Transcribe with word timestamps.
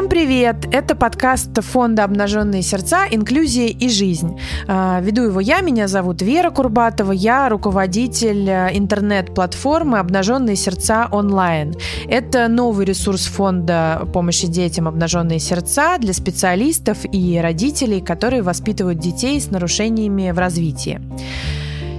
Всем 0.00 0.08
привет! 0.08 0.66
Это 0.72 0.96
подкаст 0.96 1.62
фонда 1.62 2.04
«Обнаженные 2.04 2.62
сердца. 2.62 3.04
Инклюзия 3.10 3.66
и 3.66 3.90
жизнь». 3.90 4.34
А, 4.66 4.98
веду 5.02 5.24
его 5.24 5.40
я, 5.40 5.60
меня 5.60 5.88
зовут 5.88 6.22
Вера 6.22 6.50
Курбатова, 6.50 7.12
я 7.12 7.50
руководитель 7.50 8.48
э, 8.48 8.70
интернет-платформы 8.72 9.98
«Обнаженные 9.98 10.56
сердца 10.56 11.06
онлайн». 11.12 11.74
Это 12.08 12.48
новый 12.48 12.86
ресурс 12.86 13.26
фонда 13.26 14.08
помощи 14.14 14.46
детям 14.46 14.88
«Обнаженные 14.88 15.38
сердца» 15.38 15.98
для 15.98 16.14
специалистов 16.14 17.00
и 17.12 17.38
родителей, 17.38 18.00
которые 18.00 18.40
воспитывают 18.40 19.00
детей 19.00 19.38
с 19.38 19.50
нарушениями 19.50 20.30
в 20.30 20.38
развитии. 20.38 20.98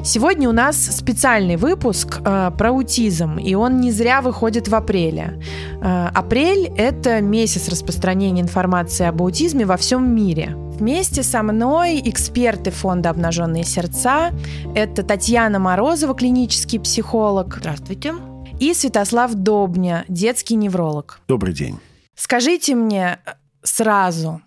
Сегодня 0.03 0.49
у 0.49 0.51
нас 0.51 0.77
специальный 0.77 1.57
выпуск 1.57 2.21
э, 2.25 2.51
про 2.57 2.69
аутизм, 2.69 3.37
и 3.37 3.53
он 3.53 3.79
не 3.79 3.91
зря 3.91 4.21
выходит 4.21 4.67
в 4.67 4.73
апреле. 4.73 5.39
Э, 5.79 6.07
апрель– 6.07 6.73
это 6.75 7.21
месяц 7.21 7.69
распространения 7.69 8.41
информации 8.41 9.05
об 9.05 9.21
аутизме 9.21 9.63
во 9.63 9.77
всем 9.77 10.15
мире. 10.15 10.55
Вместе 10.55 11.21
со 11.21 11.43
мной 11.43 12.01
эксперты 12.03 12.71
фонда 12.71 13.11
«Обнаженные 13.11 13.63
сердца»– 13.63 14.31
это 14.75 15.03
Татьяна 15.03 15.59
Морозова, 15.59 16.15
клинический 16.15 16.79
психолог. 16.79 17.57
Здравствуйте. 17.59 18.15
И 18.59 18.73
Святослав 18.73 19.35
Добня, 19.35 20.03
детский 20.07 20.55
невролог. 20.55 21.19
Добрый 21.27 21.53
день. 21.53 21.79
Скажите 22.15 22.73
мне 22.73 23.19
сразу, 23.61 24.41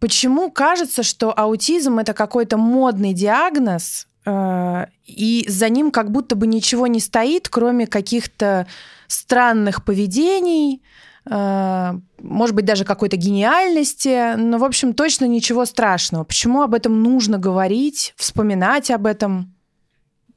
почему 0.00 0.50
кажется, 0.50 1.02
что 1.02 1.32
аутизм– 1.34 1.98
это 2.00 2.12
какой-то 2.12 2.58
модный 2.58 3.14
диагноз, 3.14 4.06
Э, 4.06 4.09
и 4.26 5.44
за 5.48 5.68
ним 5.68 5.90
как 5.90 6.10
будто 6.10 6.36
бы 6.36 6.46
ничего 6.46 6.86
не 6.86 7.00
стоит, 7.00 7.48
кроме 7.48 7.86
каких-то 7.86 8.66
странных 9.06 9.84
поведений, 9.84 10.82
э, 11.26 11.92
может 12.22 12.54
быть, 12.54 12.64
даже 12.64 12.84
какой-то 12.84 13.16
гениальности, 13.16 14.36
но, 14.36 14.58
в 14.58 14.64
общем, 14.64 14.94
точно 14.94 15.24
ничего 15.24 15.64
страшного. 15.64 16.24
Почему 16.24 16.62
об 16.62 16.74
этом 16.74 17.02
нужно 17.02 17.38
говорить, 17.38 18.14
вспоминать 18.16 18.90
об 18.90 19.06
этом? 19.06 19.54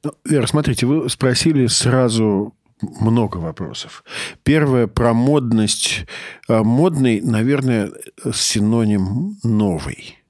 Ну, 0.03 0.13
Вера, 0.25 0.47
смотрите, 0.47 0.85
вы 0.85 1.09
спросили 1.09 1.67
сразу 1.67 2.53
много 2.81 3.37
вопросов. 3.37 4.03
Первое 4.43 4.87
про 4.87 5.13
модность. 5.13 6.05
Э, 6.49 6.63
модный, 6.63 7.21
наверное, 7.21 7.91
синоним 8.33 9.37
новый. 9.43 10.22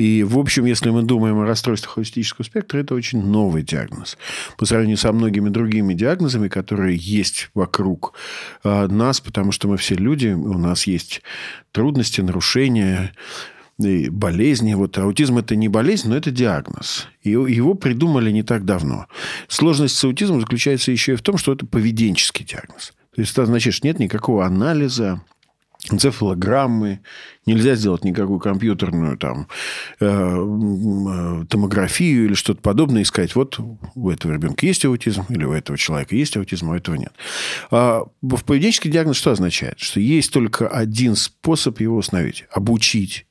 И, 0.00 0.22
в 0.22 0.38
общем, 0.38 0.64
если 0.64 0.88
мы 0.88 1.02
думаем 1.02 1.38
о 1.40 1.44
расстройствах 1.44 1.98
аутистического 1.98 2.42
спектра, 2.42 2.78
это 2.78 2.94
очень 2.94 3.22
новый 3.22 3.62
диагноз. 3.62 4.16
По 4.56 4.64
сравнению 4.64 4.96
со 4.96 5.12
многими 5.12 5.50
другими 5.50 5.92
диагнозами, 5.92 6.48
которые 6.48 6.96
есть 6.96 7.50
вокруг 7.52 8.14
э, 8.64 8.86
нас, 8.86 9.20
потому 9.20 9.52
что 9.52 9.68
мы 9.68 9.76
все 9.76 9.96
люди, 9.96 10.28
у 10.28 10.56
нас 10.56 10.86
есть 10.86 11.20
трудности, 11.72 12.22
нарушения, 12.22 13.12
и 13.78 14.08
болезни. 14.08 14.72
Вот 14.72 14.96
аутизм– 14.96 15.36
это 15.38 15.54
не 15.54 15.68
болезнь, 15.68 16.08
но 16.08 16.16
это 16.16 16.30
диагноз. 16.30 17.06
И 17.22 17.30
его 17.32 17.74
придумали 17.74 18.30
не 18.30 18.42
так 18.42 18.64
давно. 18.64 19.06
Сложность 19.48 19.96
с 19.96 20.04
аутизмом 20.04 20.40
заключается 20.40 20.92
еще 20.92 21.12
и 21.12 21.16
в 21.16 21.22
том, 21.22 21.36
что 21.36 21.52
это 21.52 21.66
поведенческий 21.66 22.46
диагноз. 22.46 22.94
То 23.14 23.20
есть 23.20 23.32
это 23.32 23.42
означает, 23.42 23.74
что 23.74 23.86
нет 23.86 23.98
никакого 23.98 24.46
анализа, 24.46 25.20
энцефалограммы, 25.88 27.00
нельзя 27.46 27.74
сделать 27.74 28.04
никакую 28.04 28.38
компьютерную 28.38 29.16
там 29.16 29.48
э, 29.98 30.06
э, 30.06 31.44
томографию 31.48 32.26
или 32.26 32.34
что-то 32.34 32.60
подобное 32.60 33.02
и 33.02 33.04
сказать, 33.04 33.34
вот 33.34 33.58
у 33.94 34.10
этого 34.10 34.32
ребенка 34.32 34.66
есть 34.66 34.84
аутизм, 34.84 35.24
или 35.28 35.44
у 35.44 35.52
этого 35.52 35.78
человека 35.78 36.14
есть 36.14 36.36
аутизм, 36.36 36.70
а 36.70 36.72
у 36.72 36.76
этого 36.76 36.96
нет. 36.96 37.12
А 37.70 38.04
в 38.20 38.44
поведенческий 38.44 38.90
диагноз 38.90 39.16
что 39.16 39.30
означает? 39.30 39.78
Что 39.78 40.00
есть 40.00 40.32
только 40.32 40.68
один 40.68 41.16
способ 41.16 41.80
его 41.80 41.96
установить– 41.96 42.44
обучить 42.50 43.26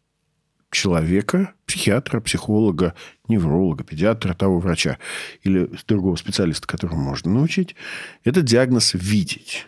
человека, 0.71 1.53
психиатра, 1.65 2.19
психолога, 2.19 2.93
невролога, 3.27 3.83
педиатра, 3.83 4.33
того 4.33 4.59
врача 4.59 4.97
или 5.43 5.69
другого 5.87 6.15
специалиста, 6.15 6.67
которого 6.67 6.95
можно 6.95 7.31
научить, 7.31 7.75
этот 8.23 8.45
диагноз 8.45 8.91
видеть 8.93 9.67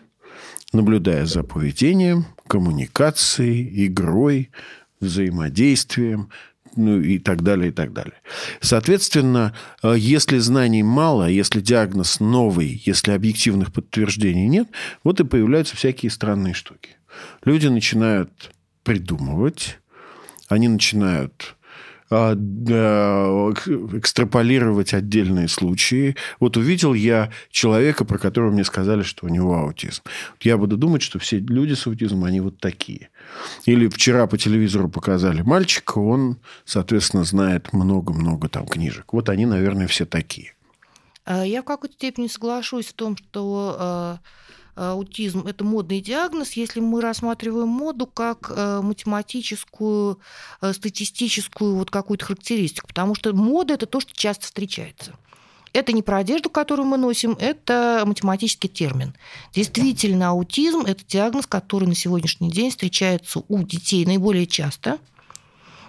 наблюдая 0.74 1.26
за 1.26 1.44
поведением, 1.44 2.26
коммуникацией, 2.52 3.88
игрой, 3.88 4.50
взаимодействием, 5.00 6.32
ну 6.76 7.00
и 7.00 7.18
так 7.18 7.44
далее, 7.44 7.70
и 7.70 7.72
так 7.72 7.94
далее. 7.94 8.16
Соответственно, 8.60 9.56
э, 9.82 9.96
если 9.98 10.38
знаний 10.38 10.84
мало, 10.84 11.30
если 11.30 11.62
диагноз 11.62 12.20
новый, 12.20 12.82
если 12.86 13.12
объективных 13.14 13.72
подтверждений 13.72 14.48
нет, 14.48 14.68
вот 15.06 15.22
и 15.22 15.24
появляются 15.24 15.78
всякие 15.78 16.10
странные 16.10 16.54
штуки. 16.54 16.98
Люди 17.46 17.68
начинают 17.68 18.52
придумывать, 18.84 19.80
они 20.50 20.68
начинают 20.68 21.56
экстраполировать 22.12 24.94
отдельные 24.94 25.48
случаи. 25.48 26.18
Вот 26.40 26.58
увидел 26.58 26.94
я 26.94 27.32
человека, 27.50 28.04
про 28.04 28.18
которого 28.18 28.52
мне 28.52 28.66
сказали, 28.66 29.04
что 29.04 29.26
у 29.26 29.30
него 29.30 29.58
аутизм. 29.58 30.04
Я 30.42 30.58
буду 30.58 30.76
думать, 30.78 31.02
что 31.02 31.20
все 31.20 31.40
люди 31.40 31.74
с 31.74 31.88
аутизмом, 31.88 32.26
они 32.26 32.42
вот 32.42 32.60
такие. 32.60 33.10
Или 33.66 33.88
вчера 33.88 34.28
по 34.28 34.38
телевизору 34.38 34.90
показали 34.90 35.42
мальчика, 35.42 36.00
он, 36.00 36.38
соответственно, 36.66 37.24
знает 37.24 37.72
много-много 37.72 38.50
там 38.50 38.66
книжек. 38.66 39.14
Вот 39.14 39.30
они, 39.30 39.46
наверное, 39.46 39.88
все 39.88 40.06
такие. 40.06 40.54
А, 41.24 41.46
я 41.46 41.62
в 41.62 41.66
какой-то 41.66 41.96
степени 41.96 42.28
соглашусь 42.28 42.88
в 42.88 42.94
том, 42.94 43.16
что 43.16 43.78
а, 43.80 44.20
аутизм– 44.76 45.46
это 45.48 45.64
модный 45.64 46.02
диагноз, 46.02 46.54
если 46.54 46.80
мы 46.80 47.02
рассматриваем 47.02 47.68
моду 47.68 48.06
как 48.06 48.52
э, 48.56 48.82
математическую, 48.82 50.20
э, 50.62 50.74
статистическую 50.74 51.76
вот 51.76 51.92
какую-то 51.92 52.26
характеристику, 52.26 52.88
потому 52.88 53.16
что 53.16 53.34
мода– 53.34 53.74
это 53.76 53.86
то, 53.86 54.00
что 54.00 54.14
часто 54.14 54.46
встречается. 54.46 55.14
Это 55.74 55.94
не 55.94 56.02
про 56.02 56.18
одежду, 56.18 56.50
которую 56.50 56.86
мы 56.86 56.98
носим, 56.98 57.38
это 57.40 58.04
математический 58.06 58.70
термин. 58.70 59.16
Действительно, 59.54 60.30
аутизм– 60.30 60.80
это 60.86 61.04
диагноз, 61.06 61.48
который 61.48 61.88
на 61.88 61.96
сегодняшний 61.96 62.52
день 62.52 62.72
встречается 62.72 63.44
у 63.48 63.64
детей 63.64 64.06
наиболее 64.06 64.48
часто. 64.48 65.00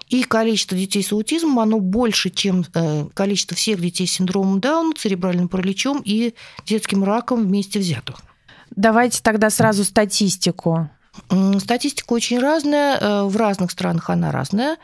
И 0.08 0.24
количество 0.24 0.76
детей 0.76 1.02
с 1.02 1.10
аутизмом, 1.10 1.58
оно 1.58 1.80
больше, 1.80 2.28
чем 2.28 2.64
э, 2.74 3.06
количество 3.14 3.56
всех 3.56 3.80
детей 3.80 4.06
с 4.06 4.12
синдромом 4.12 4.60
Дауна, 4.60 4.92
церебральным 4.94 5.48
параличом 5.48 6.02
и 6.04 6.34
детским 6.66 7.02
раком 7.02 7.46
вместе 7.46 7.78
взятых. 7.78 8.20
Давайте 8.76 9.22
тогда 9.22 9.50
сразу 9.50 9.84
статистику. 9.84 10.88
Статистика 11.58 12.12
очень 12.14 12.38
разная, 12.38 12.98
э, 12.98 13.22
в 13.24 13.36
разных 13.36 13.70
странах 13.70 14.08
она 14.08 14.32
разная. 14.32 14.78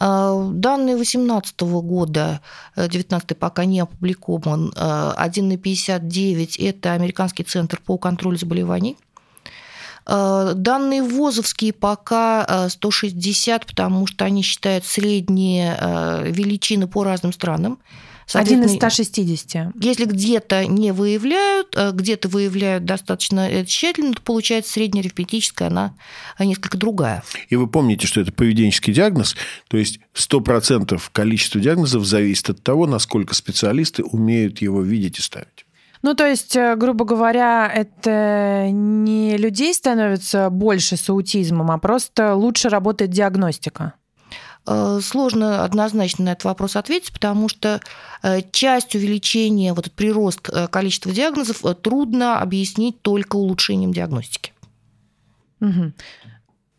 Э, 0.00 0.50
данные 0.52 0.96
2018 0.96 1.60
года, 1.82 2.40
19 2.76 3.32
э, 3.32 3.34
пока 3.34 3.64
не 3.66 3.80
опубликован, 3.80 4.72
1 4.74 5.48
на 5.48 5.56
59– 5.58 6.56
это 6.58 6.92
Американский 6.92 7.44
центр 7.44 7.80
по 7.84 7.98
контролю 7.98 8.38
заболеваний. 8.38 8.96
Данные 10.06 11.02
ВОЗовские 11.02 11.72
пока 11.72 12.68
160, 12.68 13.66
потому 13.66 14.06
что 14.06 14.24
они 14.24 14.42
считают 14.42 14.84
средние 14.84 15.76
величины 16.30 16.86
по 16.86 17.02
разным 17.02 17.32
странам. 17.32 17.80
Один 18.32 18.64
из 18.64 18.74
160. 18.74 19.74
Если 19.80 20.04
где-то 20.04 20.66
не 20.66 20.92
выявляют, 20.92 21.76
а 21.76 21.92
где-то 21.92 22.28
выявляют 22.28 22.84
достаточно 22.84 23.48
э, 23.48 23.64
тщательно, 23.64 24.14
то 24.14 24.22
получается 24.22 24.72
среднеарифметическая, 24.72 25.68
она 25.68 25.94
несколько 26.38 26.76
другая. 26.76 27.22
И 27.48 27.56
вы 27.56 27.68
помните, 27.68 28.06
что 28.06 28.20
это 28.20 28.32
поведенческий 28.32 28.92
диагноз, 28.92 29.36
то 29.68 29.76
есть 29.76 30.00
100% 30.14 31.00
количества 31.12 31.60
диагнозов 31.60 32.04
зависит 32.04 32.50
от 32.50 32.62
того, 32.62 32.86
насколько 32.86 33.34
специалисты 33.34 34.02
умеют 34.02 34.60
его 34.60 34.82
видеть 34.82 35.18
и 35.18 35.22
ставить. 35.22 35.66
Ну, 36.02 36.14
то 36.14 36.26
есть, 36.26 36.54
э, 36.56 36.76
грубо 36.76 37.04
говоря, 37.04 37.70
это 37.72 38.68
не 38.70 39.36
людей 39.36 39.72
становится 39.74 40.50
больше 40.50 40.96
с 40.96 41.08
аутизмом, 41.08 41.70
а 41.70 41.78
просто 41.78 42.34
лучше 42.34 42.68
работает 42.68 43.10
диагностика. 43.10 43.94
Э, 44.66 45.00
сложно 45.02 45.64
однозначно 45.64 46.24
на 46.24 46.28
этот 46.30 46.44
вопрос 46.44 46.76
ответить, 46.76 47.12
потому 47.12 47.48
что 47.48 47.80
э, 48.22 48.42
часть 48.50 48.94
увеличения, 48.94 49.72
вот 49.72 49.86
этот 49.86 49.92
прирост 49.94 50.48
э, 50.52 50.66
количества 50.68 51.12
диагнозов 51.12 51.62
трудно 51.82 52.40
объяснить 52.40 53.00
только 53.02 53.36
улучшением 53.36 53.92
диагностики. 53.92 54.52
Угу. 55.60 55.92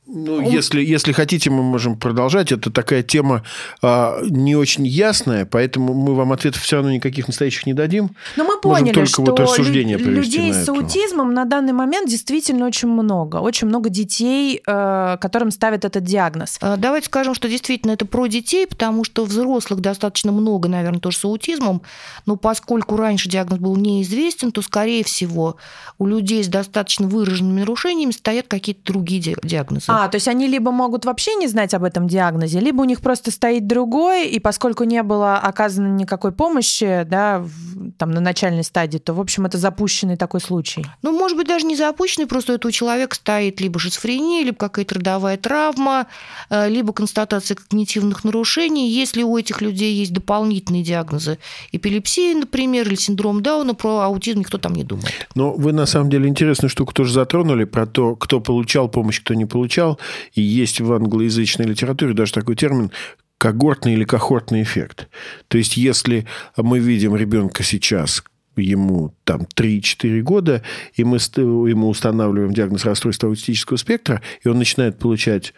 Ну, 0.08 0.40
если, 0.40 0.82
если 0.82 1.12
хотите, 1.12 1.50
мы 1.50 1.64
можем 1.64 1.98
продолжать. 1.98 2.52
Это 2.54 2.72
такая 2.72 3.04
тема 3.04 3.44
а, 3.82 4.20
не 4.24 4.56
очень 4.56 4.88
ясная, 4.88 5.46
поэтому 5.46 5.94
мы 5.94 6.16
вам 6.16 6.32
ответов 6.32 6.62
все 6.62 6.78
равно 6.78 6.92
никаких 6.94 7.28
настоящих 7.28 7.66
не 7.66 7.74
дадим. 7.74 8.12
Но 8.38 8.46
мы 8.46 8.60
поняли, 8.62 8.94
только 8.94 9.10
что 9.10 9.24
вот 9.24 9.40
рассуждения 9.40 9.98
лю- 9.98 10.12
людей 10.12 10.54
с 10.54 10.70
аутизмом 10.70 11.34
на 11.34 11.44
данный 11.44 11.74
момент 11.74 12.10
действительно 12.10 12.66
очень 12.66 12.88
много. 12.88 13.38
Очень 13.38 13.68
много 13.68 13.90
детей, 13.90 14.62
э, 14.66 15.18
которым 15.20 15.52
ставят 15.52 15.84
этот 15.84 16.06
диагноз. 16.06 16.58
А, 16.62 16.78
давайте 16.78 17.08
скажем, 17.08 17.36
что 17.36 17.50
действительно 17.50 17.92
это 17.92 18.06
про 18.06 18.28
детей, 18.28 18.66
потому 18.66 19.04
что 19.04 19.26
взрослых 19.26 19.82
достаточно 19.82 20.32
много, 20.32 20.70
наверное, 20.70 21.02
тоже 21.02 21.18
с 21.18 21.26
аутизмом. 21.26 21.82
Но 22.26 22.38
поскольку 22.38 22.96
раньше 22.96 23.28
диагноз 23.30 23.60
был 23.60 23.76
неизвестен, 23.76 24.54
то, 24.54 24.62
скорее 24.62 25.04
всего, 25.04 25.58
у 25.98 26.06
людей 26.06 26.44
с 26.44 26.48
достаточно 26.48 27.08
выраженными 27.08 27.60
нарушениями 27.60 28.12
стоят 28.12 28.48
какие-то 28.48 28.82
другие 28.86 29.36
диагнозы. 29.44 29.97
А, 30.00 30.10
то 30.10 30.18
есть 30.18 30.28
они 30.28 30.48
либо 30.48 30.72
могут 30.72 31.06
вообще 31.06 31.34
не 31.34 31.48
знать 31.48 31.74
об 31.74 31.84
этом 31.84 32.08
диагнозе, 32.08 32.60
либо 32.60 32.82
у 32.82 32.84
них 32.84 33.02
просто 33.02 33.32
стоит 33.32 33.66
другой, 33.66 34.28
и 34.28 34.40
поскольку 34.40 34.84
не 34.84 35.02
было 35.02 35.38
оказано 35.38 35.88
никакой 35.88 36.32
помощи, 36.32 37.02
да, 37.10 37.40
в, 37.40 37.92
там 37.98 38.12
на 38.12 38.22
начальной 38.22 38.64
стадии, 38.64 39.00
то, 39.00 39.14
в 39.14 39.20
общем, 39.20 39.48
это 39.48 39.58
запущенный 39.58 40.16
такой 40.16 40.40
случай. 40.40 40.86
Ну, 41.02 41.18
может 41.18 41.36
быть, 41.36 41.48
даже 41.48 41.66
не 41.66 41.76
запущенный, 41.76 42.28
просто 42.28 42.54
это 42.54 42.68
у 42.68 42.72
человека 42.72 43.16
стоит 43.16 43.60
либо 43.60 43.80
шизофрения, 43.80 44.44
либо 44.44 44.58
какая-то 44.58 44.96
родовая 44.96 45.36
травма, 45.36 46.06
э, 46.52 46.70
либо 46.70 46.94
констатация 46.94 47.56
когнитивных 47.56 48.24
нарушений. 48.24 48.92
Если 48.92 49.24
у 49.24 49.36
этих 49.36 49.62
людей 49.62 49.96
есть 49.96 50.14
дополнительные 50.14 50.84
диагнозы, 50.84 51.40
эпилепсия, 51.72 52.36
например, 52.36 52.88
или 52.88 52.94
синдром 52.96 53.42
Дауна, 53.42 53.74
про 53.74 54.02
аутизм 54.02 54.42
никто 54.42 54.60
там 54.60 54.76
не 54.76 54.84
думает. 54.84 55.28
Но 55.34 55.54
вы, 55.54 55.72
на 55.74 55.88
самом 55.88 56.12
деле, 56.12 56.28
интересную 56.30 56.70
штуку 56.70 56.94
тоже 56.94 57.14
затронули 57.14 57.64
про 57.64 57.88
то, 57.88 58.16
кто 58.16 58.40
получал 58.40 58.90
помощь, 58.90 59.22
кто 59.22 59.34
не 59.34 59.46
получал. 59.46 59.87
И 60.34 60.42
есть 60.42 60.82
в 60.82 60.92
англоязычной 60.92 61.66
литературе 61.66 62.14
даже 62.14 62.34
такой 62.34 62.56
термин 62.56 62.92
когортный 63.38 63.94
или 63.94 64.04
кохортный 64.04 64.64
эффект. 64.64 65.08
То 65.48 65.58
есть, 65.58 65.78
если 65.78 66.26
мы 66.58 66.80
видим 66.80 67.16
ребенка 67.16 67.64
сейчас, 67.64 68.24
ему 68.56 69.14
там 69.24 69.48
3-4 69.56 70.22
года, 70.22 70.64
и 70.96 71.04
мы 71.04 71.18
ему 71.18 71.90
устанавливаем 71.90 72.54
диагноз 72.54 72.86
расстройства 72.86 73.30
аутистического 73.30 73.78
спектра, 73.78 74.22
и 74.44 74.48
он 74.48 74.58
начинает 74.58 74.98
получать 74.98 75.54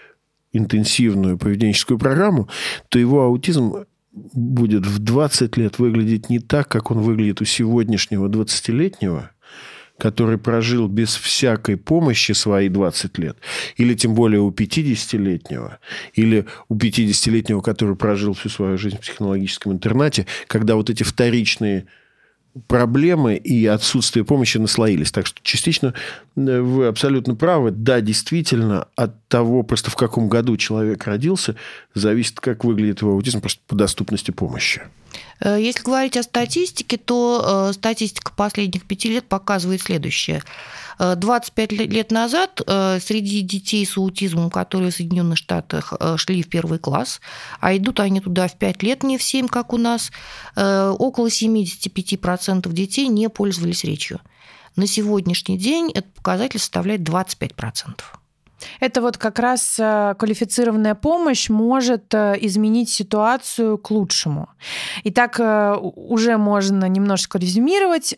интенсивную 0.52 1.38
поведенческую 1.38 2.00
программу, 2.00 2.50
то 2.90 3.00
его 3.00 3.24
аутизм 3.24 3.86
будет 4.12 4.86
в 4.86 5.00
20 5.00 5.58
лет 5.58 5.80
выглядеть 5.80 6.30
не 6.30 6.40
так, 6.40 6.68
как 6.68 6.92
он 6.92 7.00
выглядит 7.00 7.42
у 7.42 7.46
сегодняшнего 7.46 8.28
20-летнего, 8.28 9.32
который 10.00 10.38
прожил 10.38 10.88
без 10.88 11.16
всякой 11.16 11.78
помощи 11.78 12.32
свои 12.32 12.70
20 12.70 13.18
лет, 13.20 13.38
или 13.78 13.94
тем 13.94 14.16
более 14.16 14.42
у 14.42 14.50
50-летнего, 14.50 15.80
или 16.14 16.46
у 16.70 16.76
50-летнего, 16.76 17.62
который 17.62 17.96
прожил 17.96 18.34
всю 18.34 18.50
свою 18.50 18.78
жизнь 18.78 18.98
в 18.98 19.06
технологическом 19.06 19.74
интернате, 19.74 20.26
когда 20.48 20.76
вот 20.76 20.90
эти 20.90 21.04
вторичные 21.04 21.86
проблемы 22.68 23.36
и 23.36 23.66
отсутствие 23.68 24.26
помощи 24.26 24.58
наслоились. 24.58 25.12
Так 25.12 25.28
что 25.28 25.40
частично 25.44 25.94
вы 26.36 26.88
абсолютно 26.88 27.36
правы. 27.36 27.72
Да, 27.72 28.02
действительно, 28.02 28.88
от 28.96 29.28
того, 29.28 29.64
просто 29.64 29.92
в 29.92 29.96
каком 29.96 30.30
году 30.30 30.58
человек 30.58 31.06
родился, 31.06 31.56
зависит, 31.94 32.40
как 32.40 32.64
выглядит 32.64 33.02
его 33.02 33.14
аутизм 33.14 33.42
просто 33.42 33.62
по 33.68 33.76
доступности 33.76 34.32
помощи. 34.32 34.82
Э, 35.42 35.58
если 35.60 35.84
говорить 35.84 36.18
о 36.18 36.24
статистике, 36.24 36.98
то 36.98 37.70
э, 37.70 37.74
статистика 37.74 38.32
последних 38.36 38.86
пяти 38.86 39.10
лет 39.10 39.28
показывает 39.28 39.82
следующее. 39.82 40.44
25 41.00 41.72
лет 41.72 42.12
назад 42.12 42.60
среди 42.66 43.40
детей 43.40 43.86
с 43.86 43.96
аутизмом, 43.98 44.50
которые 44.50 44.92
в 44.92 44.96
Соединенных 44.96 45.38
Штатах 45.38 45.94
шли 46.18 46.44
в 46.44 46.50
первый 46.50 46.78
класс, 46.78 47.22
а 47.62 47.74
идут 47.78 48.02
они 48.02 48.20
туда 48.20 48.50
в 48.50 48.58
5 48.58 48.84
лет, 48.84 49.04
не 49.04 49.18
в 49.18 49.24
7, 49.24 49.48
как 49.48 49.72
у 49.72 49.78
нас, 49.78 50.12
около 50.58 51.28
75% 51.28 52.70
детей 52.74 53.08
не 53.08 53.30
пользовались 53.30 53.86
речью. 53.86 54.20
На 54.76 54.88
сегодняшний 54.88 55.58
день 55.58 55.90
этот 55.92 56.14
показатель 56.16 56.60
составляет 56.60 57.00
25%. 57.00 58.19
Это 58.80 59.02
вот 59.02 59.18
как 59.18 59.40
раз 59.40 59.78
э, 59.80 60.16
квалифицированная 60.18 60.96
помощь 60.96 61.50
может 61.50 62.14
э, 62.14 62.38
изменить 62.42 62.90
ситуацию 62.90 63.78
к 63.78 63.92
лучшему. 63.92 64.50
Итак, 65.04 65.40
э, 65.40 65.76
уже 65.82 66.38
можно 66.38 66.86
немножко 66.86 67.38
резюмировать 67.38 68.16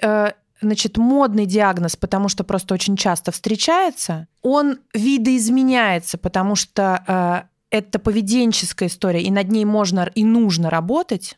значит, 0.61 0.97
модный 0.97 1.45
диагноз, 1.45 1.95
потому 1.95 2.29
что 2.29 2.43
просто 2.43 2.73
очень 2.73 2.95
часто 2.95 3.31
встречается, 3.31 4.27
он 4.41 4.79
видоизменяется, 4.93 6.17
потому 6.17 6.55
что 6.55 7.03
э, 7.07 7.75
это 7.75 7.99
поведенческая 7.99 8.89
история, 8.89 9.23
и 9.23 9.31
над 9.31 9.49
ней 9.49 9.65
можно 9.65 10.09
и 10.13 10.23
нужно 10.23 10.69
работать. 10.69 11.37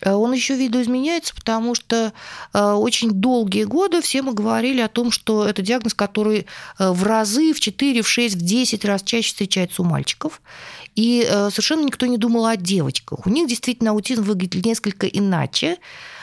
Э, 0.00 0.12
он 0.12 0.32
еще 0.32 0.54
видоизменяется, 0.56 1.34
потому 1.34 1.74
что 1.74 2.12
э, 2.52 2.72
очень 2.72 3.10
долгие 3.10 3.64
годы 3.64 4.00
все 4.00 4.22
мы 4.22 4.32
говорили 4.32 4.80
о 4.80 4.88
том, 4.88 5.10
что 5.10 5.44
это 5.44 5.62
диагноз, 5.62 5.94
который 5.94 6.46
э, 6.78 6.90
в 6.90 7.02
разы, 7.04 7.52
в 7.52 7.60
4, 7.60 8.02
в 8.02 8.08
6, 8.08 8.36
в 8.36 8.40
10 8.40 8.84
раз 8.84 9.02
чаще 9.02 9.28
встречается 9.28 9.82
у 9.82 9.84
мальчиков. 9.84 10.40
И 10.94 11.24
совершенно 11.30 11.84
никто 11.84 12.06
не 12.06 12.18
думал 12.18 12.46
о 12.46 12.56
девочках. 12.56 13.24
У 13.24 13.30
них 13.30 13.46
действительно 13.46 13.92
аутизм 13.92 14.24
выглядит 14.24 14.66
несколько 14.66 15.06
иначе, 15.06 15.78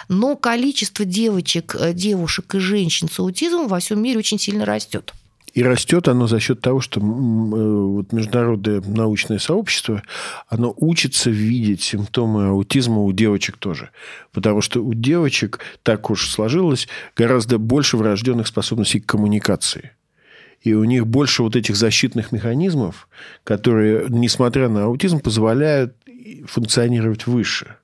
но 0.10 0.36
количество 0.36 1.06
девочек, 1.06 1.78
девушек 1.94 2.56
и 2.56 2.60
женщин 2.60 3.08
с 3.10 3.18
аутизмом 3.20 3.70
во 3.70 3.80
всем 3.80 4.04
мире 4.04 4.20
очень 4.20 4.38
сильно 4.38 4.66
растет. 4.66 5.14
И 5.56 5.64
растет 5.64 6.10
оно 6.10 6.28
за 6.28 6.42
счет 6.42 6.60
того, 6.60 6.82
что 6.82 7.00
э, 7.00 7.04
вот 7.04 8.12
международное 8.12 8.82
научное 8.82 9.40
сообщество, 9.40 10.04
оно 10.50 10.74
учится 10.76 11.30
видеть 11.30 11.82
симптомы 11.82 12.50
аутизма 12.50 13.00
у 13.00 13.12
девочек 13.14 13.56
тоже. 13.56 13.90
Потому 14.34 14.60
что 14.60 14.84
у 14.84 14.94
девочек, 14.94 15.60
так 15.82 16.10
уж 16.10 16.30
сложилось, 16.30 16.90
гораздо 17.16 17.58
больше 17.58 17.96
врожденных 17.96 18.48
способностей 18.48 19.00
к 19.00 19.06
коммуникации. 19.06 19.92
И 20.62 20.74
у 20.74 20.84
них 20.84 21.08
больше 21.08 21.42
вот 21.42 21.56
этих 21.56 21.78
защитных 21.78 22.34
механизмов, 22.34 23.08
которые, 23.46 24.08
несмотря 24.10 24.68
на 24.68 24.86
аутизм, 24.86 25.22
позволяют 25.22 25.96
функционировать 26.48 27.28
выше 27.28 27.78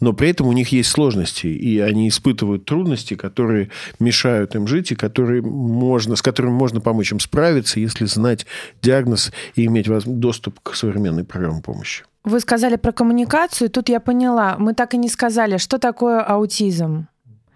но 0.00 0.12
при 0.12 0.30
этом 0.30 0.46
у 0.46 0.52
них 0.52 0.68
есть 0.68 0.90
сложности, 0.90 1.46
и 1.46 1.78
они 1.80 2.08
испытывают 2.08 2.64
трудности, 2.64 3.14
которые 3.14 3.70
мешают 3.98 4.54
им 4.54 4.66
жить, 4.66 4.92
и 4.92 4.94
которые 4.94 5.42
можно, 5.42 6.16
с 6.16 6.22
которыми 6.22 6.52
можно 6.52 6.80
помочь 6.80 7.12
им 7.12 7.20
справиться, 7.20 7.80
если 7.80 8.04
знать 8.06 8.46
диагноз 8.82 9.32
и 9.54 9.66
иметь 9.66 9.88
доступ 10.06 10.60
к 10.60 10.74
современной 10.74 11.24
программе 11.24 11.62
помощи. 11.62 12.04
Вы 12.24 12.40
сказали 12.40 12.76
про 12.76 12.92
коммуникацию, 12.92 13.70
тут 13.70 13.88
я 13.88 14.00
поняла. 14.00 14.56
Мы 14.58 14.74
так 14.74 14.94
и 14.94 14.98
не 14.98 15.08
сказали, 15.08 15.56
что 15.56 15.78
такое 15.78 16.20
аутизм. 16.20 17.08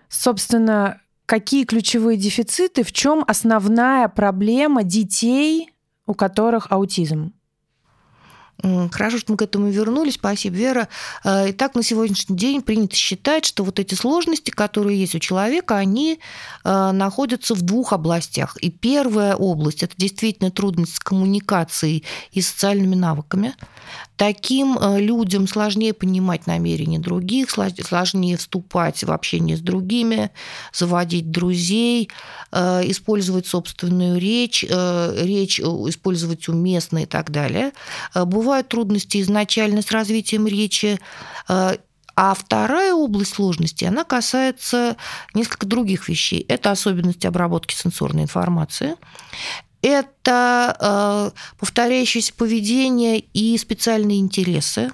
Собственно, 0.09 1.01
какие 1.27 1.65
ключевые 1.65 2.17
дефициты, 2.17 2.83
в 2.83 2.93
чем 2.93 3.25
основная 3.27 4.09
проблема 4.09 4.83
детей, 4.83 5.71
у 6.07 6.15
которых 6.15 6.69
аутизм? 6.71 7.33
Хорошо, 8.63 9.19
что 9.19 9.33
мы 9.33 9.39
к 9.39 9.43
этому 9.43 9.71
вернулись. 9.71 10.15
Спасибо, 10.15 10.55
Вера. 10.55 10.89
Э, 11.25 11.51
итак, 11.51 11.75
на 11.75 11.83
сегодняшний 11.83 12.37
день 12.37 12.63
принято 12.63 12.95
считать, 12.95 13.45
что 13.45 13.65
вот 13.65 13.81
эти 13.81 13.95
сложности, 13.95 14.51
которые 14.51 15.01
есть 15.01 15.17
у 15.17 15.19
человека, 15.19 15.77
они 15.77 16.21
э, 16.65 16.91
находятся 16.93 17.55
в 17.55 17.63
двух 17.63 17.93
областях. 17.93 18.57
И 18.59 18.71
первая 18.71 19.35
область– 19.35 19.83
это 19.85 19.95
действительно 19.97 20.53
трудность 20.53 20.95
с 20.95 21.01
коммуникацией 21.01 22.05
и 22.31 22.41
социальными 22.41 22.95
навыками. 22.95 23.55
Таким 24.17 24.79
э, 24.79 25.01
людям 25.01 25.49
сложнее 25.49 25.93
понимать 25.93 26.47
намерения 26.47 27.01
других, 27.01 27.51
сложнее 27.51 28.37
вступать 28.37 29.03
в 29.03 29.11
общение 29.11 29.57
с 29.57 29.61
другими, 29.61 30.31
заводить 30.73 31.33
друзей, 31.33 32.11
использовать 32.53 33.47
собственную 33.47 34.21
речь, 34.21 34.63
речь 34.63 35.59
использовать 35.59 36.49
уместно 36.49 37.05
и 37.05 37.07
так 37.07 37.31
далее. 37.31 37.73
Бывает 38.15 38.52
бывают 38.53 38.69
трудности 38.69 39.19
изначально 39.23 39.81
с 39.81 39.91
развитием 39.91 40.47
речи, 40.47 41.01
э, 41.49 41.77
а 42.15 42.35
вторая 42.35 42.93
область 42.93 43.35
сложности, 43.35 43.87
она 43.87 44.05
касается 44.05 44.99
несколько 45.33 45.67
других 45.67 46.07
вещей. 46.11 46.45
Это 46.49 46.71
особенности 46.71 47.27
обработки 47.27 47.75
сенсорной 47.75 48.25
информации, 48.25 48.97
это 49.81 50.77
э, 50.79 51.31
повторяющееся 51.59 52.35
поведение 52.35 53.21
и 53.21 53.57
специальные 53.57 54.21
интересы. 54.21 54.93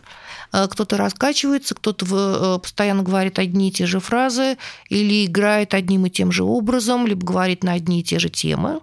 Э, 0.52 0.68
кто-то 0.70 0.96
раскачивается, 0.96 1.74
кто-то 1.74 2.60
постоянно 2.60 3.02
говорит 3.02 3.40
одни 3.40 3.70
и 3.70 3.72
те 3.72 3.86
же 3.86 3.98
фразы 3.98 4.56
или 4.88 5.26
играет 5.26 5.74
одним 5.74 6.06
и 6.06 6.10
тем 6.10 6.30
же 6.30 6.44
образом, 6.44 7.08
либо 7.08 7.26
говорит 7.26 7.64
на 7.64 7.72
одни 7.72 8.00
и 8.00 8.04
те 8.04 8.20
же 8.20 8.28
темы. 8.28 8.78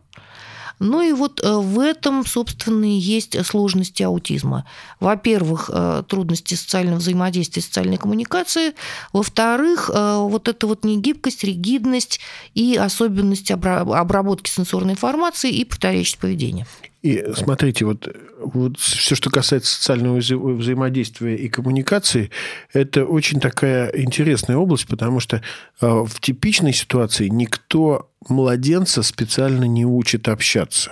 Ну 0.79 1.01
и 1.01 1.13
вот 1.13 1.41
э, 1.43 1.53
в 1.53 1.79
этом, 1.79 2.25
собственно, 2.25 2.85
и 2.85 2.97
есть 2.97 3.43
сложности 3.45 4.03
аутизма. 4.03 4.65
Во-первых, 4.99 5.69
э, 5.73 6.03
трудности 6.07 6.55
социального 6.55 6.97
взаимодействия, 6.97 7.61
социальной 7.61 7.97
коммуникации. 7.97 8.73
Во-вторых, 9.13 9.89
э, 9.93 10.17
вот 10.19 10.47
эта 10.47 10.67
вот 10.67 10.83
негибкость, 10.83 11.43
ригидность 11.43 12.19
и 12.53 12.75
особенность 12.75 13.51
обработки 13.51 14.49
сенсорной 14.49 14.93
информации 14.93 15.51
и 15.51 15.65
повторяющесть 15.65 16.17
поведения. 16.17 16.67
И 17.01 17.23
смотрите, 17.35 17.85
вот, 17.85 18.07
вот 18.39 18.77
все, 18.79 19.15
что 19.15 19.29
касается 19.29 19.75
социального 19.75 20.17
вза- 20.17 20.55
взаимодействия 20.55 21.35
и 21.35 21.49
коммуникации, 21.49 22.31
это 22.73 23.05
очень 23.05 23.39
такая 23.39 23.89
интересная 23.89 24.57
область, 24.57 24.87
потому 24.87 25.19
что 25.19 25.37
э, 25.37 25.41
в 25.81 26.19
типичной 26.19 26.73
ситуации 26.73 27.27
никто 27.27 28.09
младенца 28.27 29.03
специально 29.03 29.65
не 29.65 29.85
учит 29.85 30.27
общаться. 30.27 30.91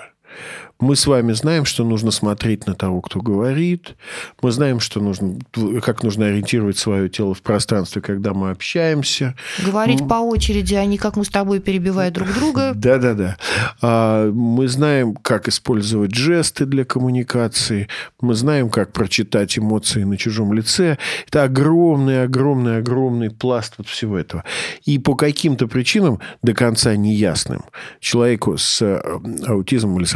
Мы 0.79 0.95
с 0.95 1.07
вами 1.07 1.31
знаем, 1.33 1.65
что 1.65 1.85
нужно 1.85 2.11
смотреть 2.11 2.67
на 2.67 2.75
того, 2.75 2.99
кто 3.01 3.21
говорит. 3.21 3.95
Мы 4.41 4.51
знаем, 4.51 4.79
что 4.79 4.99
нужно, 4.99 5.39
как 5.81 6.03
нужно 6.03 6.25
ориентировать 6.25 6.77
свое 6.77 7.07
тело 7.09 7.33
в 7.33 7.41
пространстве, 7.41 8.01
когда 8.01 8.33
мы 8.33 8.49
общаемся. 8.49 9.35
Говорить 9.65 10.01
ну, 10.01 10.07
по 10.07 10.15
очереди, 10.15 10.75
а 10.75 10.83
не 10.85 10.97
как 10.97 11.15
мы 11.15 11.23
с 11.23 11.29
тобой 11.29 11.59
перебивая 11.59 12.11
друг 12.11 12.33
друга. 12.33 12.71
Да-да-да. 12.75 13.37
А, 13.81 14.29
мы 14.31 14.67
знаем, 14.67 15.15
как 15.15 15.47
использовать 15.47 16.15
жесты 16.15 16.65
для 16.65 16.83
коммуникации. 16.83 17.87
Мы 18.19 18.33
знаем, 18.33 18.69
как 18.69 18.91
прочитать 18.91 19.57
эмоции 19.57 20.03
на 20.03 20.17
чужом 20.17 20.53
лице. 20.53 20.97
Это 21.27 21.43
огромный, 21.43 22.23
огромный, 22.23 22.79
огромный 22.79 23.29
пласт 23.29 23.75
вот 23.77 23.87
всего 23.87 24.17
этого. 24.17 24.43
И 24.83 24.99
по 24.99 25.15
каким-то 25.15 25.67
причинам 25.67 26.19
до 26.41 26.53
конца 26.53 26.95
неясным 26.95 27.63
человеку 28.01 28.57
с 28.57 28.81
э, 28.81 29.01
аутизмом 29.47 29.99
или 29.99 30.05
с 30.05 30.13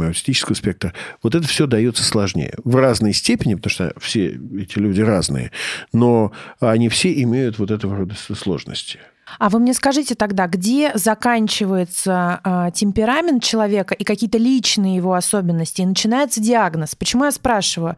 расстройствами 0.00 0.08
аутистического 0.08 0.54
спектра, 0.54 0.92
вот 1.22 1.34
это 1.34 1.46
все 1.46 1.66
дается 1.66 2.02
сложнее. 2.02 2.54
В 2.64 2.76
разной 2.76 3.12
степени, 3.12 3.54
потому 3.54 3.70
что 3.70 3.92
все 4.00 4.38
эти 4.58 4.78
люди 4.78 5.00
разные, 5.00 5.50
но 5.92 6.32
они 6.60 6.88
все 6.88 7.22
имеют 7.22 7.58
вот 7.58 7.70
этого 7.70 7.96
рода 7.96 8.14
сложности. 8.14 8.98
А 9.38 9.48
вы 9.48 9.60
мне 9.60 9.74
скажите 9.74 10.16
тогда, 10.16 10.48
где 10.48 10.90
заканчивается 10.94 12.40
э, 12.42 12.70
темперамент 12.74 13.44
человека 13.44 13.94
и 13.94 14.02
какие-то 14.02 14.38
личные 14.38 14.96
его 14.96 15.14
особенности, 15.14 15.82
и 15.82 15.86
начинается 15.86 16.40
диагноз? 16.40 16.96
Почему 16.96 17.24
я 17.24 17.30
спрашиваю? 17.30 17.96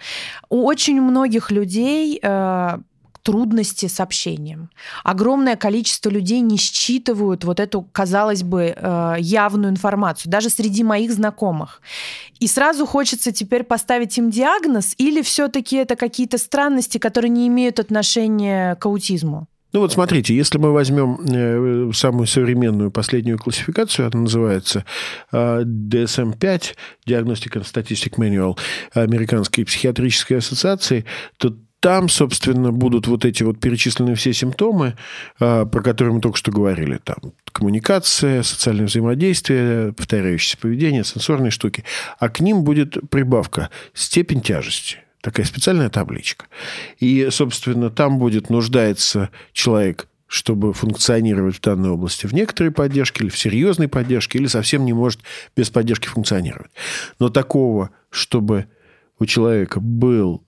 У 0.51 0.67
очень 0.67 1.01
многих 1.01 1.51
людей 1.51 2.21
э, 2.23 2.79
трудности 3.23 3.87
с 3.87 4.01
общением. 4.01 4.71
Огромное 5.05 5.57
количество 5.57 6.11
людей 6.11 6.41
не 6.41 6.57
считывают 6.57 7.45
вот 7.45 7.61
эту, 7.61 7.83
казалось 7.93 8.43
бы, 8.43 8.75
э, 8.77 9.15
явную 9.19 9.71
информацию, 9.71 10.31
даже 10.31 10.51
среди 10.51 10.83
моих 10.83 11.13
знакомых. 11.13 11.81
И 12.41 12.47
сразу 12.47 12.87
хочется 12.87 13.33
теперь 13.33 13.63
поставить 13.65 14.19
им 14.19 14.31
диагноз, 14.31 14.95
или 14.99 15.23
все-таки 15.23 15.77
это 15.77 15.97
какие-то 15.97 16.39
странности, 16.39 16.99
которые 16.99 17.31
не 17.31 17.47
имеют 17.49 17.79
отношения 17.79 18.75
к 18.77 18.87
аутизму? 18.87 19.47
Ну 19.73 19.81
вот 19.81 19.93
смотрите, 19.93 20.37
если 20.37 20.59
мы 20.59 20.71
возьмем 20.73 21.19
э, 21.25 21.93
самую 21.95 22.27
современную 22.27 22.91
последнюю 22.91 23.39
классификацию, 23.39 24.11
она 24.13 24.23
называется 24.23 24.85
DSM-5, 25.33 26.75
Diagnostic 27.09 27.55
and 27.55 27.65
Statistic 27.65 28.17
Manual 28.19 28.59
Американской 28.93 29.65
психиатрической 29.65 30.39
ассоциации, 30.39 31.07
то 31.39 31.57
там, 31.83 32.09
собственно, 32.09 32.71
будут 32.71 33.09
вот 33.09 33.25
эти 33.25 33.43
вот 33.43 33.59
перечисленные 33.59 34.15
все 34.15 34.33
симптомы, 34.33 34.95
а, 35.41 35.67
про 35.67 35.83
которые 35.83 36.15
мы 36.15 36.21
только 36.21 36.39
что 36.39 36.53
говорили. 36.53 37.01
Там 37.03 37.17
коммуникация, 37.51 38.45
социальное 38.45 38.87
взаимодействие, 38.87 39.93
повторяющееся 39.93 40.59
поведение, 40.59 41.03
сенсорные 41.03 41.51
штуки. 41.51 41.83
А 42.21 42.29
к 42.29 42.39
ним 42.39 42.63
будет 42.63 42.99
прибавка 43.11 43.69
степень 43.95 44.43
тяжести. 44.43 44.99
Такая 45.23 45.45
специальная 45.45 45.89
табличка. 45.89 46.47
И, 47.01 47.27
собственно, 47.33 47.91
там 47.91 48.19
будет 48.19 48.49
нуждается 48.49 49.31
человек 49.53 50.07
чтобы 50.29 50.73
функционировать 50.73 51.57
в 51.57 51.61
данной 51.61 51.91
области 51.91 52.25
в 52.25 52.33
некоторой 52.33 52.73
поддержке 52.73 53.25
или 53.25 53.29
в 53.29 53.37
серьезной 53.37 53.87
поддержке, 53.87 54.39
или 54.39 54.47
совсем 54.47 54.87
не 54.87 54.95
может 54.95 55.21
без 55.55 55.69
поддержки 55.69 56.09
функционировать. 56.09 56.71
Но 57.19 57.29
такого, 57.29 57.91
чтобы 58.09 58.65
у 59.19 59.27
человека 59.27 59.79
был 59.79 60.43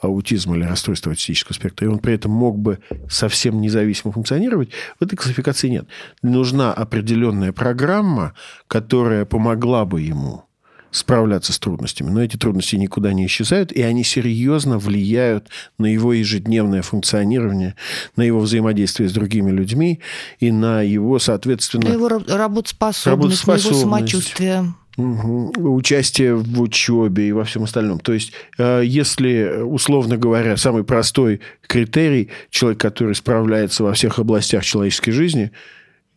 аутизм 0.00 0.54
или 0.54 0.64
расстройство 0.64 1.10
аутистического 1.10 1.54
спектра, 1.54 1.86
и 1.86 1.90
он 1.90 1.98
при 1.98 2.14
этом 2.14 2.30
мог 2.30 2.58
бы 2.58 2.78
совсем 3.08 3.60
независимо 3.60 4.12
функционировать, 4.12 4.70
в 4.98 5.04
этой 5.04 5.16
классификации 5.16 5.68
нет. 5.68 5.86
Нужна 6.22 6.72
определенная 6.72 7.52
программа, 7.52 8.34
которая 8.66 9.24
помогла 9.24 9.84
бы 9.84 10.00
ему 10.00 10.44
справляться 10.90 11.52
с 11.52 11.58
трудностями. 11.58 12.10
Но 12.10 12.22
эти 12.22 12.36
трудности 12.36 12.76
никуда 12.76 13.12
не 13.12 13.26
исчезают, 13.26 13.72
и 13.72 13.82
они 13.82 14.04
серьезно 14.04 14.78
влияют 14.78 15.48
на 15.76 15.86
его 15.86 16.12
ежедневное 16.12 16.82
функционирование, 16.82 17.74
на 18.16 18.22
его 18.22 18.40
взаимодействие 18.40 19.08
с 19.08 19.12
другими 19.12 19.50
людьми 19.50 20.00
и 20.40 20.50
на 20.50 20.82
его, 20.82 21.18
соответственно... 21.18 21.90
На 21.90 21.92
его 21.92 22.08
работоспособность, 22.08 23.06
работоспособность. 23.06 23.64
на 23.64 23.68
его 23.68 23.80
самочувствие. 23.80 24.74
Угу. 24.98 25.52
Участие 25.76 26.34
в 26.34 26.60
учебе 26.60 27.28
и 27.28 27.32
во 27.32 27.44
всем 27.44 27.62
остальном. 27.62 28.00
То 28.00 28.12
есть, 28.12 28.32
э, 28.58 28.82
если, 28.84 29.62
условно 29.62 30.16
говоря, 30.16 30.56
самый 30.56 30.82
простой 30.82 31.40
критерий, 31.68 32.30
человек, 32.50 32.80
который 32.80 33.14
справляется 33.14 33.84
во 33.84 33.92
всех 33.92 34.18
областях 34.18 34.64
человеческой 34.64 35.12
жизни, 35.12 35.52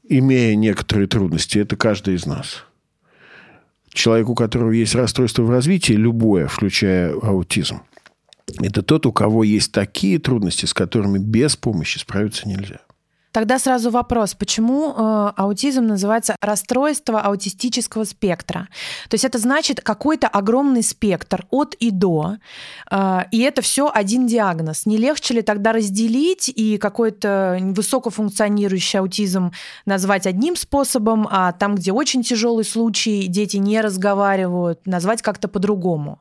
имея 0.10 0.56
некоторые 0.56 1.08
трудности, 1.08 1.60
это 1.60 1.76
каждый 1.76 2.16
из 2.16 2.26
нас. 2.26 2.66
Человек, 3.94 4.30
у 4.30 4.36
которого 4.36 4.72
есть 4.72 4.96
расстройство 4.96 5.44
в 5.44 5.52
развитии, 5.52 5.94
любое, 5.94 6.48
включая 6.48 7.14
аутизм, 7.14 7.82
это 8.60 8.82
тот, 8.82 9.06
у 9.06 9.14
кого 9.14 9.44
есть 9.44 9.72
такие 9.72 10.18
трудности, 10.18 10.66
с 10.66 10.74
которыми 10.74 11.20
без 11.20 11.56
помощи 11.56 12.00
справиться 12.00 12.50
нельзя. 12.50 12.80
Тогда 13.32 13.60
сразу 13.60 13.92
вопрос, 13.92 14.34
почему 14.34 14.92
э, 14.92 15.32
аутизм 15.38 15.86
называется 15.86 16.36
расстройство 16.42 17.22
аутистического 17.22 18.04
спектра? 18.04 18.68
То 19.10 19.16
есть 19.16 19.24
это 19.24 19.38
значит 19.38 19.80
какой-то 19.82 20.28
огромный 20.28 20.84
спектр 20.84 21.46
от 21.50 21.74
и 21.76 21.92
до, 21.92 22.38
э, 22.90 23.20
и 23.32 23.40
это 23.40 23.62
все 23.62 23.90
один 23.94 24.28
диагноз. 24.28 24.86
Не 24.86 24.98
легче 24.98 25.36
ли 25.36 25.42
тогда 25.42 25.72
разделить 25.72 26.50
и 26.50 26.78
какой-то 26.78 27.58
высокофункционирующий 27.62 29.00
аутизм 29.00 29.52
назвать 29.86 30.28
одним 30.28 30.58
способом, 30.58 31.28
а 31.32 31.54
там, 31.54 31.76
где 31.76 31.94
очень 31.94 32.24
тяжелый 32.24 32.66
случай, 32.66 33.28
дети 33.28 33.58
не 33.58 33.80
разговаривают, 33.80 34.86
назвать 34.86 35.22
как-то 35.22 35.48
по-другому? 35.48 36.20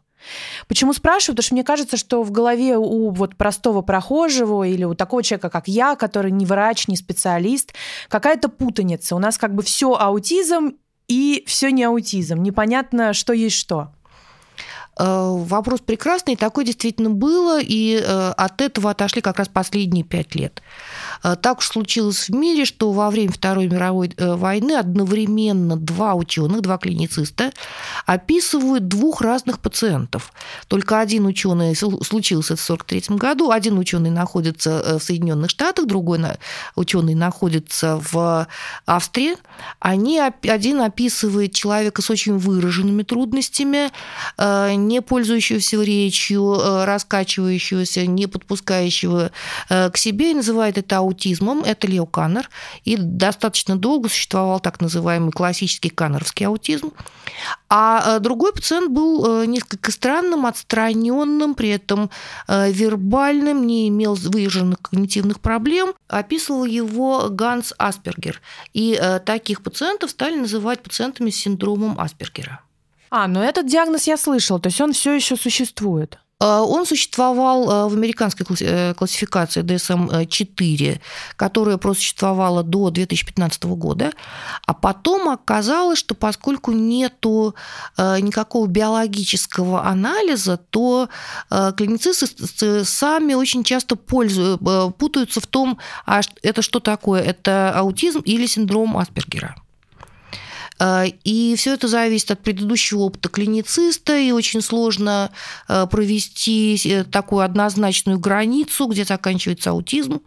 Почему 0.68 0.92
спрашиваю? 0.92 1.34
Потому 1.36 1.44
что 1.44 1.54
мне 1.54 1.64
кажется, 1.64 1.96
что 1.96 2.22
в 2.22 2.30
голове 2.30 2.76
у 2.76 3.10
вот 3.10 3.36
простого 3.36 3.82
прохожего 3.82 4.64
или 4.64 4.84
у 4.84 4.94
такого 4.94 5.22
человека, 5.22 5.50
как 5.50 5.68
я, 5.68 5.96
который 5.96 6.30
не 6.30 6.46
врач, 6.46 6.88
не 6.88 6.96
специалист, 6.96 7.74
какая-то 8.08 8.48
путаница. 8.48 9.16
У 9.16 9.18
нас 9.18 9.38
как 9.38 9.54
бы 9.54 9.62
все 9.62 9.94
аутизм 9.94 10.76
и 11.08 11.44
все 11.46 11.70
не 11.72 11.84
аутизм. 11.84 12.42
Непонятно, 12.42 13.12
что 13.12 13.32
есть 13.32 13.56
что. 13.56 13.92
Э, 14.98 15.32
вопрос 15.32 15.80
прекрасный, 15.80 16.36
такое 16.36 16.64
действительно 16.64 17.10
было, 17.10 17.58
и 17.60 17.96
э, 17.96 18.30
от 18.36 18.60
этого 18.60 18.90
отошли 18.90 19.22
как 19.22 19.38
раз 19.38 19.48
последние 19.48 20.04
пять 20.04 20.34
лет. 20.34 20.62
Э, 21.22 21.36
так 21.40 21.58
уж 21.58 21.66
случилось 21.66 22.28
в 22.28 22.34
мире, 22.34 22.64
что 22.64 22.92
во 22.92 23.10
время 23.10 23.32
Второй 23.32 23.68
мировой 23.68 24.12
войны 24.16 24.72
одновременно 24.72 25.76
два 25.76 26.14
ученых, 26.14 26.60
два 26.60 26.78
клинициста 26.78 27.52
описывают 28.06 28.88
двух 28.88 29.20
разных 29.20 29.58
пациентов. 29.58 30.32
Только 30.68 31.00
один 31.00 31.26
ученый 31.26 31.74
случился 31.74 32.56
в 32.56 32.62
1943 32.70 33.16
году, 33.16 33.50
один 33.50 33.78
ученый 33.78 34.10
находится 34.10 34.98
в 34.98 35.02
Соединенных 35.02 35.50
Штатах, 35.50 35.86
другой 35.86 36.20
ученый 36.74 37.14
находится 37.14 38.00
в 38.12 38.46
Австрии. 38.86 39.36
Они, 39.78 40.20
один 40.20 40.80
описывает 40.80 41.52
человека 41.52 42.02
с 42.02 42.10
очень 42.10 42.36
выраженными 42.38 43.02
трудностями, 43.02 43.90
не 44.38 45.00
пользующегося 45.00 45.82
речью, 45.82 46.56
э, 46.60 46.84
раскачивающегося, 46.84 48.06
не 48.06 48.26
подпускающего 48.26 49.30
э, 49.68 49.90
к 49.90 49.96
себе, 49.96 50.32
и 50.32 50.34
называет 50.34 50.78
это 50.78 50.98
аутизмом. 51.10 51.62
Это 51.64 51.86
Лео 51.86 52.06
Каннер. 52.06 52.48
И 52.84 52.96
достаточно 52.96 53.76
долго 53.76 54.08
существовал 54.08 54.60
так 54.60 54.80
называемый 54.80 55.32
классический 55.32 55.90
каннеровский 55.90 56.46
аутизм. 56.46 56.92
А 57.68 58.16
э, 58.16 58.20
другой 58.20 58.52
пациент 58.52 58.90
был 58.90 59.44
несколько 59.44 59.92
странным, 59.92 60.46
отстраненным, 60.46 61.54
при 61.54 61.70
этом 61.70 62.10
вербальным, 62.48 63.66
не 63.66 63.88
имел 63.88 64.14
выраженных 64.14 64.80
когнитивных 64.80 65.40
проблем. 65.40 65.94
Описывал 66.08 66.64
его 66.64 67.28
Ганс 67.30 67.72
Аспергер. 67.78 68.40
И 68.72 69.00
таких 69.24 69.62
пациентов 69.62 70.10
стали 70.10 70.36
называть 70.36 70.82
пациентами 70.82 71.30
с 71.30 71.36
синдромом 71.36 71.98
Аспергера. 72.00 72.60
А, 73.10 73.26
ну 73.26 73.40
этот 73.42 73.66
диагноз 73.66 74.06
я 74.06 74.16
слышал, 74.16 74.60
то 74.60 74.68
есть 74.68 74.80
он 74.80 74.92
все 74.92 75.12
еще 75.12 75.36
существует. 75.36 76.18
А, 76.40 76.62
он 76.62 76.87
существовал 76.87 77.70
а, 77.70 77.88
в 77.88 77.92
американской 77.92 78.47
э, 78.61 78.94
классификации 78.94 79.62
DSM-4, 79.62 81.00
которая 81.37 81.76
просуществовала 81.76 82.62
до 82.62 82.90
2015 82.90 83.64
года, 83.64 84.12
а 84.66 84.73
потом 84.73 85.28
оказалось, 85.28 85.99
что 85.99 86.14
поскольку 86.14 86.73
нету 86.73 87.54
никакого 87.99 88.66
биологического 88.66 89.85
анализа, 89.87 90.56
то 90.56 91.09
клиницисты 91.49 92.85
сами 92.85 93.35
очень 93.35 93.64
часто 93.64 93.97
пользуют, 93.97 94.61
путаются 94.97 95.40
в 95.40 95.47
том, 95.47 95.78
а 96.06 96.20
это 96.42 96.62
что 96.62 96.80
такое, 96.80 97.23
это 97.23 97.73
аутизм 97.75 98.20
или 98.20 98.47
синдром 98.47 98.97
Аспергера. 98.97 99.56
И 101.25 101.54
все 101.56 101.75
это 101.75 101.88
зависит 101.88 102.30
от 102.30 102.40
предыдущего 102.40 103.00
опыта 103.00 103.28
клинициста, 103.28 104.16
и 104.18 104.30
очень 104.30 104.62
сложно 104.62 105.30
провести 105.66 107.04
такую 107.10 107.44
однозначную 107.44 108.18
границу, 108.18 108.87
где 108.87 109.04
заканчивается 109.04 109.70
аутизм, 109.70 110.20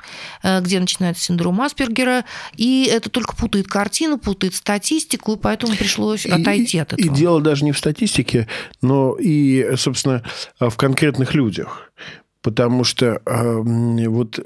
где 0.43 0.79
начинается 0.79 1.23
синдром 1.23 1.61
Аспергера, 1.61 2.25
и 2.55 2.87
это 2.91 3.09
только 3.09 3.35
путает 3.35 3.67
картину, 3.67 4.17
путает 4.17 4.55
статистику, 4.55 5.33
и 5.33 5.37
поэтому 5.37 5.75
пришлось 5.75 6.25
отойти 6.25 6.77
и, 6.77 6.79
от 6.81 6.93
этого. 6.93 7.05
И 7.05 7.09
дело 7.09 7.41
даже 7.41 7.65
не 7.65 7.71
в 7.71 7.77
статистике, 7.77 8.47
но 8.81 9.15
и, 9.19 9.75
собственно, 9.75 10.23
в 10.59 10.75
конкретных 10.75 11.33
людях. 11.33 11.91
Потому 12.41 12.83
что 12.83 13.21
э, 13.25 14.07
вот 14.07 14.39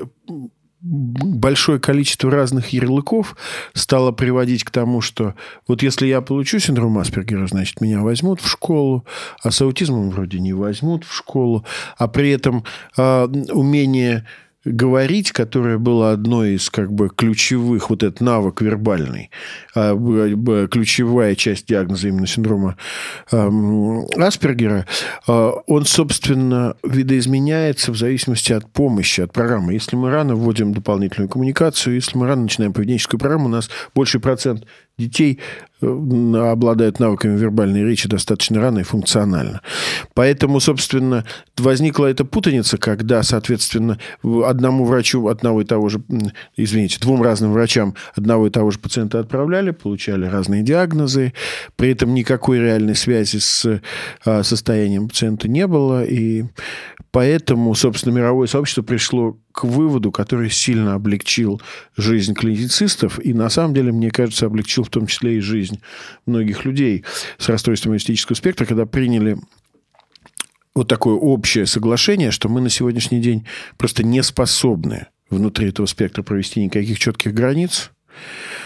большое 0.81 1.79
количество 1.79 2.29
разных 2.29 2.69
ярлыков 2.69 3.35
стало 3.73 4.11
приводить 4.11 4.63
к 4.63 4.69
тому, 4.69 5.01
что 5.01 5.33
вот 5.67 5.81
если 5.81 6.07
я 6.07 6.21
получу 6.21 6.59
синдром 6.59 6.97
Аспергера, 6.97 7.47
значит, 7.47 7.81
меня 7.81 8.01
возьмут 8.01 8.41
в 8.41 8.47
школу, 8.47 9.05
а 9.41 9.51
с 9.51 9.61
аутизмом 9.61 10.09
вроде 10.09 10.39
не 10.39 10.53
возьмут 10.53 11.03
в 11.03 11.13
школу, 11.13 11.65
а 11.97 12.07
при 12.07 12.29
этом 12.29 12.63
э, 12.95 13.27
умение 13.51 14.25
говорить, 14.71 15.31
которое 15.31 15.77
было 15.77 16.11
одной 16.11 16.55
из 16.55 16.69
как 16.69 16.91
бы 16.91 17.09
ключевых, 17.09 17.89
вот 17.89 18.03
этот 18.03 18.21
навык 18.21 18.61
вербальный, 18.61 19.31
а, 19.75 19.95
ключевая 20.67 21.35
часть 21.35 21.67
диагноза 21.67 22.09
именно 22.09 22.27
синдрома 22.27 22.77
Аспергера, 23.31 24.85
а, 25.27 25.51
он, 25.67 25.85
собственно, 25.85 26.75
видоизменяется 26.83 27.91
в 27.91 27.97
зависимости 27.97 28.53
от 28.53 28.71
помощи, 28.71 29.21
от 29.21 29.33
программы. 29.33 29.73
Если 29.73 29.95
мы 29.95 30.09
рано 30.09 30.35
вводим 30.35 30.73
дополнительную 30.73 31.29
коммуникацию, 31.29 31.95
если 31.95 32.17
мы 32.17 32.27
рано 32.27 32.43
начинаем 32.43 32.73
поведенческую 32.73 33.19
программу, 33.19 33.45
у 33.45 33.49
нас 33.49 33.69
больший 33.95 34.19
процент 34.19 34.65
детей 34.99 35.37
э, 35.79 35.85
обладают 35.85 36.99
навыками 36.99 37.37
вербальной 37.37 37.83
речи 37.83 38.09
достаточно 38.09 38.59
рано 38.59 38.79
и 38.79 38.83
функционально. 38.83 39.61
Поэтому, 40.15 40.59
собственно, 40.59 41.23
возникла 41.55 42.07
эта 42.07 42.25
путаница, 42.25 42.79
когда, 42.79 43.21
соответственно, 43.21 43.99
одному 44.23 44.85
врачу 44.85 45.27
одного 45.27 45.61
и 45.61 45.65
того 45.65 45.89
же, 45.89 46.01
извините, 46.55 46.97
двум 46.99 47.21
разным 47.21 47.53
врачам 47.53 47.93
одного 48.15 48.47
и 48.47 48.49
того 48.49 48.71
же 48.71 48.79
пациента 48.79 49.19
отправляли, 49.19 49.69
получали 49.69 50.25
разные 50.25 50.63
диагнозы, 50.63 51.33
при 51.75 51.91
этом 51.91 52.15
никакой 52.15 52.59
реальной 52.59 52.95
связи 52.95 53.37
с 53.37 53.79
а, 54.25 54.41
состоянием 54.41 55.09
пациента 55.09 55.47
не 55.47 55.67
было, 55.67 56.03
и 56.03 56.45
поэтому, 57.11 57.75
собственно, 57.75 58.15
мировое 58.15 58.47
сообщество 58.47 58.81
пришло 58.81 59.37
к 59.57 59.63
выводу, 59.63 60.11
который 60.11 60.51
сильно 60.51 60.93
облегчил 60.93 61.59
жизнь 61.97 62.35
клиницистов 62.35 63.19
и, 63.25 63.33
на 63.33 63.49
самом 63.49 63.73
деле, 63.73 63.91
мне 63.91 64.11
кажется, 64.11 64.45
облегчил 64.45 64.83
в 64.83 64.89
том 64.89 65.07
числе 65.07 65.37
и 65.37 65.39
жизнь 65.39 65.81
многих 66.27 66.63
людей 66.63 67.03
с 67.39 67.49
расстройством 67.49 67.93
аутистического 67.93 68.35
спектра, 68.35 68.65
когда 68.65 68.85
приняли 68.85 69.39
вот 70.75 70.87
такое 70.87 71.15
общее 71.15 71.65
соглашение, 71.65 72.29
что 72.29 72.49
мы 72.49 72.61
на 72.61 72.69
сегодняшний 72.69 73.19
день 73.19 73.47
просто 73.77 74.03
не 74.03 74.21
способны 74.21 75.07
внутри 75.31 75.69
этого 75.69 75.87
спектра 75.87 76.21
провести 76.21 76.63
никаких 76.63 76.99
четких 76.99 77.33
границ, 77.33 77.89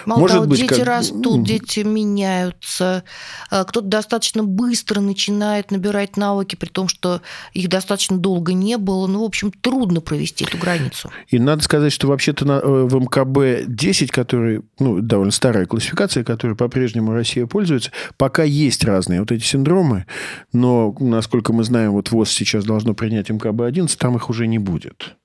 Мало 0.06 0.20
Может 0.20 0.38
того, 0.38 0.48
быть, 0.48 0.60
дети 0.60 0.80
как... 0.80 0.88
растут, 0.88 1.44
дети 1.44 1.82
меняются. 1.82 3.04
А, 3.50 3.64
кто-то 3.64 3.88
достаточно 3.88 4.44
быстро 4.44 5.00
начинает 5.00 5.72
набирать 5.72 6.18
навыки, 6.18 6.56
при 6.56 6.70
том, 6.70 6.88
что 6.88 7.22
их 7.54 7.70
достаточно 7.70 8.18
долго 8.18 8.54
не 8.54 8.78
было. 8.78 9.08
Ну, 9.08 9.22
в 9.22 9.26
общем, 9.26 9.52
трудно 9.52 10.02
провести 10.02 10.46
эту 10.46 10.58
границу. 10.58 11.12
И 11.28 11.40
надо 11.40 11.64
сказать, 11.64 11.94
что 11.94 12.08
вообще-то 12.08 12.46
э, 12.46 12.88
в 12.88 12.96
МКБ-10, 12.96 14.08
который, 14.08 14.62
ну, 14.80 15.02
довольно 15.02 15.32
старая 15.32 15.66
классификация, 15.66 16.24
которой 16.24 16.56
по-прежнему 16.56 17.14
Россия 17.14 17.46
пользуется, 17.46 17.92
пока 18.18 18.44
есть 18.44 18.84
разные 18.84 19.20
вот 19.20 19.32
эти 19.32 19.44
синдромы, 19.44 20.06
но, 20.54 20.96
насколько 21.00 21.54
мы 21.54 21.64
знаем, 21.64 21.92
вот 21.92 22.12
ВОЗ 22.12 22.32
сейчас 22.32 22.66
должно 22.66 22.94
принять 22.94 23.30
МКБ-11, 23.30 23.96
там 23.98 24.16
их 24.16 24.30
уже 24.30 24.48
не 24.48 24.60
будет. 24.60 25.16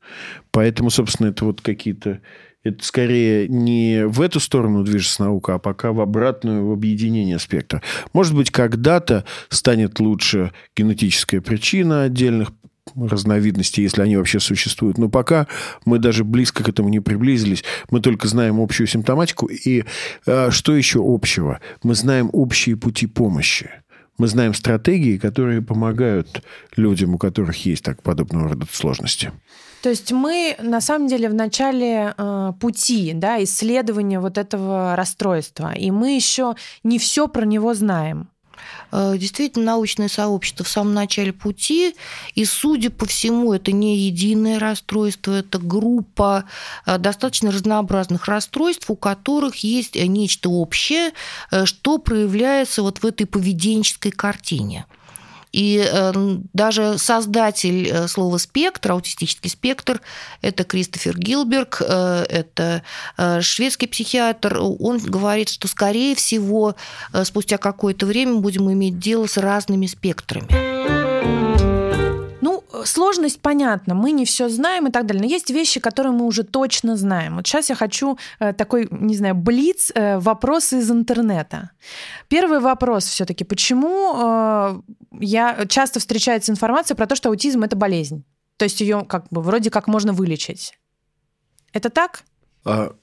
Поэтому, 0.51 0.91
собственно, 0.91 1.29
это 1.29 1.45
вот 1.45 1.61
какие-то 1.61 2.21
это 2.69 2.85
скорее 2.85 3.49
не 3.49 4.07
в 4.07 4.21
эту 4.21 4.41
сторону 4.41 4.83
движется 4.85 5.23
наука, 5.23 5.55
а 5.55 5.59
пока 5.59 5.93
в 5.93 6.01
обратную, 6.01 6.67
в 6.67 6.73
объединение 6.73 7.39
спектра. 7.39 7.83
Может 8.13 8.35
быть, 8.35 8.51
когда-то 8.51 9.25
станет 9.49 10.01
лучше 10.01 10.53
генетическая 10.77 11.41
причина 11.41 12.05
отдельных 12.05 12.53
разновидностей, 12.95 13.83
если 13.83 14.03
они 14.03 14.17
вообще 14.17 14.41
существуют. 14.41 14.99
Но 14.99 15.09
пока 15.09 15.47
мы 15.85 15.99
даже 15.99 16.25
близко 16.25 16.63
к 16.63 16.69
этому 16.69 16.89
не 16.89 17.01
приблизились. 17.01 17.65
Мы 17.91 18.01
только 18.01 18.29
знаем 18.29 18.61
общую 18.61 18.87
симптоматику. 18.87 19.47
И 19.47 19.85
э, 20.27 20.51
что 20.51 20.75
еще 20.75 21.03
общего? 21.05 21.61
Мы 21.83 21.95
знаем 21.95 22.31
общие 22.33 22.77
пути 22.77 23.07
помощи. 23.07 23.71
Мы 24.19 24.29
знаем 24.29 24.55
стратегии, 24.55 25.19
которые 25.19 25.61
помогают 25.61 26.43
людям, 26.77 27.15
у 27.15 27.19
которых 27.19 27.67
есть 27.67 27.85
так 27.85 28.03
подобного 28.03 28.51
рода 28.51 28.67
сложности. 28.71 29.31
То 29.87 29.91
есть 29.91 30.11
мы 30.11 30.57
на 30.59 30.81
самом 30.81 31.07
деле 31.07 31.29
в 31.29 31.35
начале 31.35 32.13
э, 32.19 32.53
пути, 32.59 33.13
да, 33.15 33.41
исследования 33.45 34.19
вот 34.19 34.37
этого 34.37 34.97
расстройства, 34.97 35.73
и 35.73 35.93
мы 35.93 36.17
еще 36.17 36.57
не 36.83 36.99
все 36.99 37.29
про 37.29 37.45
него 37.45 37.73
знаем. 37.73 38.29
Э, 38.91 39.15
действительно, 39.17 39.67
научное 39.67 40.09
сообщество 40.09 40.65
в 40.65 40.69
самом 40.69 40.93
начале 40.93 41.33
пути, 41.33 41.95
и, 42.35 42.45
судя 42.45 42.91
по 42.91 43.07
всему, 43.07 43.53
это 43.53 43.71
не 43.71 43.97
единое 43.97 44.59
расстройство, 44.59 45.31
это 45.35 45.61
группа 45.61 46.47
э, 46.85 46.99
достаточно 46.99 47.53
разнообразных 47.53 48.27
расстройств, 48.27 48.91
у 48.91 48.97
которых 48.97 49.55
есть 49.59 49.95
нечто 49.95 50.49
общее, 50.49 51.13
э, 51.53 51.65
что 51.65 51.99
проявляется 51.99 52.83
вот 52.83 52.99
в 52.99 53.07
этой 53.07 53.27
поведенческой 53.27 54.11
картине. 54.11 54.85
И 55.57 55.83
э, 55.91 56.13
даже 56.53 56.99
создатель 56.99 57.89
э, 57.89 58.09
слова 58.09 58.37
спектр, 58.37 58.93
аутистический 58.93 59.49
спектр, 59.49 60.03
это 60.43 60.65
Кристофер 60.65 61.19
Гилберг, 61.19 61.81
э, 61.81 62.27
это 62.29 62.83
шведский 63.41 63.87
психиатр, 63.87 64.59
он 64.61 64.99
говорит, 64.99 65.49
что, 65.49 65.67
скорее 65.67 66.15
всего, 66.15 66.77
спустя 67.25 67.57
какое-то 67.57 68.05
время 68.05 68.35
будем 68.35 68.71
иметь 68.71 68.99
дело 68.99 69.27
с 69.27 69.39
разными 69.39 69.87
спектрами 69.87 71.56
сложность 72.85 73.41
понятна, 73.41 73.95
мы 73.95 74.13
не 74.13 74.25
все 74.25 74.49
знаем 74.49 74.87
и 74.87 74.91
так 74.91 75.07
далее. 75.07 75.23
Но 75.23 75.29
есть 75.29 75.51
вещи, 75.51 75.81
которые 75.81 76.13
мы 76.13 76.27
уже 76.27 76.43
точно 76.45 76.97
знаем. 76.97 77.37
Вот 77.37 77.47
сейчас 77.47 77.71
я 77.71 77.75
хочу 77.75 78.19
э, 78.39 78.53
такой, 78.53 78.89
не 78.91 79.17
знаю, 79.17 79.35
блиц, 79.35 79.91
э, 79.95 80.19
вопросы 80.19 80.79
из 80.79 80.91
интернета. 80.91 81.71
Первый 82.29 82.61
вопрос 82.61 83.05
все-таки, 83.05 83.45
почему 83.45 84.15
э, 84.17 84.81
я 85.21 85.67
часто 85.69 86.01
встречается 86.01 86.53
информация 86.53 86.95
про 86.95 87.07
то, 87.07 87.17
что 87.17 87.29
аутизм 87.29 87.63
это 87.63 87.77
болезнь? 87.77 88.25
То 88.57 88.65
есть 88.65 88.81
ее 88.81 89.05
как 89.09 89.27
бы 89.31 89.43
вроде 89.43 89.71
как 89.71 89.87
можно 89.87 90.13
вылечить. 90.13 90.75
Это 91.73 91.91
так? 91.91 92.25
А, 92.65 92.95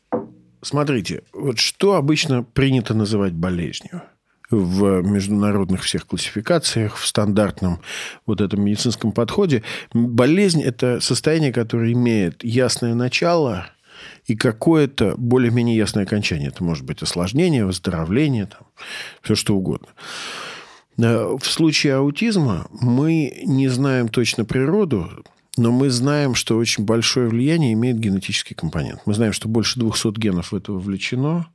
смотрите, 0.61 1.23
вот 1.33 1.59
что 1.59 1.93
обычно 1.93 2.43
принято 2.43 2.93
называть 2.93 3.33
болезнью? 3.33 4.01
В 4.59 5.01
международных 5.01 5.83
всех 5.83 6.07
классификациях, 6.07 6.97
в 6.97 7.05
стандартном 7.05 7.79
вот 8.25 8.41
этом 8.41 8.63
медицинском 8.63 9.11
подходе. 9.11 9.63
Болезнь– 9.93 10.61
это 10.63 10.99
состояние, 10.99 11.53
которое 11.53 11.91
имеет 11.93 12.43
ясное 12.43 12.93
начало 12.93 13.67
и 14.25 14.35
какое-то 14.35 15.15
более-менее 15.17 15.77
ясное 15.77 16.03
окончание. 16.03 16.49
Это 16.49 16.63
может 16.63 16.85
быть 16.85 17.01
осложнение, 17.01 17.65
выздоровление, 17.65 18.47
там, 18.47 18.67
все 19.21 19.35
что 19.35 19.55
угодно. 19.55 19.87
Э, 20.97 21.35
в 21.39 21.45
случае 21.45 21.95
аутизма 21.95 22.67
мы 22.71 23.41
не 23.45 23.67
знаем 23.67 24.07
точно 24.07 24.45
природу, 24.45 25.23
но 25.57 25.71
мы 25.71 25.89
знаем, 25.89 26.35
что 26.35 26.57
очень 26.57 26.83
большое 26.83 27.27
влияние 27.27 27.73
имеет 27.73 27.99
генетический 27.99 28.55
компонент. 28.55 29.01
Мы 29.05 29.13
знаем, 29.13 29.33
что 29.33 29.47
больше 29.47 29.79
200 29.79 30.19
генов 30.19 30.51
в 30.51 30.55
это 30.55 30.71
вовлечено. 30.71 31.47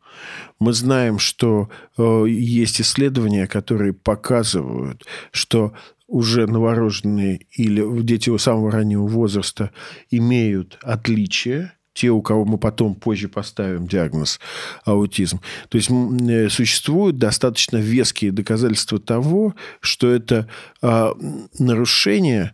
Мы 0.59 0.73
знаем, 0.73 1.19
что 1.19 1.69
э, 1.97 2.25
есть 2.29 2.81
исследования, 2.81 3.47
которые 3.47 3.93
показывают, 3.93 5.07
что 5.31 5.73
уже 6.09 6.47
новорожденные 6.47 7.47
или 7.53 8.03
дети 8.03 8.31
у 8.31 8.39
самого 8.39 8.71
раннего 8.71 9.07
возраста 9.07 9.71
имеют 10.11 10.79
отличия 10.83 11.75
те, 11.99 12.11
у 12.11 12.23
кого 12.23 12.45
мы 12.45 12.59
потом 12.59 12.95
позже 12.95 13.29
поставим 13.29 13.89
диагноз 13.89 14.39
аутизм. 14.85 15.41
То 15.69 15.79
есть 15.79 15.91
э, 15.91 16.49
существуют 16.49 17.19
достаточно 17.19 17.79
веские 17.79 18.31
доказательства 18.31 19.01
того, 19.01 19.57
что 19.81 20.09
это 20.09 20.49
э, 20.81 21.13
нарушение 21.59 22.53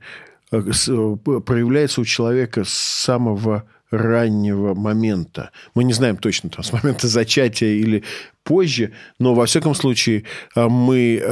э, 0.51 0.61
проявляется 0.61 2.01
у 2.01 2.07
человека 2.07 2.64
с 2.64 2.73
самого 2.73 3.64
раннего 3.90 4.75
момента. 4.75 5.51
Мы 5.75 5.85
не 5.85 5.92
знаем 5.92 6.16
точно, 6.16 6.51
там, 6.51 6.64
с 6.64 6.73
момента 6.73 7.09
зачатия 7.09 7.75
или 7.75 8.05
позже, 8.42 8.92
но, 9.18 9.35
во 9.35 9.47
всяком 9.47 9.75
случае, 9.75 10.25
э, 10.55 10.68
мы, 10.68 11.23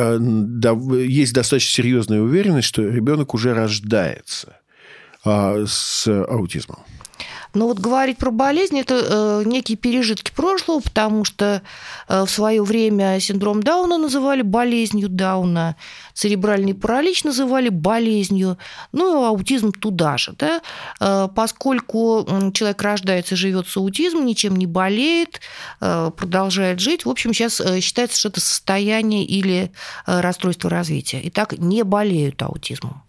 есть 1.07 1.33
достаточно 1.33 1.83
серьезная 1.83 2.21
уверенность, 2.21 2.69
что 2.69 2.83
ребенок 2.83 3.35
уже 3.35 3.55
рождается 3.55 4.57
с 5.25 6.09
аутизмом. 6.09 6.81
Но 7.55 7.67
вот 7.67 7.79
говорить 7.79 8.19
про 8.19 8.31
болезнь 8.31 8.81
это 8.81 8.95
э, 8.95 9.43
некие 9.47 9.77
пережитки 9.77 10.31
прошлого, 10.31 10.81
потому 10.81 11.25
что 11.25 11.63
э, 12.09 12.25
в 12.25 12.31
свое 12.31 12.63
время 12.63 13.21
синдром 13.21 13.63
Дауна 13.63 13.99
называли 13.99 14.43
болезнью 14.43 15.09
Дауна, 15.09 15.77
церебральный 16.15 16.75
паралич 16.75 17.25
называли 17.25 17.69
болезнью, 17.69 18.57
ну 18.93 19.23
и 19.23 19.27
аутизм 19.27 19.73
туда 19.73 20.17
же. 20.17 20.35
Да? 20.39 20.63
Э, 21.01 21.29
поскольку 21.35 22.27
человек 22.55 22.81
рождается 22.81 23.35
и 23.35 23.39
живет 23.39 23.69
с 23.69 23.77
аутизмом, 23.77 24.25
ничем 24.27 24.57
не 24.57 24.67
болеет, 24.67 25.41
продолжает 25.81 26.81
жить, 26.81 27.05
в 27.05 27.11
общем, 27.11 27.35
сейчас 27.35 27.61
считается, 27.81 28.19
что 28.19 28.29
это 28.29 28.41
состояние 28.41 29.25
или 29.25 29.73
расстройство 30.07 30.71
развития. 30.71 31.21
Итак, 31.25 31.59
не 31.59 31.83
болеют 31.83 32.43
аутизмом. 32.43 33.03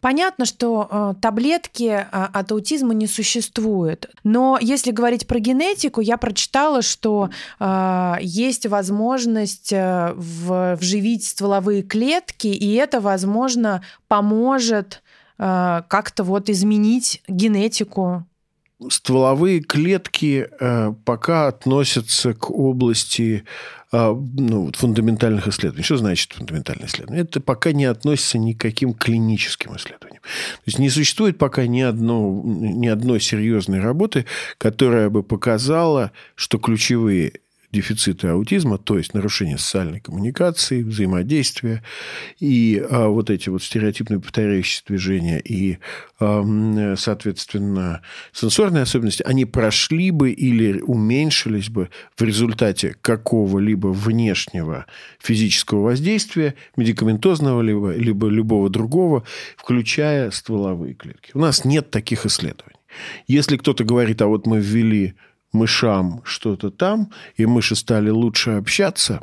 Понятно, 0.00 0.44
что 0.44 0.88
э, 0.90 1.14
таблетки 1.20 1.84
э, 1.84 2.04
от 2.10 2.52
аутизма 2.52 2.94
не 2.94 3.06
существует. 3.06 4.10
Но 4.22 4.56
если 4.60 4.92
говорить 4.92 5.26
про 5.26 5.40
генетику, 5.40 6.00
я 6.00 6.16
прочитала, 6.16 6.82
что 6.82 7.30
э, 7.58 8.14
есть 8.20 8.66
возможность 8.66 9.72
э, 9.72 10.12
в, 10.14 10.76
вживить 10.76 11.24
стволовые 11.24 11.82
клетки, 11.82 12.46
и 12.46 12.74
это, 12.74 13.00
возможно, 13.00 13.82
поможет 14.06 15.02
э, 15.38 15.82
как-то 15.88 16.22
вот 16.22 16.48
изменить 16.48 17.22
генетику 17.26 18.24
стволовые 18.90 19.60
клетки 19.60 20.48
э, 20.60 20.92
пока 21.04 21.48
относятся 21.48 22.32
к 22.34 22.50
области 22.50 23.44
э, 23.92 24.14
ну, 24.14 24.70
фундаментальных 24.72 25.48
исследований. 25.48 25.84
Что 25.84 25.96
значит 25.96 26.32
фундаментальное 26.32 26.86
исследование? 26.86 27.24
Это 27.24 27.40
пока 27.40 27.72
не 27.72 27.86
относится 27.86 28.38
ни 28.38 28.52
к 28.52 28.60
каким 28.60 28.94
клиническим 28.94 29.76
исследованиям. 29.76 30.22
То 30.22 30.62
есть 30.66 30.78
не 30.78 30.90
существует 30.90 31.38
пока 31.38 31.66
ни, 31.66 31.80
одно, 31.80 32.42
ни 32.44 32.86
одной 32.86 33.20
серьезной 33.20 33.80
работы, 33.80 34.26
которая 34.58 35.10
бы 35.10 35.22
показала, 35.22 36.12
что 36.36 36.58
ключевые 36.58 37.40
дефициты 37.72 38.28
аутизма, 38.28 38.78
то 38.78 38.96
есть 38.96 39.12
нарушение 39.12 39.58
социальной 39.58 40.00
коммуникации, 40.00 40.82
взаимодействия 40.82 41.82
и 42.40 42.82
а, 42.90 43.08
вот 43.08 43.28
эти 43.28 43.50
вот 43.50 43.62
стереотипные 43.62 44.20
повторяющиеся 44.20 44.84
движения 44.86 45.38
и, 45.38 45.78
а, 46.18 46.94
соответственно, 46.96 48.00
сенсорные 48.32 48.82
особенности, 48.82 49.22
они 49.22 49.44
прошли 49.44 50.10
бы 50.10 50.30
или 50.30 50.80
уменьшились 50.80 51.68
бы 51.68 51.90
в 52.16 52.22
результате 52.22 52.96
какого-либо 53.00 53.88
внешнего 53.88 54.86
физического 55.20 55.82
воздействия, 55.82 56.54
медикаментозного 56.76 57.60
либо, 57.60 57.92
либо 57.92 58.28
любого 58.28 58.70
другого, 58.70 59.24
включая 59.58 60.30
стволовые 60.30 60.94
клетки. 60.94 61.32
У 61.34 61.38
нас 61.38 61.64
нет 61.66 61.90
таких 61.90 62.24
исследований. 62.24 62.78
Если 63.26 63.56
кто-то 63.56 63.84
говорит, 63.84 64.22
а 64.22 64.26
вот 64.26 64.46
мы 64.46 64.60
ввели 64.60 65.14
мышам 65.52 66.22
что-то 66.24 66.70
там, 66.70 67.12
и 67.36 67.46
мыши 67.46 67.74
стали 67.76 68.10
лучше 68.10 68.52
общаться, 68.52 69.20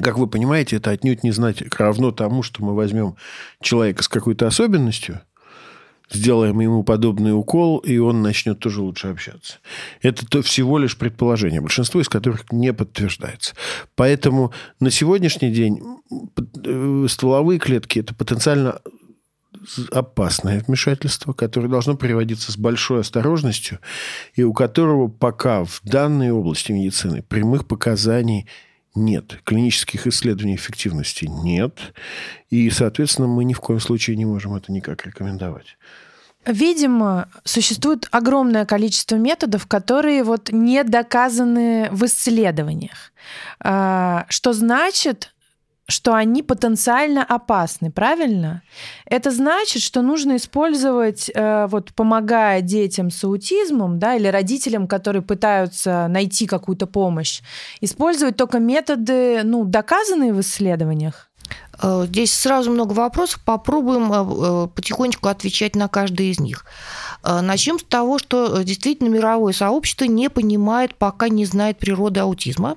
как 0.00 0.18
вы 0.18 0.26
понимаете, 0.26 0.76
это 0.76 0.90
отнюдь 0.90 1.24
не 1.24 1.30
знать 1.30 1.62
равно 1.78 2.10
тому, 2.10 2.42
что 2.42 2.62
мы 2.62 2.74
возьмем 2.74 3.16
человека 3.60 4.02
с 4.02 4.08
какой-то 4.08 4.46
особенностью, 4.46 5.20
сделаем 6.10 6.60
ему 6.60 6.82
подобный 6.84 7.36
укол, 7.36 7.78
и 7.78 7.96
он 7.98 8.22
начнет 8.22 8.58
тоже 8.58 8.82
лучше 8.82 9.08
общаться. 9.08 9.58
Это 10.02 10.26
то 10.26 10.42
всего 10.42 10.78
лишь 10.78 10.96
предположение, 10.96 11.60
большинство 11.60 12.00
из 12.00 12.08
которых 12.08 12.52
не 12.52 12.72
подтверждается. 12.72 13.54
Поэтому 13.94 14.52
на 14.80 14.90
сегодняшний 14.90 15.50
день 15.50 15.82
э, 16.64 17.06
стволовые 17.08 17.58
клетки– 17.58 17.98
это 18.00 18.14
потенциально 18.14 18.80
опасное 19.92 20.62
вмешательство, 20.66 21.32
которое 21.32 21.68
должно 21.68 21.96
приводиться 21.96 22.52
с 22.52 22.56
большой 22.56 23.00
осторожностью, 23.00 23.80
и 24.34 24.42
у 24.42 24.52
которого 24.52 25.08
пока 25.08 25.64
в 25.64 25.80
данной 25.82 26.30
области 26.30 26.72
медицины 26.72 27.22
прямых 27.22 27.66
показаний 27.66 28.46
нет. 28.94 29.40
Клинических 29.44 30.06
исследований 30.06 30.56
эффективности 30.56 31.26
нет. 31.26 31.94
И, 32.50 32.70
соответственно, 32.70 33.28
мы 33.28 33.44
ни 33.44 33.52
в 33.52 33.60
коем 33.60 33.80
случае 33.80 34.16
не 34.16 34.24
можем 34.24 34.54
это 34.54 34.72
никак 34.72 35.06
рекомендовать. 35.06 35.76
Видимо, 36.46 37.28
существует 37.44 38.06
огромное 38.12 38.64
количество 38.66 39.16
методов, 39.16 39.66
которые 39.66 40.22
вот 40.22 40.50
не 40.52 40.84
доказаны 40.84 41.88
в 41.90 42.04
исследованиях. 42.06 43.12
А, 43.58 44.26
что 44.28 44.52
значит, 44.52 45.34
что 45.88 46.14
они 46.14 46.42
потенциально 46.42 47.22
опасны, 47.22 47.90
правильно? 47.90 48.62
Это 49.04 49.30
значит, 49.30 49.82
что 49.82 50.02
нужно 50.02 50.36
использовать, 50.36 51.30
э, 51.32 51.66
вот 51.68 51.92
помогая 51.94 52.60
детям 52.60 53.10
с 53.10 53.22
аутизмом, 53.22 53.98
да, 53.98 54.16
или 54.16 54.26
родителям, 54.26 54.88
которые 54.88 55.22
пытаются 55.22 56.08
найти 56.08 56.46
какую-то 56.46 56.86
помощь, 56.86 57.40
использовать 57.80 58.36
только 58.36 58.58
методы, 58.58 59.42
ну, 59.44 59.64
доказанные 59.64 60.32
в 60.32 60.40
исследованиях. 60.40 61.30
Э, 61.80 62.04
здесь 62.08 62.34
сразу 62.34 62.72
много 62.72 62.92
вопросов, 62.92 63.40
попробуем 63.44 64.12
э, 64.12 64.66
потихонечку 64.66 65.28
отвечать 65.28 65.76
на 65.76 65.86
каждый 65.86 66.30
из 66.30 66.40
них. 66.40 66.64
Начнем 67.22 67.80
с 67.80 67.82
того, 67.82 68.18
что 68.18 68.62
действительно 68.62 69.08
мировое 69.08 69.52
сообщество 69.52 70.04
не 70.04 70.30
понимает, 70.30 70.94
пока 70.94 71.28
не 71.28 71.44
знает 71.44 71.76
природы 71.78 72.20
аутизма. 72.20 72.76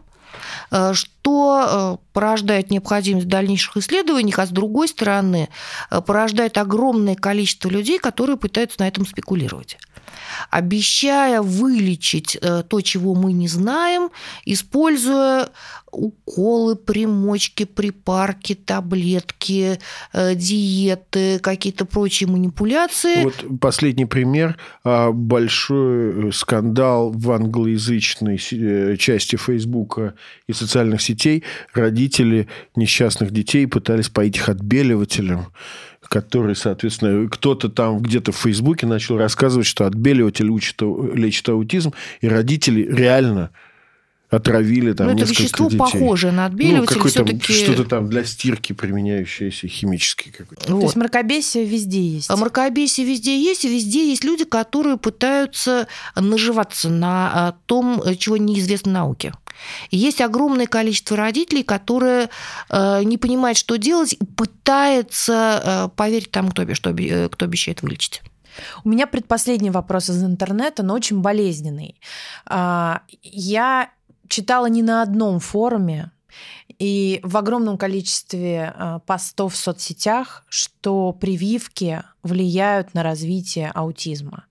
Э, 0.71 0.93
что 0.93 1.97
э, 2.01 2.05
порождает 2.13 2.71
необходимость 2.71 3.27
дальнейших 3.27 3.77
исследованиях, 3.77 4.39
а 4.39 4.45
с 4.45 4.49
другой 4.49 4.87
стороны 4.87 5.49
э, 5.89 6.01
порождает 6.01 6.57
огромное 6.57 7.15
количество 7.15 7.69
людей, 7.69 7.99
которые 7.99 8.37
пытаются 8.37 8.79
на 8.79 8.87
этом 8.87 9.05
спекулировать 9.05 9.77
обещая 10.50 11.41
вылечить 11.41 12.38
то, 12.69 12.82
чего 12.82 13.15
мы 13.15 13.34
не 13.34 13.48
знаем, 13.48 14.10
используя 14.45 15.50
уколы, 15.91 16.76
примочки, 16.76 17.65
припарки, 17.65 18.56
таблетки, 18.56 19.80
э, 20.13 20.36
диеты, 20.36 21.39
какие-то 21.39 21.86
прочие 21.86 22.30
манипуляции. 22.30 23.24
Вот 23.24 23.60
последний 23.60 24.06
пример. 24.06 24.58
А, 24.84 25.12
большой 25.12 26.30
э, 26.30 26.32
скандал 26.32 27.12
в 27.12 27.32
англоязычной 27.32 28.39
э, 28.52 28.95
части 28.98 29.36
Фейсбука 29.36 30.13
и 30.48 30.54
социальных 30.54 31.02
сетей. 31.02 31.43
Родители 31.74 32.48
несчастных 32.76 33.32
детей 33.32 33.67
пытались 33.67 34.10
поить 34.10 34.38
их 34.38 34.50
отбеливателем 34.50 35.48
который, 36.10 36.56
соответственно, 36.56 37.30
кто-то 37.30 37.69
там 37.69 38.00
где-то 38.00 38.32
в 38.32 38.38
Фейсбуке 38.38 38.88
начал 38.88 39.17
рассказывать, 39.17 39.67
что 39.67 39.86
отбеливатель 39.86 40.50
учит, 40.50 40.82
лечит 41.13 41.48
аутизм, 41.48 41.93
и 42.19 42.28
родители 42.28 42.82
реально 42.82 43.52
отравили 44.29 44.93
там 44.93 45.07
ну, 45.07 45.13
несколько 45.13 45.33
это 45.33 45.41
вещество 45.41 45.65
детей. 45.65 45.77
похожее 45.77 46.31
на 46.31 46.45
отбеливатель. 46.45 46.97
Ну, 46.97 47.07
все-таки... 47.07 47.53
Что-то 47.53 47.83
там 47.83 48.09
для 48.09 48.23
стирки 48.23 48.73
применяющееся, 48.73 49.67
химический 49.67 50.31
какой-то. 50.31 50.71
Вот. 50.71 50.79
То 50.79 50.85
есть 50.85 50.95
мракобесие 50.95 51.65
везде 51.65 52.01
есть. 52.01 52.29
А 52.29 52.37
мракобесие 52.37 53.07
везде 53.07 53.39
есть, 53.39 53.65
и 53.65 53.69
везде 53.69 54.07
есть 54.07 54.23
люди, 54.23 54.45
которые 54.45 54.97
пытаются 54.97 55.87
наживаться 56.15 56.89
на 56.89 57.31
а, 57.33 57.55
том, 57.65 58.01
чего 58.17 58.37
неизвестно 58.37 58.91
науке. 58.91 59.33
И 59.89 59.97
есть 59.97 60.21
огромное 60.21 60.67
количество 60.67 61.17
родителей, 61.17 61.63
которые 61.63 62.29
э, 62.69 63.03
не 63.03 63.17
понимают, 63.17 63.57
что 63.57 63.77
делать, 63.77 64.13
и 64.13 64.25
пытаются 64.25 65.61
э, 65.63 65.89
поверить 65.97 66.31
тому, 66.31 66.51
кто, 66.51 66.73
что, 66.75 66.95
кто 67.29 67.45
обещает 67.45 67.81
вылечить. 67.81 68.21
У 68.85 68.89
меня 68.89 69.05
предпоследний 69.05 69.69
вопрос 69.69 70.09
из 70.09 70.23
интернета, 70.23 70.83
но 70.83 70.93
очень 70.93 71.19
болезненный. 71.19 71.99
Я 72.49 73.89
читала 74.29 74.67
не 74.67 74.81
на 74.81 75.01
одном 75.01 75.39
форуме 75.39 76.11
и 76.77 77.19
в 77.23 77.36
огромном 77.38 77.77
количестве 77.77 78.73
а, 78.75 78.99
постов 78.99 79.53
в 79.53 79.58
соцсетях, 79.58 80.45
что 80.49 81.13
прививки 81.13 82.03
влияют 82.21 82.93
на 82.93 83.03
развитие 83.03 83.71
аутизма. 83.73 84.45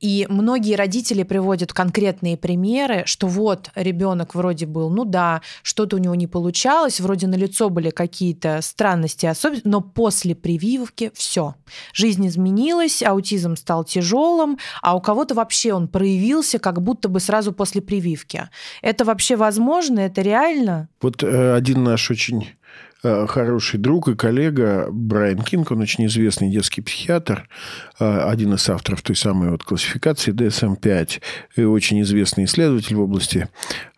И 0.00 0.26
многие 0.28 0.74
родители 0.74 1.22
приводят 1.22 1.72
конкретные 1.72 2.36
примеры, 2.36 3.04
что 3.06 3.26
вот 3.26 3.70
ребенок 3.74 4.34
вроде 4.34 4.66
был, 4.66 4.90
ну 4.90 5.04
да, 5.04 5.40
что-то 5.62 5.96
у 5.96 5.98
него 5.98 6.14
не 6.14 6.26
получалось, 6.26 7.00
вроде 7.00 7.26
на 7.26 7.36
лицо 7.36 7.70
были 7.70 7.88
какие-то 7.88 8.60
странности, 8.60 9.24
особенности, 9.24 9.66
но 9.66 9.80
после 9.80 10.34
прививки 10.34 11.10
все. 11.14 11.54
Жизнь 11.94 12.26
изменилась, 12.26 13.02
аутизм 13.02 13.56
стал 13.56 13.84
тяжелым, 13.84 14.58
а 14.82 14.94
у 14.94 15.00
кого-то 15.00 15.34
вообще 15.34 15.72
он 15.72 15.88
проявился 15.88 16.58
как 16.58 16.82
будто 16.82 17.08
бы 17.08 17.20
сразу 17.20 17.52
после 17.52 17.80
прививки. 17.80 18.48
Это 18.82 19.06
вообще 19.06 19.36
возможно? 19.36 20.00
Это 20.00 20.20
реально? 20.20 20.88
Вот 21.00 21.22
э, 21.22 21.55
один 21.56 21.82
наш 21.82 22.10
очень 22.10 22.50
хороший 23.02 23.78
друг 23.78 24.08
и 24.08 24.14
коллега 24.14 24.88
Брайан 24.90 25.42
Кинг, 25.42 25.70
он 25.70 25.80
очень 25.80 26.06
известный 26.06 26.50
детский 26.50 26.80
психиатр, 26.80 27.48
э, 27.98 28.18
один 28.20 28.54
из 28.54 28.68
авторов 28.68 29.02
той 29.02 29.16
самой 29.16 29.50
вот 29.50 29.64
классификации 29.64 30.32
DSM-5 30.32 31.20
и 31.56 31.62
очень 31.62 32.00
известный 32.02 32.44
исследователь 32.44 32.96
в 32.96 33.00
области 33.00 33.48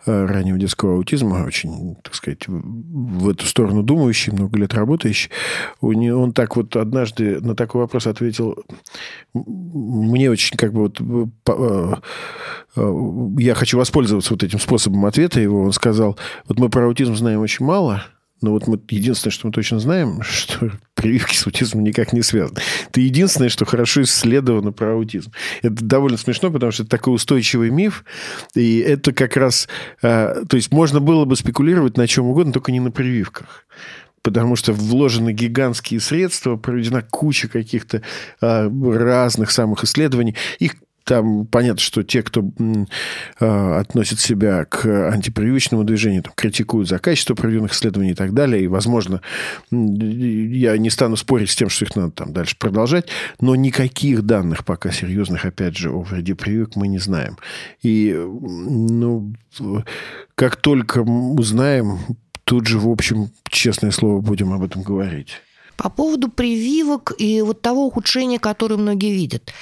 э, 0.05 0.27
раннего 0.27 0.59
детского 0.59 0.95
аутизма, 0.95 1.45
очень, 1.47 1.97
так 2.03 2.15
сказать, 2.15 2.47
в 2.49 3.29
эту 3.29 3.47
сторону 3.47 3.83
думающий, 3.83 4.33
много 4.33 4.59
лет 4.59 4.75
работающий. 4.75 5.31
Он 5.81 6.33
так 6.33 6.57
вот 6.57 6.77
однажды 6.77 7.41
на 7.41 7.55
такой 7.55 7.83
вопрос 7.83 8.07
ответил, 8.07 8.57
мне 9.35 10.31
очень 10.31 10.57
как 10.57 10.73
бы 10.73 10.83
вот 10.83 12.03
я 13.39 13.55
хочу 13.55 13.79
воспользоваться 13.79 14.35
вот 14.35 14.43
этим 14.43 14.59
способом 14.59 15.07
ответа 15.07 15.41
его. 15.41 15.63
Он 15.63 15.73
сказал, 15.73 16.19
вот 16.47 16.59
мы 16.59 16.69
про 16.69 16.87
аутизм 16.87 17.17
знаем 17.17 17.41
очень 17.41 17.65
мало, 17.65 18.05
но 18.41 18.53
вот 18.53 18.67
мы 18.67 18.81
единственное, 18.89 19.33
что 19.33 19.47
мы 19.47 19.53
точно 19.53 19.81
знаем, 19.81 20.23
что 20.29 20.73
прививки 20.95 21.35
с 21.35 21.47
аутизмом 21.47 21.85
никак 21.85 22.13
не 22.13 22.23
связаны. 22.23 22.61
Это 22.89 23.01
единственное, 23.01 23.49
что 23.49 23.65
хорошо 23.65 24.03
исследовано 24.03 24.73
про 24.73 24.95
аутизм. 24.95 25.33
Это 25.63 25.85
довольно 25.85 26.19
смешно, 26.19 26.51
потому 26.51 26.73
что 26.73 26.83
это 26.83 26.91
такой 26.91 27.15
устойчивый 27.15 27.71
миф, 27.71 28.05
и 28.55 28.79
это 28.79 29.13
как 29.13 29.37
раз... 29.37 29.69
А, 30.03 30.45
то 30.49 30.57
есть 30.57 30.73
можно 30.73 31.01
было 31.01 31.25
бы 31.25 31.37
спекулировать 31.37 31.97
на 31.97 32.07
чем 32.07 32.27
угодно, 32.27 32.53
только 32.53 32.73
не 32.73 32.81
на 32.81 32.91
прививках 32.91 33.67
потому 34.21 34.57
что 34.57 34.75
вложены 34.75 35.33
гигантские 35.33 36.01
средства, 36.01 36.57
проведена 36.57 37.01
куча 37.01 37.49
каких-то 37.49 38.03
а, 38.43 38.69
разных 38.69 39.51
самых 39.51 39.85
исследований. 39.85 40.37
Их 40.59 40.75
там 41.09 41.47
понятно, 41.47 41.81
что 41.81 42.03
те, 42.03 42.23
кто 42.23 42.45
э, 43.41 43.79
относит 43.79 44.21
себя 44.21 44.67
к 44.67 44.85
антипрививочному 45.11 45.83
движению, 45.83 46.23
там, 46.23 46.35
критикуют 46.37 46.87
за 46.87 46.99
качество 46.99 47.35
проведенных 47.35 47.73
исследований 47.73 48.11
и 48.11 48.15
так 48.15 48.35
далее. 48.35 48.65
И, 48.65 48.67
возможно, 48.67 49.23
я 49.71 50.77
не 50.77 50.91
стану 50.91 51.17
спорить 51.17 51.49
с 51.49 51.57
тем, 51.57 51.71
что 51.71 51.87
их 51.87 51.97
надо 51.97 52.11
там 52.11 52.35
дальше 52.35 52.57
продолжать, 52.59 53.09
но 53.41 53.57
никаких 53.57 54.21
данных 54.21 54.67
пока 54.67 54.91
серьезных, 54.91 55.47
опять 55.47 55.79
же, 55.79 55.91
о 55.91 56.03
вреде 56.03 56.35
прививок 56.35 56.77
мы 56.77 56.89
не 56.89 56.99
знаем. 56.99 57.39
И, 57.83 58.15
ну, 58.15 59.33
как 60.35 60.57
только 60.57 60.99
узнаем, 60.99 62.01
тут 62.45 62.67
же, 62.67 62.79
в 62.79 62.87
общем, 62.87 63.31
честное 63.49 63.93
слово, 63.93 64.21
будем 64.21 64.53
об 64.53 64.63
этом 64.63 64.83
говорить. 64.83 65.41
По 65.79 65.91
поводу 65.91 66.29
прививок 66.29 67.13
и 67.19 67.41
вот 67.41 67.63
того 67.63 67.87
ухудшения, 67.87 68.41
которое 68.41 68.77
многие 68.77 69.15
видят. 69.15 69.53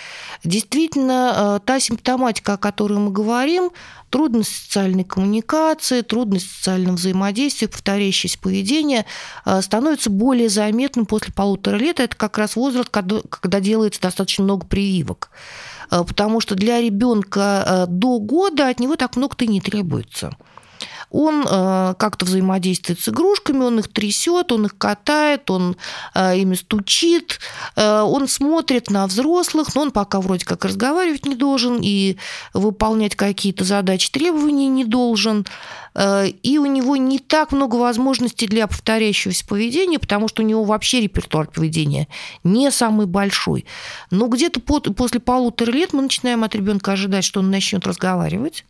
Действительно, 0.45 1.59
э, 1.59 1.67
та 1.67 1.79
симптоматика, 1.79 2.55
о 2.55 2.57
которой 2.57 2.99
мы 2.99 3.11
говорим, 3.11 3.71
трудность 4.09 4.49
социальной 4.49 5.05
коммуникации, 5.05 6.01
трудность 6.01 6.51
социального 6.51 6.97
взаимодействия, 6.97 7.69
повторяющееся 7.69 8.39
поведение 8.39 9.05
э, 9.45 9.61
становится 9.61 10.09
более 10.09 10.49
заметным 10.49 11.05
после 11.05 11.35
полутора 11.35 11.77
лет. 11.77 12.01
Это 12.01 12.17
как 12.17 12.39
раз 12.39 12.57
возраст, 12.57 12.89
когда 12.89 13.61
делается 13.61 14.01
достаточно 14.01 14.43
много 14.43 14.67
прививок. 14.67 15.29
Э, 15.91 16.03
потому 16.03 16.41
что 16.41 16.55
для 16.55 16.81
ребенка 16.81 17.85
до 17.91 18.21
года 18.21 18.69
от 18.69 18.81
него 18.81 18.97
так 18.97 19.17
много-то 19.17 19.45
не 19.45 19.61
требуется 19.61 20.35
он 21.11 21.47
э, 21.49 21.95
как-то 21.99 22.27
взаимодействует 22.27 23.01
с 23.01 23.09
игрушками, 23.09 23.65
он 23.65 23.79
их 23.79 23.89
трясет, 23.89 24.53
он 24.53 24.67
их 24.67 24.77
катает, 24.77 25.51
он 25.51 25.77
э, 26.15 26.39
ими 26.39 26.55
стучит, 26.55 27.39
э, 27.77 28.01
он 28.01 28.29
смотрит 28.29 28.91
на 28.91 29.07
взрослых, 29.07 29.75
но 29.75 29.83
он 29.83 29.91
пока 29.93 30.21
вроде 30.21 30.45
как 30.45 30.65
разговаривать 30.65 31.25
не 31.25 31.35
должен 31.35 31.79
и 31.81 32.17
выполнять 32.53 33.15
какие-то 33.15 33.65
задачи, 33.65 34.11
требования 34.11 34.69
не 34.69 34.85
должен. 34.85 35.47
И 36.43 36.59
у 36.59 36.67
него 36.67 36.95
не 36.97 37.19
так 37.19 37.53
много 37.53 37.77
возможностей 37.77 38.47
для 38.47 38.67
повторяющегося 38.67 39.47
поведения, 39.47 39.99
потому 39.99 40.29
что 40.29 40.43
у 40.43 40.45
него 40.45 40.63
вообще 40.65 41.01
репертуар 41.01 41.47
поведения 41.47 42.07
не 42.45 42.71
самый 42.71 43.07
большой. 43.07 43.65
Но 44.11 44.27
где-то 44.27 44.61
после 44.61 45.21
полутора 45.21 45.71
лет 45.71 45.95
мы 45.95 46.03
начинаем 46.03 46.45
от 46.45 46.55
ребенка 46.55 46.93
ожидать, 46.93 47.25
что 47.25 47.41
он 47.41 47.51
начнет 47.51 47.87
разговаривать 47.87 48.67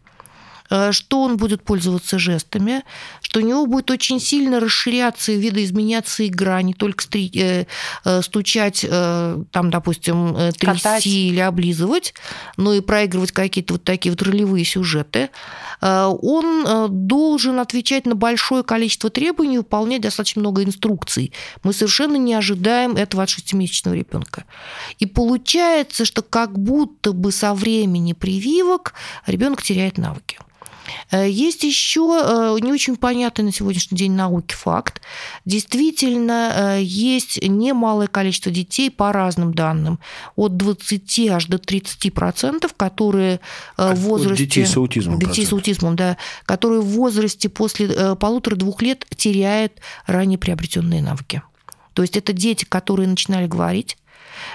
что 0.93 1.23
он 1.23 1.37
будет 1.37 1.63
пользоваться 1.63 2.19
жестами, 2.19 2.83
что 3.21 3.41
у 3.41 3.43
него 3.43 3.67
будет 3.67 3.91
очень 3.91 4.21
сильно 4.21 4.61
расширяться 4.61 5.33
и 5.33 5.37
видоизменяться 5.37 6.27
игра, 6.27 6.61
не 6.63 6.75
только 6.75 7.05
стри- 7.05 7.31
э, 7.35 7.67
э, 8.05 8.23
стучать, 8.23 8.85
там, 8.89 9.71
допустим, 9.71 10.35
трясти 10.59 10.83
Катать. 10.83 11.07
или 11.07 11.41
облизывать, 11.41 12.15
но 12.57 12.75
и 12.75 12.81
проигрывать 12.81 13.33
какие-то 13.33 13.75
вот 13.75 13.85
такие 13.85 14.13
вот 14.13 14.23
ролевые 14.23 14.65
сюжеты. 14.65 15.31
Он 15.81 16.87
должен 17.07 17.61
отвечать 17.61 18.07
на 18.07 18.15
большое 18.15 18.63
количество 18.63 19.11
требований, 19.11 19.59
выполнять 19.59 20.01
достаточно 20.03 20.41
много 20.41 20.65
инструкций. 20.65 21.33
Мы 21.63 21.73
совершенно 21.73 22.17
не 22.17 22.35
ожидаем 22.35 22.97
этого 22.97 23.23
от 23.23 23.31
шестимесячного 23.31 23.95
ребенка. 23.95 24.45
И 24.99 25.07
получается, 25.07 26.05
что 26.05 26.23
как 26.23 26.59
будто 26.59 27.13
бы 27.13 27.33
со 27.33 27.55
времени 27.55 28.13
прививок 28.13 28.95
ребенок 29.27 29.63
теряет 29.63 29.99
навыки. 29.99 30.39
Э, 31.11 31.29
есть 31.29 31.65
еще 31.65 32.23
э, 32.23 32.57
не 32.61 32.73
очень 32.73 32.97
понятный 32.97 33.45
на 33.45 33.53
сегодняшний 33.53 33.97
день 33.97 34.13
науки 34.13 34.55
факт. 34.55 35.01
Действительно, 35.45 36.77
э, 36.79 36.83
есть 36.83 37.41
немалое 37.43 38.07
количество 38.07 38.51
детей 38.51 38.91
по 38.91 39.13
разным 39.13 39.55
данным, 39.55 39.99
от 40.37 40.57
20 40.57 41.29
аж 41.29 41.47
до 41.47 41.59
30 41.59 42.11
процентов, 42.13 42.75
которые 42.75 43.41
в 43.77 43.95
возрасте... 43.95 44.45
Детей 44.45 44.67
с 44.67 44.77
аутизмом. 44.77 45.19
Детей 45.19 45.27
процент. 45.27 45.49
с 45.49 45.53
аутизмом, 45.53 45.97
да. 45.97 46.17
Которые 46.45 46.81
в 46.81 46.87
возрасте 46.87 47.49
после 47.49 48.17
полутора-двух 48.17 48.83
лет 48.83 49.07
теряют 49.17 49.73
ранее 50.07 50.39
приобретенные 50.39 51.03
навыки. 51.03 51.43
То 51.95 52.03
есть 52.03 52.17
это 52.17 52.33
дети, 52.33 52.65
которые 52.65 53.09
начинали 53.09 53.47
говорить, 53.47 53.97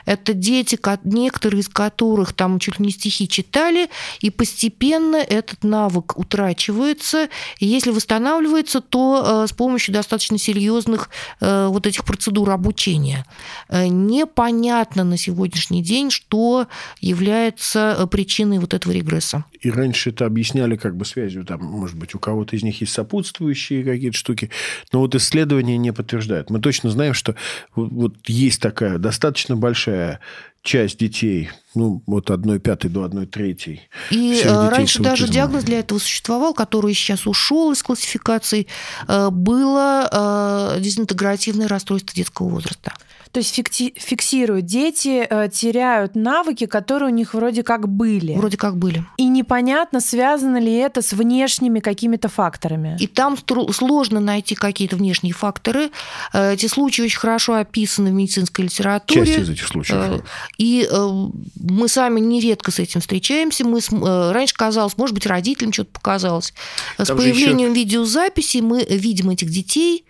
это 0.05 0.33
дети, 0.33 0.79
некоторые 1.03 1.61
из 1.61 1.67
которых 1.67 2.33
там 2.33 2.59
чуть 2.59 2.79
ли 2.79 2.85
не 2.85 2.91
стихи 2.91 3.27
читали, 3.27 3.89
и 4.19 4.29
постепенно 4.29 5.15
этот 5.15 5.63
навык 5.63 6.17
утрачивается. 6.17 7.29
И 7.59 7.65
если 7.65 7.91
восстанавливается, 7.91 8.81
то 8.81 9.43
э, 9.43 9.47
с 9.47 9.53
помощью 9.53 9.93
достаточно 9.93 10.37
серьезных 10.37 11.09
э, 11.39 11.67
вот 11.67 11.87
этих 11.87 12.05
процедур 12.05 12.49
обучения. 12.49 13.25
Э, 13.69 13.87
непонятно 13.87 15.03
на 15.03 15.17
сегодняшний 15.17 15.83
день, 15.83 16.11
что 16.11 16.67
является 16.99 18.07
причиной 18.11 18.59
вот 18.59 18.73
этого 18.73 18.91
регресса. 18.93 19.45
И 19.61 19.69
раньше 19.69 20.09
это 20.09 20.25
объясняли 20.25 20.75
как 20.75 20.95
бы 20.95 21.05
связью, 21.05 21.45
там, 21.45 21.63
может 21.63 21.97
быть, 21.97 22.15
у 22.15 22.19
кого-то 22.19 22.55
из 22.55 22.63
них 22.63 22.81
есть 22.81 22.93
сопутствующие 22.93 23.83
какие-то 23.83 24.17
штуки, 24.17 24.49
но 24.91 24.99
вот 24.99 25.15
исследования 25.15 25.77
не 25.77 25.93
подтверждают. 25.93 26.49
Мы 26.49 26.59
точно 26.59 26.89
знаем, 26.89 27.13
что 27.13 27.35
вот 27.75 28.15
есть 28.27 28.61
такая 28.61 28.97
достаточно 28.97 29.55
большая 29.55 29.70
большая 29.71 30.19
часть 30.63 30.99
детей, 30.99 31.49
ну, 31.73 32.03
от 32.05 32.29
1 32.29 32.59
пятой 32.59 32.89
до 32.89 33.03
1 33.05 33.27
третьей. 33.27 33.81
И 34.11 34.41
э, 34.43 34.69
раньше 34.69 35.01
даже 35.01 35.27
диагноз 35.27 35.63
для 35.63 35.79
этого 35.79 35.97
существовал, 35.97 36.53
который 36.53 36.93
сейчас 36.93 37.25
ушел 37.25 37.71
из 37.71 37.81
классификации, 37.81 38.67
э, 39.07 39.29
было 39.31 40.75
э, 40.75 40.81
дезинтегративное 40.81 41.67
расстройство 41.67 42.13
детского 42.13 42.49
возраста. 42.49 42.93
То 43.31 43.39
есть 43.39 43.57
фикти- 43.57 43.93
фиксируют. 43.97 44.65
Дети 44.65 45.25
э, 45.29 45.49
теряют 45.49 46.15
навыки, 46.15 46.65
которые 46.65 47.11
у 47.11 47.15
них 47.15 47.33
вроде 47.33 47.63
как 47.63 47.87
были. 47.87 48.33
Вроде 48.33 48.57
как 48.57 48.77
были. 48.77 49.05
И 49.17 49.25
непонятно, 49.25 50.01
связано 50.01 50.57
ли 50.57 50.73
это 50.73 51.01
с 51.01 51.13
внешними 51.13 51.79
какими-то 51.79 52.27
факторами. 52.27 52.97
И 52.99 53.07
там 53.07 53.37
сложно 53.71 54.19
найти 54.19 54.55
какие-то 54.55 54.97
внешние 54.97 55.33
факторы. 55.33 55.91
Э, 56.33 56.53
эти 56.53 56.65
случаи 56.65 57.03
очень 57.03 57.19
хорошо 57.19 57.55
описаны 57.55 58.09
в 58.09 58.13
медицинской 58.13 58.65
литературе. 58.65 59.25
Часть 59.25 59.39
из 59.39 59.49
этих 59.49 59.67
случаев. 59.67 59.97
Э, 59.97 60.21
и 60.57 60.87
э, 60.91 61.07
мы 61.55 61.87
сами 61.87 62.19
нередко 62.19 62.71
с 62.71 62.79
этим 62.79 62.99
встречаемся. 62.99 63.65
Мы 63.65 63.79
с, 63.79 63.91
э, 63.91 64.31
раньше 64.31 64.55
казалось, 64.55 64.97
может 64.97 65.15
быть, 65.15 65.25
родителям 65.25 65.71
что-то 65.71 65.91
показалось. 65.91 66.53
Там 66.97 67.05
с 67.05 67.09
появлением 67.09 67.71
еще... 67.71 67.81
видеозаписи 67.81 68.57
мы 68.57 68.83
видим 68.83 69.29
этих 69.29 69.49
детей 69.49 70.05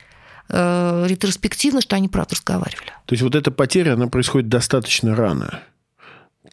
э, 0.49 1.05
ретроспективно, 1.07 1.81
что 1.81 1.95
они 1.95 2.07
правда 2.07 2.35
разговаривали. 2.35 2.91
То 3.05 3.13
есть 3.13 3.23
вот 3.23 3.35
эта 3.35 3.51
потеря, 3.51 3.93
она 3.93 4.07
происходит 4.07 4.49
достаточно 4.49 5.15
рано. 5.15 5.61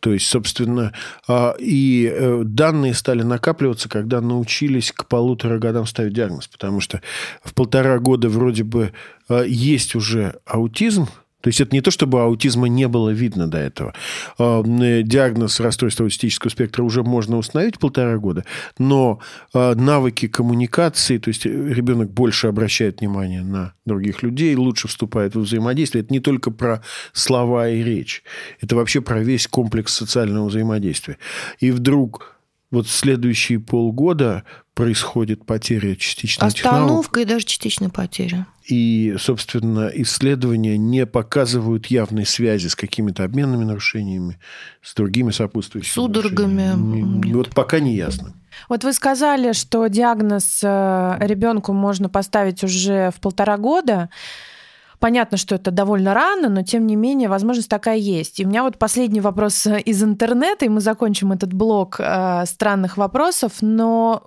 То 0.00 0.12
есть, 0.12 0.26
собственно, 0.26 0.92
а, 1.26 1.56
и 1.58 2.08
э, 2.12 2.42
данные 2.44 2.94
стали 2.94 3.22
накапливаться, 3.22 3.88
когда 3.88 4.20
научились 4.20 4.92
к 4.92 5.06
полутора 5.06 5.58
годам 5.58 5.86
ставить 5.86 6.12
диагноз. 6.12 6.46
Потому 6.46 6.80
что 6.80 7.00
в 7.42 7.52
полтора 7.54 7.98
года 7.98 8.28
вроде 8.28 8.62
бы 8.62 8.92
а, 9.28 9.42
есть 9.42 9.96
уже 9.96 10.38
аутизм, 10.46 11.08
то 11.40 11.48
есть 11.48 11.60
это 11.60 11.74
не 11.74 11.80
то, 11.80 11.90
чтобы 11.90 12.20
аутизма 12.22 12.66
не 12.68 12.88
было 12.88 13.10
видно 13.10 13.48
до 13.48 13.58
этого. 13.58 13.94
А, 14.38 14.62
диагноз 14.64 15.60
расстройства 15.60 16.04
аутистического 16.04 16.50
спектра 16.50 16.82
уже 16.82 17.02
можно 17.02 17.38
установить 17.38 17.78
полтора 17.78 18.18
года, 18.18 18.44
но 18.78 19.20
а, 19.54 19.74
навыки 19.74 20.26
коммуникации, 20.26 21.18
то 21.18 21.28
есть 21.28 21.46
ребенок 21.46 22.10
больше 22.10 22.48
обращает 22.48 23.00
внимание 23.00 23.42
на 23.42 23.74
других 23.84 24.22
людей, 24.22 24.54
лучше 24.56 24.88
вступает 24.88 25.36
в 25.36 25.40
взаимодействие. 25.40 26.02
Это 26.02 26.12
не 26.12 26.20
только 26.20 26.50
про 26.50 26.82
слова 27.12 27.68
и 27.68 27.82
речь, 27.82 28.24
это 28.60 28.74
вообще 28.74 29.00
про 29.00 29.20
весь 29.20 29.46
комплекс 29.46 29.94
социального 29.94 30.48
взаимодействия. 30.48 31.18
И 31.60 31.70
вдруг 31.70 32.38
вот 32.70 32.86
следующие 32.88 33.60
полгода 33.60 34.44
происходит 34.78 35.44
потеря 35.44 35.96
частичной 35.96 36.46
Остановка 36.46 37.18
и 37.18 37.24
даже 37.24 37.44
частичная 37.44 37.88
потеря. 37.88 38.46
И, 38.64 39.16
собственно, 39.18 39.90
исследования 39.92 40.78
не 40.78 41.04
показывают 41.04 41.86
явной 41.86 42.24
связи 42.24 42.68
с 42.68 42.76
какими-то 42.76 43.24
обменными 43.24 43.64
нарушениями, 43.64 44.38
с 44.80 44.94
другими 44.94 45.32
сопутствующими 45.32 45.92
Судорогами. 45.92 47.32
Вот 47.32 47.50
пока 47.50 47.80
не 47.80 47.96
ясно. 47.96 48.34
Вот 48.68 48.84
вы 48.84 48.92
сказали, 48.92 49.50
что 49.50 49.84
диагноз 49.88 50.60
э, 50.62 51.16
ребенку 51.22 51.72
можно 51.72 52.08
поставить 52.08 52.62
уже 52.62 53.10
в 53.10 53.20
полтора 53.20 53.56
года. 53.56 54.10
Понятно, 55.00 55.38
что 55.38 55.56
это 55.56 55.72
довольно 55.72 56.14
рано, 56.14 56.48
но 56.48 56.62
тем 56.62 56.86
не 56.86 56.94
менее 56.94 57.28
возможность 57.28 57.68
такая 57.68 57.96
есть. 57.96 58.38
И 58.38 58.44
у 58.44 58.48
меня 58.48 58.62
вот 58.62 58.78
последний 58.78 59.20
вопрос 59.20 59.66
из 59.66 60.04
интернета, 60.04 60.66
и 60.66 60.68
мы 60.68 60.80
закончим 60.80 61.32
этот 61.32 61.52
блок 61.52 61.96
э, 61.98 62.44
странных 62.46 62.96
вопросов. 62.96 63.54
Но 63.60 64.22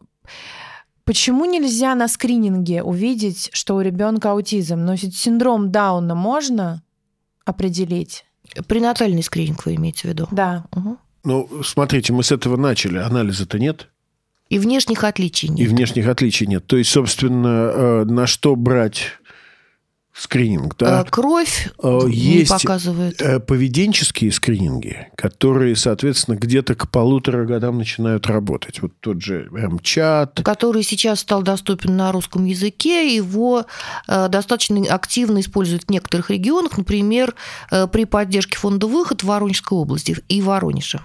почему 1.04 1.46
нельзя 1.46 1.96
на 1.96 2.08
скрининге 2.08 2.84
увидеть, 2.84 3.50
что 3.54 3.76
у 3.76 3.82
ребенка 3.82 4.32
аутизм? 4.32 4.78
Но 4.78 4.96
синдром 4.96 5.72
Дауна 5.72 6.16
можно 6.16 6.84
определить? 7.46 8.26
Пренатальный 8.68 9.24
скрининг 9.24 9.66
вы 9.66 9.76
имеете 9.76 10.02
в 10.02 10.06
виду? 10.06 10.28
Да. 10.32 10.66
Угу. 10.76 10.98
Ну, 11.24 11.50
смотрите, 11.64 12.14
мы 12.14 12.24
с 12.24 12.32
этого 12.32 12.58
начали. 12.58 12.98
Анализа-то 12.98 13.60
нет. 13.60 13.90
И 14.50 14.60
внешних 14.60 15.04
отличий 15.06 15.48
нет. 15.48 15.60
И 15.60 15.68
внешних 15.68 16.08
отличий 16.08 16.46
нет. 16.46 16.68
То 16.68 16.76
есть, 16.76 16.90
собственно, 16.90 17.72
э, 17.74 18.04
на 18.06 18.28
что 18.28 18.56
брать 18.56 19.04
скрининг, 20.14 20.76
да? 20.78 21.00
А, 21.00 21.04
Кровь 21.06 21.70
Э, 21.82 22.00
не 22.06 22.12
Есть 22.40 22.52
показывает. 22.52 23.22
э, 23.22 23.40
поведенческие 23.40 24.32
скрининги, 24.32 25.08
которые, 25.16 25.76
соответственно, 25.76 26.36
где-то 26.36 26.76
к 26.76 26.90
полутора 26.90 27.46
годам 27.46 27.78
начинают 27.78 28.28
работать. 28.28 28.82
Вот 28.82 28.92
тот 29.00 29.22
же 29.22 29.48
МЧАТ. 29.52 30.42
который 30.44 30.84
сейчас 30.84 31.22
стал 31.22 31.42
доступен 31.44 31.96
на 31.96 32.12
русском 32.12 32.46
языке. 32.46 33.16
Его 33.16 33.66
э, 34.08 34.28
достаточно 34.30 34.82
активно 34.94 35.40
используют 35.40 35.84
в 35.84 35.90
некоторых 35.92 36.30
регионах, 36.30 36.78
например, 36.78 37.34
при 37.92 38.06
поддержке 38.06 38.58
фонда 38.58 38.88
«Выход» 38.88 39.24
в 39.24 39.28
Воронежской 39.28 39.78
области 39.78 40.18
и 40.28 40.42
Воронеже. 40.42 41.00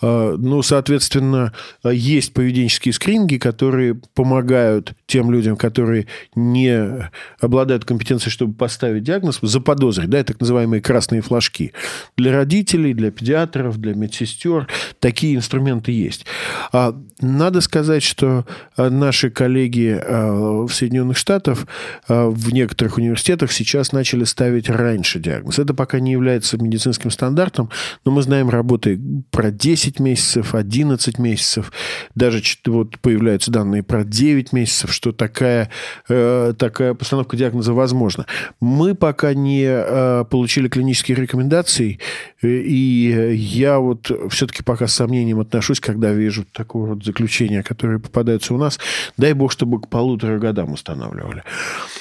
Э, 0.00 0.36
Ну, 0.38 0.62
соответственно, 0.62 1.52
э, 1.84 1.94
есть 1.94 2.32
поведенческие 2.32 2.92
скрининги, 2.92 3.36
которые 3.36 3.94
помогают 4.14 4.92
тем 5.06 5.30
людям, 5.30 5.56
которые 5.56 6.06
не 6.34 7.10
обладают 7.40 7.84
компетенцией, 7.84 8.30
чтобы 8.30 8.54
поставить 8.54 9.02
диагноз, 9.02 9.38
заподозрить, 9.42 10.10
да, 10.10 10.22
так 10.22 10.40
называемые 10.40 10.80
красные 10.80 11.20
флажки. 11.22 11.72
Для 12.16 12.32
родителей, 12.32 12.94
для 12.94 13.10
педиатров, 13.10 13.78
для 13.78 13.94
медсестер 13.94 14.68
такие 15.00 15.36
инструменты 15.36 15.92
есть. 15.92 16.26
А 16.72 16.94
Надо 17.20 17.60
сказать, 17.60 18.02
что 18.02 18.44
наши 18.76 19.30
коллеги 19.30 20.00
в 20.08 20.68
Соединенных 20.68 21.16
Штатах 21.16 21.66
в 22.06 22.52
некоторых 22.52 22.96
университетах 22.98 23.50
сейчас 23.50 23.92
начали 23.92 24.24
ставить 24.24 24.68
раньше 24.70 25.18
диагноз. 25.18 25.58
Это 25.58 25.74
пока 25.74 25.98
не 25.98 26.12
является 26.12 26.58
медицинским 26.58 27.10
стандартом, 27.10 27.70
но 28.04 28.12
мы 28.12 28.22
знаем 28.22 28.50
работы 28.50 29.00
про 29.30 29.50
10 29.50 29.87
месяцев, 29.98 30.54
11 30.54 31.18
месяцев, 31.18 31.72
даже 32.14 32.42
вот 32.66 32.98
появляются 32.98 33.50
данные 33.50 33.82
про 33.82 34.04
9 34.04 34.52
месяцев, 34.52 34.92
что 34.92 35.12
такая, 35.12 35.70
э, 36.08 36.54
такая 36.58 36.94
постановка 36.94 37.36
диагноза 37.36 37.72
возможна. 37.72 38.26
Мы 38.60 38.94
пока 38.94 39.34
не 39.34 39.64
э, 39.66 40.24
получили 40.30 40.68
клинические 40.68 41.16
рекомендации, 41.16 41.98
э, 42.42 42.48
и 42.48 43.34
я 43.34 43.78
вот 43.78 44.10
все-таки 44.30 44.62
пока 44.62 44.86
с 44.86 44.94
сомнением 44.94 45.40
отношусь, 45.40 45.80
когда 45.80 46.12
вижу 46.12 46.44
такого 46.52 46.94
вот 46.94 47.04
заключения, 47.04 47.62
которые 47.62 47.98
попадаются 47.98 48.54
у 48.54 48.58
нас. 48.58 48.78
Дай 49.16 49.32
бог, 49.32 49.52
чтобы 49.52 49.80
к 49.80 49.88
полутора 49.88 50.38
годам 50.38 50.72
устанавливали. 50.72 51.42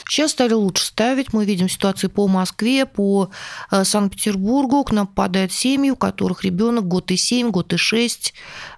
Сейчас 0.07 0.31
стали 0.31 0.53
лучше 0.53 0.85
ставить. 0.85 1.33
Мы 1.33 1.45
видим 1.45 1.69
ситуации 1.69 2.07
по 2.07 2.27
Москве, 2.27 2.85
по 2.85 3.29
Санкт-Петербургу. 3.71 4.83
К 4.83 4.91
нам 4.91 5.07
попадают 5.07 5.51
семьи, 5.51 5.89
у 5.89 5.95
которых 5.95 6.43
ребенок 6.43 6.87
год 6.87 7.11
и 7.11 7.17
7, 7.17 7.51
год 7.51 7.73
и 7.73 7.76
6 7.77 8.33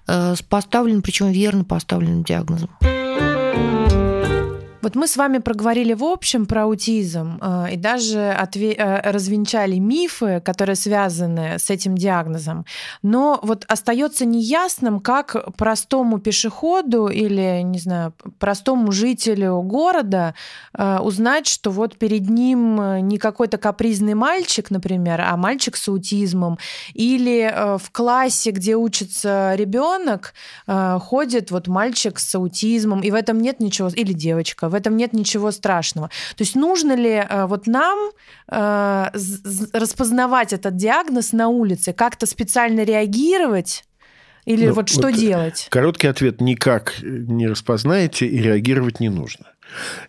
э, 0.06 0.34
с 0.36 0.42
поставленным, 0.42 1.02
причем 1.02 1.30
верно 1.30 1.64
поставленным 1.64 2.22
диагнозом. 2.22 2.70
Вот 4.82 4.94
мы 4.94 5.06
с 5.06 5.16
вами 5.18 5.38
проговорили 5.38 5.92
в 5.92 6.04
общем 6.04 6.46
про 6.46 6.62
аутизм 6.62 7.38
э, 7.42 7.74
и 7.74 7.76
даже 7.76 8.18
отве- 8.18 8.74
э, 8.76 9.10
развенчали 9.10 9.76
мифы, 9.78 10.40
которые 10.42 10.74
связаны 10.74 11.58
с 11.58 11.68
этим 11.68 11.96
диагнозом. 11.96 12.64
Но 13.02 13.38
вот 13.42 13.66
остается 13.68 14.24
неясным, 14.24 15.00
как 15.00 15.54
простому 15.56 16.18
пешеходу 16.18 17.08
или, 17.08 17.60
не 17.62 17.78
знаю, 17.78 18.14
простому 18.38 18.90
жителю 18.90 19.60
города 19.60 20.34
э, 20.72 20.98
узнать, 21.00 21.46
что 21.46 21.70
вот 21.70 21.98
перед 21.98 22.30
ним 22.30 22.80
э, 22.80 23.00
не 23.00 23.18
какой-то 23.18 23.58
капризный 23.58 24.14
мальчик, 24.14 24.70
например, 24.70 25.20
а 25.20 25.36
мальчик 25.36 25.76
с 25.76 25.88
аутизмом, 25.88 26.58
или 26.94 27.52
э, 27.52 27.76
в 27.76 27.90
классе, 27.90 28.50
где 28.50 28.76
учится 28.76 29.52
ребенок, 29.56 30.32
э, 30.66 30.98
ходит 31.02 31.50
вот 31.50 31.68
мальчик 31.68 32.18
с 32.18 32.34
аутизмом, 32.34 33.00
и 33.02 33.10
в 33.10 33.14
этом 33.14 33.38
нет 33.40 33.60
ничего, 33.60 33.88
или 33.88 34.14
девочка, 34.14 34.69
в 34.70 34.74
этом 34.74 34.96
нет 34.96 35.12
ничего 35.12 35.50
страшного. 35.50 36.08
То 36.36 36.42
есть 36.42 36.54
нужно 36.54 36.94
ли 36.94 37.24
э, 37.28 37.46
вот 37.46 37.66
нам 37.66 38.10
э, 38.48 39.06
распознавать 39.72 40.52
этот 40.52 40.76
диагноз 40.76 41.32
на 41.32 41.48
улице, 41.48 41.92
как-то 41.92 42.26
специально 42.26 42.84
реагировать? 42.84 43.84
Или 44.46 44.68
Ну, 44.68 44.72
вот 44.72 44.88
что 44.88 45.08
вот, 45.08 45.14
делать? 45.14 45.66
Короткий 45.70 46.06
ответ– 46.06 46.40
никак 46.40 46.94
не 47.02 47.46
распознаете 47.46 48.26
и 48.26 48.38
реагировать 48.38 48.98
не 48.98 49.10
нужно. 49.10 49.46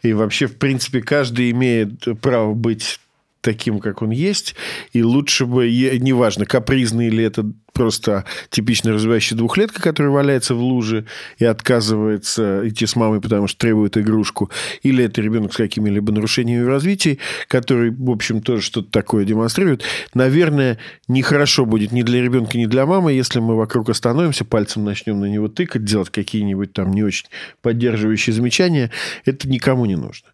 И 0.02 0.14
вообще, 0.14 0.48
в 0.48 0.58
принципе, 0.58 1.02
каждый 1.02 1.52
имеет 1.52 2.08
право 2.22 2.54
быть 2.54 3.00
таким, 3.42 3.80
как 3.80 4.02
он 4.02 4.12
есть, 4.12 4.56
и 4.94 5.04
лучше 5.04 5.46
бы, 5.46 5.70
неважно, 6.00 6.46
капризный 6.46 7.10
ли 7.10 7.24
это 7.24 7.52
просто 7.74 8.26
типично 8.50 8.94
развивающая 8.94 9.38
двухлетка, 9.38 9.82
которая 9.82 10.12
валяется 10.12 10.56
в 10.56 10.62
луже 10.62 11.06
и 11.38 11.46
отказывается 11.46 12.68
идти 12.68 12.86
с 12.86 12.96
мамой, 12.96 13.22
потому 13.22 13.48
что 13.48 13.60
требует 13.60 13.98
игрушку, 13.98 14.50
или 14.84 15.04
это 15.04 15.22
ребенок 15.22 15.54
с 15.54 15.58
какими-либо 15.58 16.12
нарушениями 16.12 16.64
в 16.64 16.68
развитии, 16.68 17.20
который, 17.48 17.92
в 17.92 18.10
общем, 18.10 18.42
тоже 18.42 18.62
что-то 18.62 18.90
такое 18.92 19.26
демонстрирует, 19.26 19.84
наверное, 20.14 20.78
нехорошо 21.08 21.66
будет 21.66 21.92
ни 21.92 22.02
для 22.02 22.22
ребенка, 22.22 22.58
ни 22.58 22.66
для 22.66 22.86
мамы, 22.86 23.14
если 23.14 23.40
мы 23.40 23.56
вокруг 23.56 23.90
остановимся, 23.90 24.46
пальцем 24.46 24.84
начнем 24.84 25.20
на 25.20 25.26
него 25.26 25.48
тыкать, 25.48 25.84
делать 25.84 26.10
какие-нибудь 26.10 26.74
там 26.74 26.92
не 26.92 27.04
очень 27.04 27.28
поддерживающие 27.62 28.34
замечания. 28.34 28.92
Это 29.26 29.50
никому 29.50 29.86
не 29.86 29.96
нужно. 29.96 30.30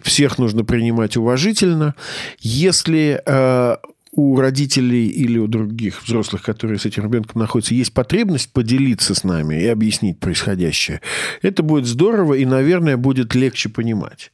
Всех 0.00 0.38
нужно 0.38 0.64
принимать 0.64 1.16
уважительно. 1.16 1.94
Если 2.40 3.22
э, 3.24 3.76
у 4.14 4.36
родителей 4.38 5.06
или 5.06 5.38
у 5.38 5.46
других 5.46 6.02
взрослых, 6.04 6.42
которые 6.42 6.78
с 6.78 6.84
этим 6.84 7.04
ребенком 7.04 7.40
находятся, 7.40 7.74
есть 7.74 7.94
потребность 7.94 8.52
поделиться 8.52 9.14
с 9.14 9.24
нами 9.24 9.54
и 9.62 9.66
объяснить 9.66 10.20
происходящее, 10.20 11.00
это 11.40 11.62
будет 11.62 11.86
здорово 11.86 12.34
и, 12.34 12.44
наверное, 12.44 12.98
будет 12.98 13.34
легче 13.34 13.70
понимать. 13.70 14.30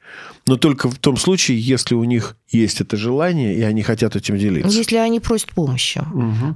Но 0.47 0.57
только 0.57 0.88
в 0.91 0.99
том 0.99 1.17
случае, 1.17 1.61
если 1.61 1.95
у 1.95 2.03
них 2.05 2.37
есть 2.49 2.81
это 2.81 2.97
желание, 2.97 3.55
и 3.55 3.62
они 3.62 3.83
хотят 3.83 4.17
этим 4.17 4.38
делиться. 4.38 4.77
Если 4.77 4.97
они 4.97 5.21
просят 5.21 5.51
помощи. 5.51 6.01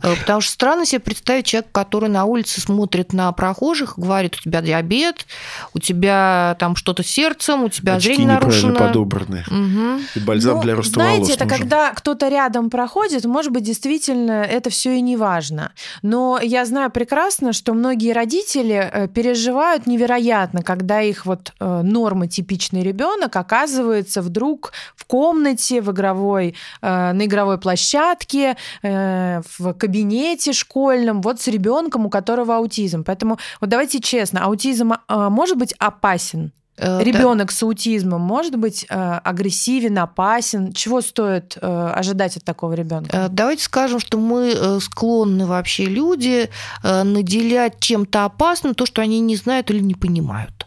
Э, 0.02 0.16
Потому 0.20 0.40
что 0.40 0.50
странно 0.50 0.86
себе 0.86 1.00
представить 1.00 1.44
человека, 1.44 1.68
который 1.72 2.08
на 2.08 2.24
улице 2.24 2.60
смотрит 2.62 3.12
на 3.12 3.30
прохожих, 3.32 3.98
говорит, 3.98 4.36
у 4.36 4.40
тебя 4.40 4.62
диабет, 4.62 5.26
у 5.74 5.78
тебя 5.78 6.56
там 6.58 6.74
что-то 6.76 7.02
с 7.02 7.06
сердцем, 7.06 7.64
у 7.64 7.68
тебя 7.68 7.96
Очки 7.96 8.14
зрение 8.14 8.34
неправильно 8.36 8.68
нарушено. 8.70 8.86
подобраны. 8.88 9.44
Мгм. 9.50 10.00
И 10.14 10.18
бальзам 10.20 10.56
Ну, 10.56 10.62
для 10.62 10.74
роста 10.74 10.94
знаете, 10.94 11.20
волос 11.20 11.30
это 11.34 11.44
нужен. 11.44 11.58
когда 11.58 11.90
кто-то 11.92 12.28
рядом 12.30 12.70
проходит, 12.70 13.11
может 13.24 13.52
быть, 13.52 13.64
действительно 13.64 14.42
это 14.42 14.70
все 14.70 14.96
и 14.96 15.00
не 15.00 15.16
важно. 15.16 15.72
Но 16.02 16.38
я 16.42 16.64
знаю 16.64 16.90
прекрасно, 16.90 17.52
что 17.52 17.74
многие 17.74 18.12
родители 18.12 18.90
э, 18.92 19.08
переживают 19.08 19.86
невероятно, 19.86 20.62
когда 20.62 21.00
их 21.00 21.26
вот 21.26 21.52
э, 21.58 21.82
нормотипичный 21.82 22.82
ребенок 22.82 23.36
оказывается 23.36 24.22
вдруг 24.22 24.72
в 24.96 25.04
комнате, 25.04 25.80
в 25.80 25.90
игровой, 25.90 26.54
э, 26.80 27.12
на 27.12 27.24
игровой 27.24 27.58
площадке, 27.58 28.56
в 28.82 29.74
кабинете 29.74 30.52
школьном, 30.52 31.20
вот 31.22 31.40
с 31.40 31.48
ребенком, 31.48 32.06
у 32.06 32.10
которого 32.10 32.56
аутизм. 32.56 33.04
Поэтому 33.04 33.38
вот 33.60 33.70
давайте 33.70 34.00
честно, 34.00 34.44
аутизм 34.44 34.92
э, 34.92 35.28
может 35.28 35.56
быть 35.56 35.74
опасен? 35.78 36.52
Э, 36.76 36.98
да. 36.98 37.04
Ребенок 37.04 37.52
с 37.52 37.62
аутизмом 37.62 38.20
может 38.20 38.56
быть 38.56 38.86
э, 38.88 38.94
агрессивен, 38.94 39.98
опасен. 39.98 40.72
Чего 40.72 41.00
стоит 41.00 41.58
э, 41.60 41.92
ожидать 41.94 42.36
от 42.36 42.44
такого 42.44 42.72
ребенка? 42.72 43.28
Давайте 43.30 43.64
скажем, 43.64 44.00
что 44.00 44.18
мы 44.18 44.80
склонны 44.80 45.46
вообще 45.46 45.84
люди 45.84 46.48
наделять 46.82 47.80
чем-то 47.80 48.24
опасным 48.24 48.74
то, 48.74 48.86
что 48.86 49.02
они 49.02 49.20
не 49.20 49.36
знают 49.36 49.70
или 49.70 49.80
не 49.80 49.94
понимают. 49.94 50.66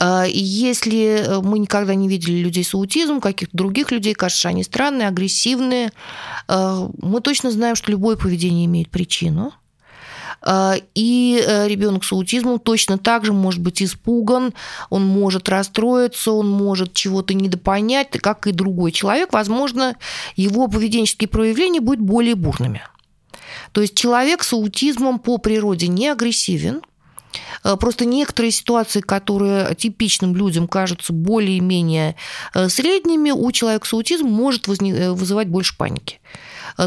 Если 0.00 1.40
мы 1.42 1.58
никогда 1.58 1.94
не 1.94 2.08
видели 2.08 2.38
людей 2.38 2.64
с 2.64 2.74
аутизмом, 2.74 3.20
каких-то 3.20 3.56
других 3.56 3.90
людей, 3.90 4.14
кажется, 4.14 4.40
что 4.40 4.48
они 4.50 4.62
странные, 4.62 5.08
агрессивные, 5.08 5.92
мы 6.48 7.20
точно 7.22 7.50
знаем, 7.50 7.74
что 7.74 7.90
любое 7.90 8.16
поведение 8.16 8.66
имеет 8.66 8.90
причину. 8.90 9.52
Э, 10.42 10.74
и 10.94 11.42
ребенок 11.66 12.04
с 12.04 12.12
аутизмом 12.12 12.58
точно 12.58 12.98
так 12.98 13.24
же 13.24 13.32
может 13.32 13.60
быть 13.60 13.82
испуган, 13.82 14.54
он 14.90 15.06
может 15.06 15.48
расстроиться, 15.48 16.32
он 16.32 16.48
может 16.48 16.92
чего-то 16.92 17.34
недопонять, 17.34 18.10
как 18.10 18.46
и 18.46 18.52
другой 18.52 18.92
человек. 18.92 19.32
Возможно, 19.32 19.96
его 20.36 20.68
поведенческие 20.68 21.28
проявления 21.28 21.80
будут 21.80 22.00
более 22.00 22.34
бурными. 22.34 22.82
То 23.72 23.80
есть 23.80 23.94
человек 23.94 24.42
с 24.42 24.52
аутизмом 24.52 25.18
по 25.18 25.38
природе 25.38 25.88
не 25.88 26.08
агрессивен, 26.08 26.82
Э, 27.64 27.76
просто 27.76 28.04
некоторые 28.04 28.50
ситуации, 28.50 29.00
которые 29.00 29.74
типичным 29.74 30.34
людям 30.34 30.68
кажутся 30.68 31.12
более-менее 31.12 32.16
э, 32.54 32.68
средними, 32.68 33.30
у 33.30 33.50
человека 33.52 33.86
с 33.86 33.92
аутизмом 33.92 34.32
может 34.32 34.68
э, 34.68 35.12
вызывать 35.12 35.48
больше 35.48 35.76
паники 35.76 36.20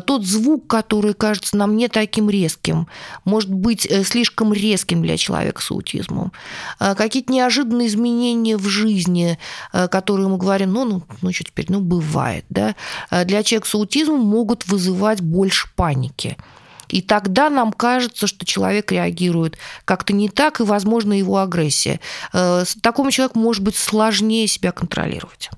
тот 0.05 0.25
звук, 0.25 0.67
который 0.67 1.13
кажется 1.13 1.57
нам 1.57 1.75
не 1.75 1.87
таким 1.87 2.29
резким, 2.29 2.87
может 3.25 3.53
быть 3.53 3.87
слишком 4.05 4.53
резким 4.53 5.01
для 5.01 5.17
человека 5.17 5.61
с 5.61 5.71
аутизмом. 5.71 6.31
Какие-то 6.79 7.31
неожиданные 7.33 7.87
изменения 7.87 8.57
в 8.57 8.67
жизни, 8.67 9.37
которые 9.71 10.27
мы 10.27 10.37
говорим, 10.37 10.71
ну, 10.71 10.85
ну, 10.85 11.03
ну 11.21 11.33
что 11.33 11.43
теперь, 11.43 11.65
ну, 11.69 11.81
бывает, 11.81 12.45
да, 12.49 12.75
для 13.09 13.43
человека 13.43 13.67
с 13.67 13.75
аутизмом 13.75 14.21
могут 14.21 14.65
вызывать 14.67 15.21
больше 15.21 15.67
паники. 15.75 16.37
И 16.91 17.01
тогда 17.01 17.49
нам 17.49 17.71
кажется, 17.71 18.27
что 18.27 18.45
человек 18.45 18.91
реагирует 18.91 19.57
как-то 19.85 20.13
не 20.13 20.29
так, 20.29 20.59
и, 20.59 20.63
возможно, 20.63 21.13
его 21.13 21.37
агрессия. 21.37 21.99
Э, 22.33 22.65
такому 22.81 23.11
человеку 23.11 23.39
может 23.39 23.63
быть 23.63 23.75
сложнее 23.75 24.47
себя 24.47 24.71
контролировать. 24.71 25.49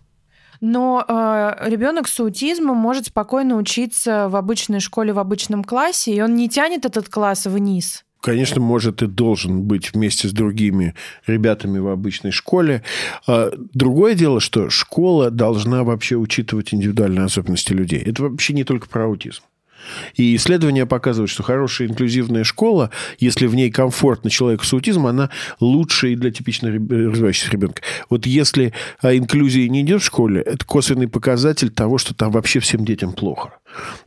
Но 0.65 1.03
э, 1.05 1.69
ребенок 1.69 2.07
с 2.07 2.17
аутизмом 2.21 2.77
может 2.77 3.07
спокойно 3.07 3.57
учиться 3.57 4.29
в 4.29 4.37
обычной 4.37 4.79
школе, 4.79 5.11
в 5.11 5.19
обычном 5.19 5.61
классе, 5.61 6.15
и 6.15 6.21
он 6.21 6.35
не 6.35 6.47
тянет 6.47 6.85
этот 6.85 7.09
класс 7.09 7.45
вниз 7.45 8.05
конечно, 8.21 8.61
может 8.61 9.03
и 9.03 9.07
должен 9.07 9.63
быть 9.63 9.93
вместе 9.93 10.29
с 10.29 10.31
другими 10.31 10.95
ребятами 11.27 11.79
в 11.79 11.89
обычной 11.89 12.31
школе. 12.31 12.81
А 13.27 13.51
другое 13.73 14.15
дело, 14.15 14.39
что 14.39 14.69
школа 14.69 15.29
должна 15.29 15.83
вообще 15.83 16.15
учитывать 16.15 16.73
индивидуальные 16.73 17.25
особенности 17.25 17.73
людей. 17.73 17.99
Это 17.99 18.23
вообще 18.23 18.53
не 18.53 18.63
только 18.63 18.87
про 18.87 19.07
аутизм. 19.07 19.43
И 20.15 20.35
исследования 20.35 20.85
показывают, 20.85 21.29
что 21.29 21.43
хорошая 21.43 21.87
инклюзивная 21.87 22.43
школа, 22.43 22.89
если 23.19 23.47
в 23.47 23.55
ней 23.55 23.71
комфортно 23.71 24.29
человеку 24.29 24.65
с 24.65 24.73
аутизмом, 24.73 25.07
она 25.07 25.29
лучше 25.59 26.13
и 26.13 26.15
для 26.15 26.31
типично 26.31 26.69
развивающегося 26.71 27.51
ребенка. 27.51 27.81
Вот 28.09 28.25
если 28.25 28.73
а, 29.01 29.15
инклюзии 29.15 29.67
не 29.67 29.81
идет 29.81 30.01
в 30.01 30.05
школе, 30.05 30.41
это 30.41 30.65
косвенный 30.65 31.07
показатель 31.07 31.69
того, 31.69 31.97
что 31.97 32.13
там 32.13 32.31
вообще 32.31 32.59
всем 32.59 32.85
детям 32.85 33.13
плохо. 33.13 33.51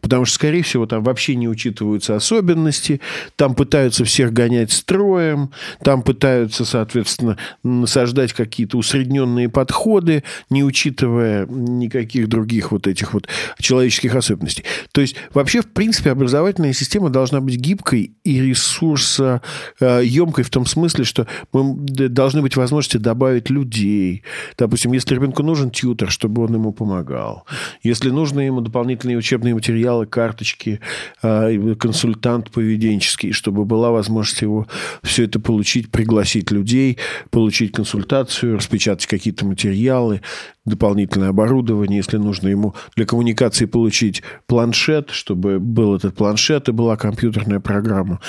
Потому 0.01 0.25
что, 0.25 0.37
скорее 0.37 0.63
всего, 0.63 0.87
там 0.87 1.03
вообще 1.03 1.37
не 1.37 1.49
учитываются 1.49 2.17
особенности, 2.17 3.01
там 3.37 3.55
пытаются 3.55 4.05
всех 4.05 4.33
гонять 4.33 4.73
строем, 4.73 5.51
там 5.83 6.03
пытаются, 6.03 6.65
соответственно, 6.65 7.37
насаждать 7.63 8.33
какие-то 8.33 8.79
усредненные 8.79 9.49
подходы, 9.49 10.23
не 10.51 10.65
учитывая 10.65 11.47
никаких 11.47 12.29
других 12.29 12.73
вот 12.73 12.87
этих 12.87 13.15
вот 13.15 13.29
человеческих 13.59 14.15
особенностей. 14.15 14.65
То 14.93 15.01
есть, 15.01 15.17
вообще, 15.35 15.63
в 15.63 15.67
принципе, 15.67 16.11
образовательная 16.11 16.73
система 16.73 17.11
должна 17.11 17.41
быть 17.41 17.57
гибкой 17.57 18.13
и 18.25 18.41
ресурсоемкой 18.41 20.45
в 20.45 20.51
том 20.51 20.67
смысле, 20.67 21.05
что 21.05 21.27
мы 21.53 21.75
должны 22.09 22.43
быть 22.43 22.57
возможности 22.57 22.99
добавить 22.99 23.51
людей. 23.51 24.23
Допустим, 24.57 24.93
если 24.93 25.15
ребенку 25.15 25.43
нужен 25.43 25.71
тьютер, 25.71 26.11
чтобы 26.11 26.45
он 26.45 26.55
ему 26.55 26.73
помогал. 26.73 27.45
Если 27.83 28.11
нужны 28.11 28.41
ему 28.41 28.61
дополнительные 28.61 29.17
учебные 29.17 29.55
материалы, 29.57 30.07
карточки, 30.07 30.81
а, 31.23 31.51
консультант 31.77 32.51
поведенческий, 32.51 33.33
чтобы 33.33 33.65
была 33.65 33.91
возможность 33.91 34.43
его 34.43 34.67
все 35.03 35.25
это 35.25 35.41
получить, 35.41 35.91
пригласить 35.91 36.51
людей, 36.51 36.99
получить 37.31 37.73
консультацию, 37.73 38.57
распечатать 38.57 39.07
какие-то 39.07 39.45
материалы, 39.47 40.21
дополнительное 40.67 41.31
оборудование, 41.31 41.99
если 41.99 42.19
нужно 42.19 42.49
ему 42.49 42.75
для 42.97 43.07
коммуникации 43.07 43.65
получить 43.67 44.23
планшет, 44.47 45.11
чтобы 45.11 45.59
был 45.59 45.97
этот 45.97 46.15
планшет 46.17 46.69
и 46.69 46.73
была 46.73 46.97
компьютерная 46.97 47.61
программа. 47.61 48.21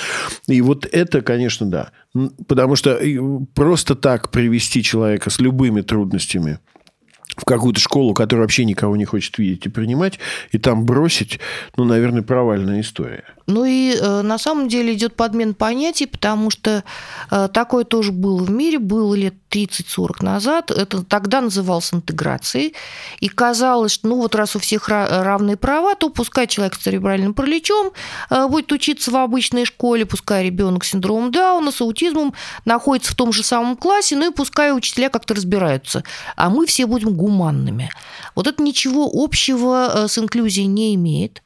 И 0.46 0.60
вот 0.62 0.86
это, 0.90 1.20
конечно, 1.20 1.68
да. 1.68 1.90
Потому 2.46 2.76
что 2.76 2.98
просто 3.54 3.94
так 3.94 4.30
привести 4.30 4.82
человека 4.82 5.30
с 5.30 5.40
любыми 5.40 5.82
трудностями 5.82 6.58
в 7.38 7.44
какую-то 7.44 7.80
школу, 7.80 8.14
которая 8.14 8.44
вообще 8.44 8.64
никого 8.64 8.96
не 8.96 9.04
хочет 9.04 9.38
видеть 9.38 9.66
и 9.66 9.68
принимать, 9.68 10.18
и 10.50 10.58
там 10.58 10.84
бросить, 10.84 11.38
ну, 11.76 11.84
наверное, 11.84 12.22
провальная 12.22 12.80
история. 12.80 13.24
Ну 13.46 13.64
и 13.64 13.94
э, 13.96 14.22
на 14.22 14.36
самом 14.36 14.68
деле 14.68 14.92
идет 14.92 15.14
подмен 15.14 15.54
понятий, 15.54 16.06
потому 16.06 16.50
что 16.50 16.84
э, 17.30 17.48
такое 17.52 17.84
тоже 17.84 18.12
было 18.12 18.42
в 18.42 18.50
мире, 18.50 18.78
было 18.78 19.14
лет 19.14 19.34
30-40 19.50 20.24
назад. 20.24 20.70
Это 20.70 21.02
тогда 21.02 21.40
называлось 21.40 21.92
интеграцией. 21.92 22.74
И 23.20 23.28
казалось, 23.28 23.92
что 23.92 24.08
ну 24.08 24.16
вот 24.16 24.34
раз 24.34 24.56
у 24.56 24.58
всех 24.58 24.88
равные 24.88 25.56
права, 25.56 25.94
то 25.94 26.08
пускай 26.10 26.46
человек 26.46 26.74
с 26.74 26.78
церебральным 26.78 27.34
параличом 27.34 27.92
э, 28.30 28.46
будет 28.48 28.72
учиться 28.72 29.10
в 29.10 29.16
обычной 29.16 29.64
школе, 29.64 30.06
пускай 30.06 30.44
ребенок 30.44 30.84
с 30.84 30.90
синдромом 30.90 31.30
Дауна, 31.30 31.70
с 31.70 31.80
аутизмом 31.80 32.34
находится 32.64 33.12
в 33.12 33.14
том 33.14 33.32
же 33.32 33.42
самом 33.42 33.76
классе, 33.76 34.16
ну 34.16 34.30
и 34.30 34.34
пускай 34.34 34.76
учителя 34.76 35.10
как-то 35.10 35.34
разбираются. 35.34 36.04
А 36.36 36.50
мы 36.50 36.66
все 36.66 36.86
будем 36.86 37.14
гуманными. 37.14 37.90
Вот 38.34 38.46
это 38.46 38.62
ничего 38.62 39.10
общего 39.12 40.06
с 40.08 40.18
инклюзией 40.18 40.66
не 40.66 40.94
имеет. 40.94 41.42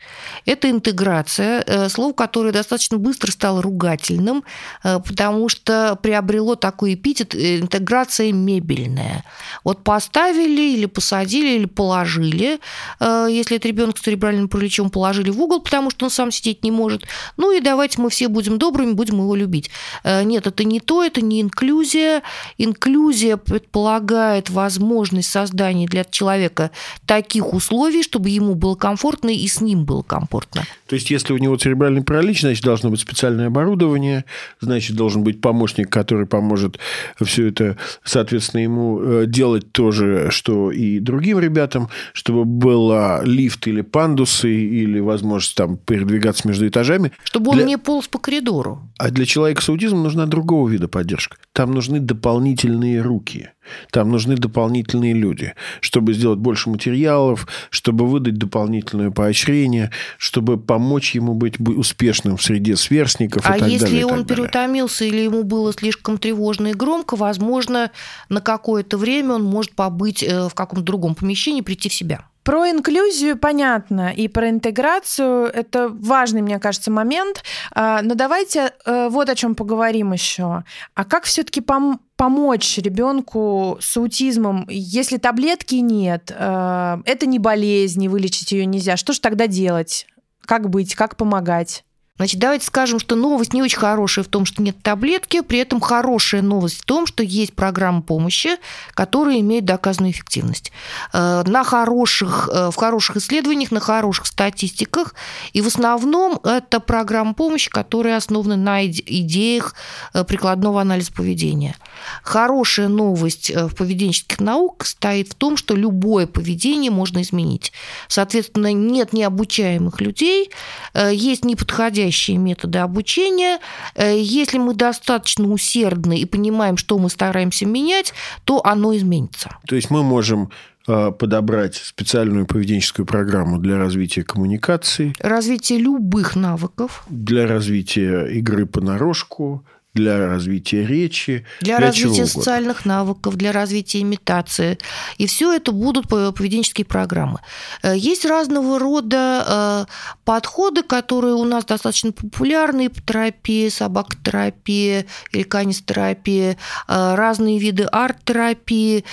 Это 0.46 0.70
интеграция 0.70 1.88
слово, 1.88 2.12
которое 2.12 2.52
достаточно 2.52 2.98
быстро 2.98 3.30
стало 3.30 3.62
ругательным, 3.62 4.44
э, 4.84 4.98
потому 5.00 5.48
что 5.48 5.98
приобрело 6.02 6.54
такой 6.54 6.94
эпитет 6.94 7.34
э, 7.34 7.58
интеграция 7.92 8.32
мебельная. 8.32 9.24
Вот 9.64 9.84
поставили 9.84 10.74
или 10.74 10.86
посадили, 10.86 11.56
или 11.56 11.66
положили, 11.66 12.58
э, 13.00 13.26
если 13.30 13.58
это 13.58 13.68
ребенок 13.68 13.98
с 13.98 14.00
церебральным 14.00 14.48
параличом, 14.48 14.90
положили 14.90 15.30
в 15.30 15.40
угол, 15.40 15.60
потому 15.60 15.90
что 15.90 16.06
он 16.06 16.10
сам 16.10 16.30
сидеть 16.30 16.64
не 16.64 16.70
может. 16.70 17.04
Ну 17.36 17.52
и 17.52 17.60
давайте 17.60 18.00
мы 18.00 18.08
все 18.08 18.28
будем 18.28 18.58
добрыми, 18.58 18.92
будем 18.92 19.16
его 19.16 19.34
любить. 19.34 19.70
Нет, 20.04 20.46
это 20.46 20.64
не 20.64 20.80
то, 20.80 21.04
это 21.04 21.20
не 21.20 21.40
инклюзия. 21.42 22.22
Инклюзия 22.58 23.36
предполагает 23.36 24.50
возможность 24.50 25.30
создания 25.30 25.86
для 25.86 26.04
человека 26.04 26.70
таких 27.06 27.52
условий, 27.52 28.02
чтобы 28.02 28.30
ему 28.30 28.54
было 28.54 28.74
комфортно 28.74 29.30
и 29.30 29.46
с 29.46 29.60
ним 29.60 29.84
было 29.84 30.02
комфортно. 30.02 30.64
То 30.92 30.96
есть, 30.96 31.10
если 31.10 31.32
у 31.32 31.38
него 31.38 31.56
церебральный 31.56 32.02
паралич, 32.02 32.42
значит, 32.42 32.62
должно 32.62 32.90
быть 32.90 33.00
специальное 33.00 33.46
оборудование, 33.46 34.26
значит, 34.60 34.94
должен 34.94 35.24
быть 35.24 35.40
помощник, 35.40 35.88
который 35.88 36.26
поможет 36.26 36.78
все 37.18 37.46
это, 37.46 37.78
соответственно, 38.04 38.60
ему 38.60 39.00
э, 39.00 39.24
делать 39.26 39.72
то 39.72 39.90
же, 39.90 40.30
что 40.30 40.70
и 40.70 40.98
другим 40.98 41.38
ребятам, 41.38 41.88
чтобы 42.12 42.44
была 42.44 43.22
лифт 43.24 43.66
или 43.68 43.80
пандусы, 43.80 44.52
или 44.52 45.00
возможность 45.00 45.56
там 45.56 45.78
передвигаться 45.78 46.46
между 46.46 46.68
этажами. 46.68 47.12
Чтобы 47.24 47.52
он 47.52 47.56
для... 47.56 47.64
не 47.64 47.78
полз 47.78 48.06
по 48.06 48.18
коридору. 48.18 48.86
А 48.98 49.10
для 49.10 49.24
человека 49.24 49.62
с 49.62 49.70
аутизмом 49.70 50.02
нужна 50.02 50.26
другого 50.26 50.68
вида 50.68 50.88
поддержка. 50.88 51.38
Там 51.52 51.72
нужны 51.72 52.00
дополнительные 52.00 53.02
руки. 53.02 53.50
Там 53.90 54.10
нужны 54.10 54.36
дополнительные 54.36 55.12
люди, 55.12 55.54
чтобы 55.80 56.14
сделать 56.14 56.38
больше 56.38 56.70
материалов, 56.70 57.46
чтобы 57.70 58.06
выдать 58.06 58.36
дополнительное 58.38 59.10
поощрение, 59.10 59.90
чтобы 60.18 60.58
помочь 60.58 61.14
ему 61.14 61.34
быть 61.34 61.60
успешным 61.60 62.36
в 62.36 62.42
среде 62.42 62.76
сверстников. 62.76 63.48
А 63.48 63.56
и 63.56 63.60
так 63.60 63.68
если 63.68 63.84
далее, 63.84 64.06
он 64.06 64.24
переутомился 64.24 65.04
или 65.04 65.20
ему 65.20 65.44
было 65.44 65.72
слишком 65.72 66.18
тревожно 66.18 66.68
и 66.68 66.72
громко, 66.72 67.16
возможно, 67.16 67.90
на 68.28 68.40
какое-то 68.40 68.96
время 68.98 69.34
он 69.34 69.44
может 69.44 69.74
побыть 69.74 70.22
э, 70.22 70.48
в 70.48 70.54
каком-то 70.54 70.84
другом 70.84 71.14
помещении, 71.14 71.60
прийти 71.60 71.88
в 71.88 71.94
себя. 71.94 72.24
Про 72.44 72.70
инклюзию 72.70 73.38
понятно, 73.38 74.12
и 74.12 74.26
про 74.26 74.50
интеграцию 74.50 75.46
это 75.46 75.88
важный, 75.88 76.42
мне 76.42 76.58
кажется, 76.58 76.90
момент. 76.90 77.44
А, 77.70 78.02
но 78.02 78.14
давайте 78.14 78.72
э, 78.84 79.08
вот 79.10 79.28
о 79.28 79.34
чем 79.36 79.54
поговорим 79.54 80.12
еще. 80.12 80.64
А 80.94 81.04
как 81.04 81.24
все-таки 81.24 81.60
пом- 81.60 82.00
помочь 82.16 82.78
ребенку 82.78 83.78
с 83.80 83.96
аутизмом, 83.96 84.66
если 84.68 85.18
таблетки 85.18 85.76
нет, 85.76 86.32
э, 86.36 86.98
это 87.04 87.26
не 87.26 87.38
болезнь, 87.38 88.00
не 88.00 88.08
вылечить 88.08 88.50
ее 88.50 88.66
нельзя. 88.66 88.96
Что 88.96 89.12
же 89.12 89.20
тогда 89.20 89.46
делать? 89.46 90.06
Как 90.44 90.68
быть? 90.68 90.96
Как 90.96 91.16
помогать? 91.16 91.84
Значит, 92.22 92.38
давайте 92.38 92.66
скажем, 92.66 93.00
что 93.00 93.16
новость 93.16 93.52
не 93.52 93.64
очень 93.64 93.78
хорошая 93.78 94.24
в 94.24 94.28
том, 94.28 94.44
что 94.44 94.62
нет 94.62 94.76
таблетки, 94.80 95.40
при 95.40 95.58
этом 95.58 95.80
хорошая 95.80 96.40
новость 96.40 96.82
в 96.82 96.84
том, 96.84 97.04
что 97.04 97.24
есть 97.24 97.52
программа 97.52 98.00
помощи, 98.00 98.58
которая 98.94 99.40
имеет 99.40 99.64
доказанную 99.64 100.12
эффективность. 100.12 100.70
Э, 101.12 101.42
на 101.44 101.64
хороших, 101.64 102.48
э, 102.52 102.70
в 102.70 102.76
хороших 102.76 103.16
исследованиях, 103.16 103.72
на 103.72 103.80
хороших 103.80 104.26
статистиках, 104.26 105.16
и 105.52 105.60
в 105.60 105.66
основном 105.66 106.38
это 106.44 106.78
программа 106.78 107.34
помощи, 107.34 107.68
которая 107.68 108.16
основана 108.16 108.54
на 108.54 108.86
идеях 108.86 109.74
э, 110.14 110.22
прикладного 110.22 110.80
анализа 110.80 111.12
поведения. 111.12 111.74
Хорошая 112.22 112.86
новость 112.86 113.50
в 113.50 113.74
поведенческих 113.74 114.38
науках 114.38 114.86
стоит 114.86 115.30
в 115.30 115.34
том, 115.34 115.56
что 115.56 115.74
любое 115.74 116.28
поведение 116.28 116.92
можно 116.92 117.20
изменить. 117.22 117.72
Соответственно, 118.06 118.72
нет 118.72 119.12
необучаемых 119.12 120.00
людей, 120.00 120.52
есть 120.94 121.44
неподходящие 121.44 122.11
настоящие 122.12 122.36
методы 122.36 122.78
обучения. 122.78 123.58
Э, 123.94 124.16
если 124.18 124.58
мы 124.58 124.74
достаточно 124.74 125.48
усердны 125.48 126.18
и 126.18 126.26
понимаем, 126.26 126.76
что 126.76 126.98
мы 126.98 127.08
стараемся 127.08 127.66
менять, 127.66 128.12
то 128.44 128.60
оно 128.64 128.94
изменится. 128.96 129.56
То 129.66 129.76
есть 129.76 129.90
мы 129.90 130.02
можем 130.02 130.50
э, 130.86 131.12
подобрать 131.18 131.76
специальную 131.76 132.46
поведенческую 132.46 133.06
программу 133.06 133.58
для 133.58 133.78
развития 133.78 134.22
коммуникации. 134.24 135.14
Развитие 135.20 135.78
любых 135.78 136.36
навыков. 136.36 137.04
Для 137.08 137.46
развития 137.46 138.26
игры 138.26 138.66
понарошку, 138.66 139.64
для 139.94 140.26
развития 140.26 140.86
речи, 140.86 141.44
для, 141.60 141.76
для 141.76 141.86
развития 141.86 142.24
социальных 142.24 142.86
навыков, 142.86 143.36
для 143.36 143.52
развития 143.52 144.00
имитации. 144.00 144.78
И 145.18 145.26
все 145.26 145.52
это 145.52 145.72
будут 145.72 146.08
поведенческие 146.08 146.86
программы. 146.86 147.40
Э, 147.82 147.94
есть 147.94 148.24
разного 148.24 148.78
рода 148.78 149.86
э, 149.86 149.92
подходы, 150.24 150.82
которые 150.82 151.34
у 151.34 151.44
нас 151.44 151.66
достаточно 151.66 152.12
популярны, 152.12 152.86
ипотерапия, 152.86 153.68
собакотерапия 153.68 155.04
или 155.32 155.42
канистерапия, 155.42 156.56
э, 156.88 157.14
разные 157.14 157.58
виды 157.58 157.84
арт-терапии, 157.84 159.04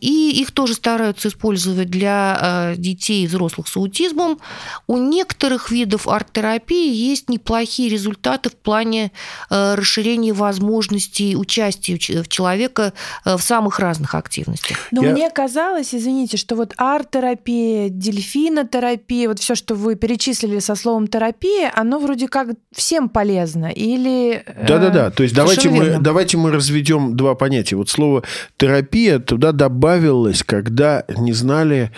и 0.00 0.40
их 0.40 0.52
тоже 0.52 0.74
стараются 0.74 1.28
использовать 1.28 1.88
для 1.88 2.74
детей 2.76 3.24
и 3.24 3.26
взрослых 3.26 3.68
с 3.68 3.76
аутизмом. 3.76 4.38
У 4.86 4.98
некоторых 4.98 5.70
видов 5.70 6.08
арт-терапии 6.08 6.92
есть 6.92 7.28
неплохие 7.28 7.88
результаты 7.88 8.50
в 8.50 8.56
плане 8.56 9.12
расширения 9.48 10.09
расширении 10.10 10.32
возможностей 10.32 11.36
участия 11.36 12.22
в 12.22 12.28
человека 12.28 12.92
э, 13.24 13.36
в 13.36 13.42
самых 13.42 13.78
разных 13.78 14.14
активностях. 14.14 14.76
Но 14.90 15.02
Я... 15.02 15.12
мне 15.12 15.30
казалось, 15.30 15.94
извините, 15.94 16.36
что 16.36 16.56
вот 16.56 16.74
арт-терапия, 16.76 17.88
дельфинотерапия, 17.88 19.28
вот 19.28 19.38
все, 19.38 19.54
что 19.54 19.74
вы 19.74 19.94
перечислили 19.94 20.58
со 20.58 20.74
словом 20.74 21.06
терапия, 21.06 21.72
оно 21.74 21.98
вроде 21.98 22.28
как 22.28 22.48
всем 22.74 23.08
полезно 23.08 23.66
или... 23.66 24.42
Э, 24.46 24.66
Да-да-да, 24.66 25.10
то 25.10 25.22
есть 25.22 25.34
давайте 25.34 25.70
мы, 25.70 25.98
давайте 26.00 26.36
мы 26.36 26.50
разведем 26.50 27.16
два 27.16 27.34
понятия. 27.34 27.76
Вот 27.76 27.88
слово 27.88 28.22
терапия 28.56 29.18
туда 29.18 29.52
добавилось, 29.52 30.42
когда 30.42 31.04
не 31.16 31.32
знали, 31.32 31.90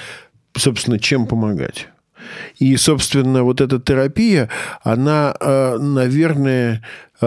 собственно, 0.57 0.99
чем 0.99 1.27
помогать. 1.27 1.89
И, 2.59 2.77
собственно, 2.77 3.43
вот 3.43 3.61
эта 3.61 3.81
терапия, 3.81 4.49
она, 4.83 5.35
э, 5.41 5.79
наверное, 5.79 6.83
э, 7.20 7.27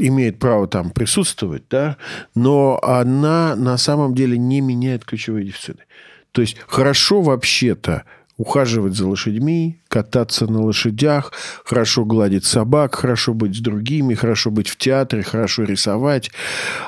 имеет 0.00 0.38
право 0.38 0.66
там 0.68 0.90
присутствовать, 0.90 1.64
да, 1.70 1.96
но 2.34 2.78
она 2.82 3.56
на 3.56 3.76
самом 3.76 4.14
деле 4.14 4.38
не 4.38 4.60
меняет 4.60 5.04
ключевые 5.04 5.46
дефициты. 5.46 5.84
То 6.32 6.40
есть 6.40 6.56
хорошо 6.66 7.22
вообще-то 7.22 8.04
ухаживать 8.36 8.94
за 8.94 9.06
лошадьми, 9.06 9.80
кататься 9.88 10.46
на 10.46 10.62
лошадях, 10.62 11.32
хорошо 11.64 12.04
гладить 12.04 12.44
собак, 12.44 12.96
хорошо 12.96 13.34
быть 13.34 13.56
с 13.56 13.60
другими, 13.60 14.14
хорошо 14.14 14.50
быть 14.50 14.68
в 14.68 14.76
театре, 14.76 15.22
хорошо 15.22 15.62
рисовать. 15.62 16.30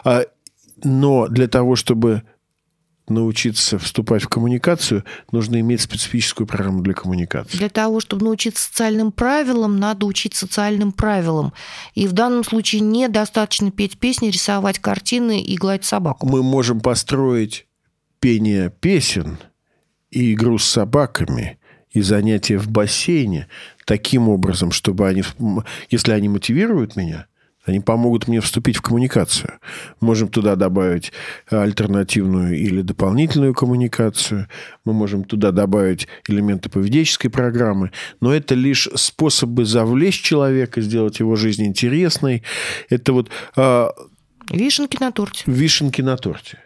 А, 0.05 0.24
но 0.82 1.28
для 1.28 1.47
того, 1.47 1.76
чтобы 1.76 2.22
научиться 3.09 3.78
вступать 3.78 4.22
в 4.22 4.28
коммуникацию, 4.28 5.04
нужно 5.30 5.61
иметь 5.61 5.80
специфическую 5.80 6.46
программу 6.46 6.82
для 6.82 6.94
коммуникации. 6.94 7.57
Для 7.57 7.68
того, 7.68 8.00
чтобы 8.00 8.24
научиться 8.24 8.64
социальным 8.64 9.12
правилам, 9.12 9.78
надо 9.78 10.07
учить 10.07 10.34
социальным 10.34 10.92
правилам. 10.92 11.52
И 11.94 12.07
в 12.07 12.12
данном 12.12 12.44
случае 12.44 12.80
недостаточно 12.80 13.70
петь 13.70 13.98
песни, 13.98 14.28
рисовать 14.28 14.78
картины 14.78 15.40
и 15.40 15.57
гладить 15.57 15.84
собаку. 15.84 16.26
Мы 16.26 16.42
можем 16.42 16.80
построить 16.80 17.66
пение 18.20 18.70
песен 18.70 19.38
и 20.11 20.32
игру 20.34 20.59
с 20.59 20.64
собаками 20.64 21.59
и 21.90 22.02
занятия 22.02 22.59
в 22.59 22.68
бассейне 22.68 23.48
таким 23.84 24.28
образом, 24.28 24.72
чтобы 24.72 25.09
они, 25.09 25.22
если 25.90 26.12
они 26.12 26.28
мотивируют 26.28 26.96
меня– 26.96 27.26
они 27.66 27.80
помогут 27.80 28.28
мне 28.28 28.40
вступить 28.40 28.76
в 28.76 28.82
коммуникацию. 28.82 29.58
Можем 30.00 30.28
туда 30.28 30.54
добавить 30.54 31.12
альтернативную 31.50 32.56
или 32.56 32.80
дополнительную 32.80 33.54
коммуникацию. 33.54 34.48
Мы 34.84 34.92
можем 34.92 35.24
туда 35.24 35.50
добавить 35.50 36.06
элементы 36.28 36.70
поведенческой 36.70 37.28
программы. 37.28 37.90
Но 38.20 38.32
это 38.32 38.54
лишь 38.54 38.88
способы 38.94 39.64
завлечь 39.64 40.22
человека, 40.22 40.80
сделать 40.80 41.18
его 41.18 41.34
жизнь 41.36 41.66
интересной. 41.66 42.44
Это 42.88 43.12
вот... 43.12 43.30
А, 43.56 43.90
вишенки 44.50 44.96
на 45.00 45.10
торте. 45.10 45.42
Вишенки 45.46 46.02
на 46.02 46.16
торте. 46.16 46.58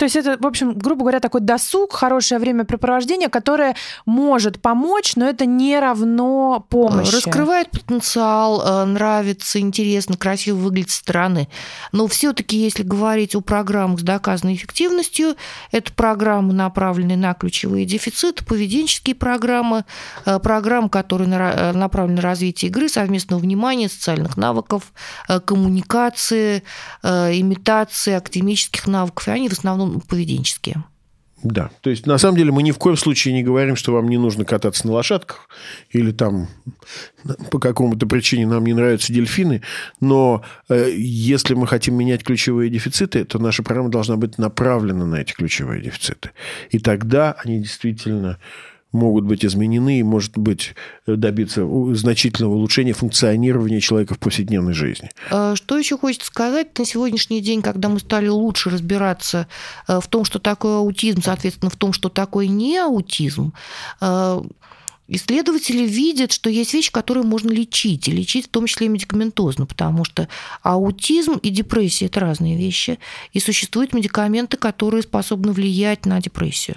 То 0.00 0.04
есть 0.04 0.16
это, 0.16 0.38
в 0.40 0.46
общем, 0.46 0.72
грубо 0.72 1.02
говоря, 1.02 1.20
такой 1.20 1.42
досуг, 1.42 1.92
хорошее 1.92 2.40
времяпрепровождение, 2.40 3.28
которое 3.28 3.76
может 4.06 4.58
помочь, 4.62 5.14
но 5.14 5.28
это 5.28 5.44
не 5.44 5.78
равно 5.78 6.64
помощи. 6.70 7.16
Раскрывает 7.16 7.70
потенциал, 7.70 8.62
э, 8.64 8.84
нравится, 8.86 9.60
интересно, 9.60 10.16
красиво 10.16 10.56
выглядит 10.56 10.88
со 10.88 11.00
стороны. 11.00 11.48
Но 11.92 12.06
все-таки, 12.06 12.56
если 12.56 12.82
говорить 12.82 13.34
о 13.34 13.42
программах 13.42 14.00
с 14.00 14.02
доказанной 14.02 14.54
эффективностью, 14.54 15.36
это 15.70 15.92
программы, 15.92 16.54
направленные 16.54 17.18
на 17.18 17.34
ключевые 17.34 17.84
дефициты, 17.84 18.42
поведенческие 18.42 19.14
программы, 19.14 19.84
э, 20.24 20.38
программы, 20.38 20.88
которые 20.88 21.28
э, 21.28 21.72
направлены 21.72 22.16
на 22.16 22.22
развитие 22.22 22.70
игры, 22.70 22.88
совместного 22.88 23.38
внимания, 23.38 23.90
социальных 23.90 24.38
навыков, 24.38 24.94
коммуникации, 25.44 26.62
имитации 27.02 28.14
академических 28.14 28.86
навыков. 28.86 29.28
И 29.28 29.30
они 29.30 29.50
в 29.50 29.52
основном 29.52 29.89
поведенческие. 30.08 30.84
Да, 31.42 31.70
то 31.80 31.88
есть 31.88 32.06
на 32.06 32.18
самом 32.18 32.36
деле 32.36 32.52
мы 32.52 32.62
ни 32.62 32.70
в 32.70 32.76
коем 32.76 32.98
случае 32.98 33.32
не 33.32 33.42
говорим, 33.42 33.74
что 33.74 33.94
вам 33.94 34.08
не 34.08 34.18
нужно 34.18 34.44
кататься 34.44 34.86
на 34.86 34.92
лошадках 34.92 35.48
или 35.90 36.12
там 36.12 36.48
по 37.50 37.58
какому-то 37.58 38.06
причине 38.06 38.46
нам 38.46 38.64
не 38.66 38.74
нравятся 38.74 39.12
дельфины, 39.12 39.62
но 40.00 40.44
э, 40.68 40.90
если 40.94 41.54
мы 41.54 41.66
хотим 41.66 41.94
менять 41.94 42.24
ключевые 42.24 42.68
дефициты, 42.68 43.24
то 43.24 43.38
наша 43.38 43.62
программа 43.62 43.88
должна 43.88 44.16
быть 44.16 44.36
направлена 44.36 45.06
на 45.06 45.16
эти 45.16 45.32
ключевые 45.32 45.80
дефициты. 45.80 46.30
И 46.70 46.78
тогда 46.78 47.34
они 47.42 47.60
действительно 47.60 48.38
могут 48.92 49.24
быть 49.24 49.44
изменены 49.44 50.00
и, 50.00 50.02
может 50.02 50.36
быть, 50.36 50.74
добиться 51.06 51.66
значительного 51.94 52.54
улучшения 52.54 52.92
функционирования 52.92 53.80
человека 53.80 54.14
в 54.14 54.18
повседневной 54.18 54.74
жизни. 54.74 55.10
А 55.30 55.54
что 55.56 55.78
еще 55.78 55.96
хочется 55.96 56.26
сказать? 56.26 56.78
На 56.78 56.84
сегодняшний 56.84 57.40
день, 57.40 57.62
когда 57.62 57.88
мы 57.88 58.00
стали 58.00 58.28
лучше 58.28 58.70
разбираться 58.70 59.46
э, 59.86 60.00
в 60.00 60.08
том, 60.08 60.24
что 60.24 60.38
такое 60.38 60.78
аутизм, 60.78 61.22
соответственно, 61.22 61.70
в 61.70 61.76
том, 61.76 61.92
что 61.92 62.08
такое 62.08 62.46
не 62.46 62.78
аутизм, 62.78 63.52
э, 64.00 64.42
Исследователи 65.12 65.88
видят, 65.88 66.30
что 66.30 66.48
есть 66.48 66.72
вещи, 66.72 66.92
которые 66.92 67.24
можно 67.24 67.50
лечить, 67.50 68.06
и 68.06 68.12
лечить 68.12 68.46
в 68.46 68.48
том 68.48 68.66
числе 68.66 68.86
и 68.86 68.90
медикаментозно, 68.90 69.66
потому 69.66 70.04
что 70.04 70.28
аутизм 70.62 71.32
и 71.32 71.50
депрессия– 71.50 72.06
это 72.06 72.20
разные 72.20 72.56
вещи, 72.56 73.00
и 73.32 73.40
существуют 73.40 73.92
медикаменты, 73.92 74.56
которые 74.56 75.02
способны 75.02 75.50
влиять 75.50 76.06
на 76.06 76.20
депрессию. 76.20 76.76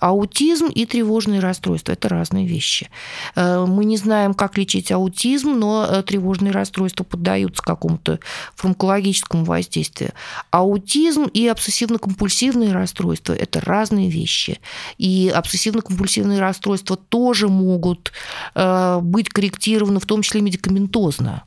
Аутизм 0.00 0.66
и 0.66 0.86
тревожные 0.86 1.40
расстройства– 1.40 1.92
это 1.92 2.08
разные 2.08 2.46
вещи. 2.46 2.88
Э, 3.36 3.66
мы 3.68 3.84
не 3.84 3.98
знаем, 3.98 4.32
как 4.32 4.56
лечить 4.56 4.90
аутизм, 4.90 5.52
но 5.52 5.86
э, 5.86 6.02
тревожные 6.02 6.52
расстройства 6.52 7.04
поддаются 7.04 7.62
какому-то 7.62 8.18
фармакологическому 8.56 9.44
воздействию. 9.44 10.12
Аутизм 10.50 11.24
и 11.24 11.46
обсессивно-компульсивные 11.48 12.72
расстройства– 12.72 13.32
это 13.34 13.60
разные 13.60 14.08
вещи. 14.08 14.58
И 14.96 15.30
обсессивно-компульсивные 15.34 16.40
расстройства 16.40 16.96
тоже 16.96 17.48
могут 17.48 18.12
э, 18.54 18.98
быть 19.02 19.28
корректированы, 19.28 20.00
в 20.00 20.06
том 20.06 20.22
числе 20.22 20.40
медикаментозно. 20.40 21.44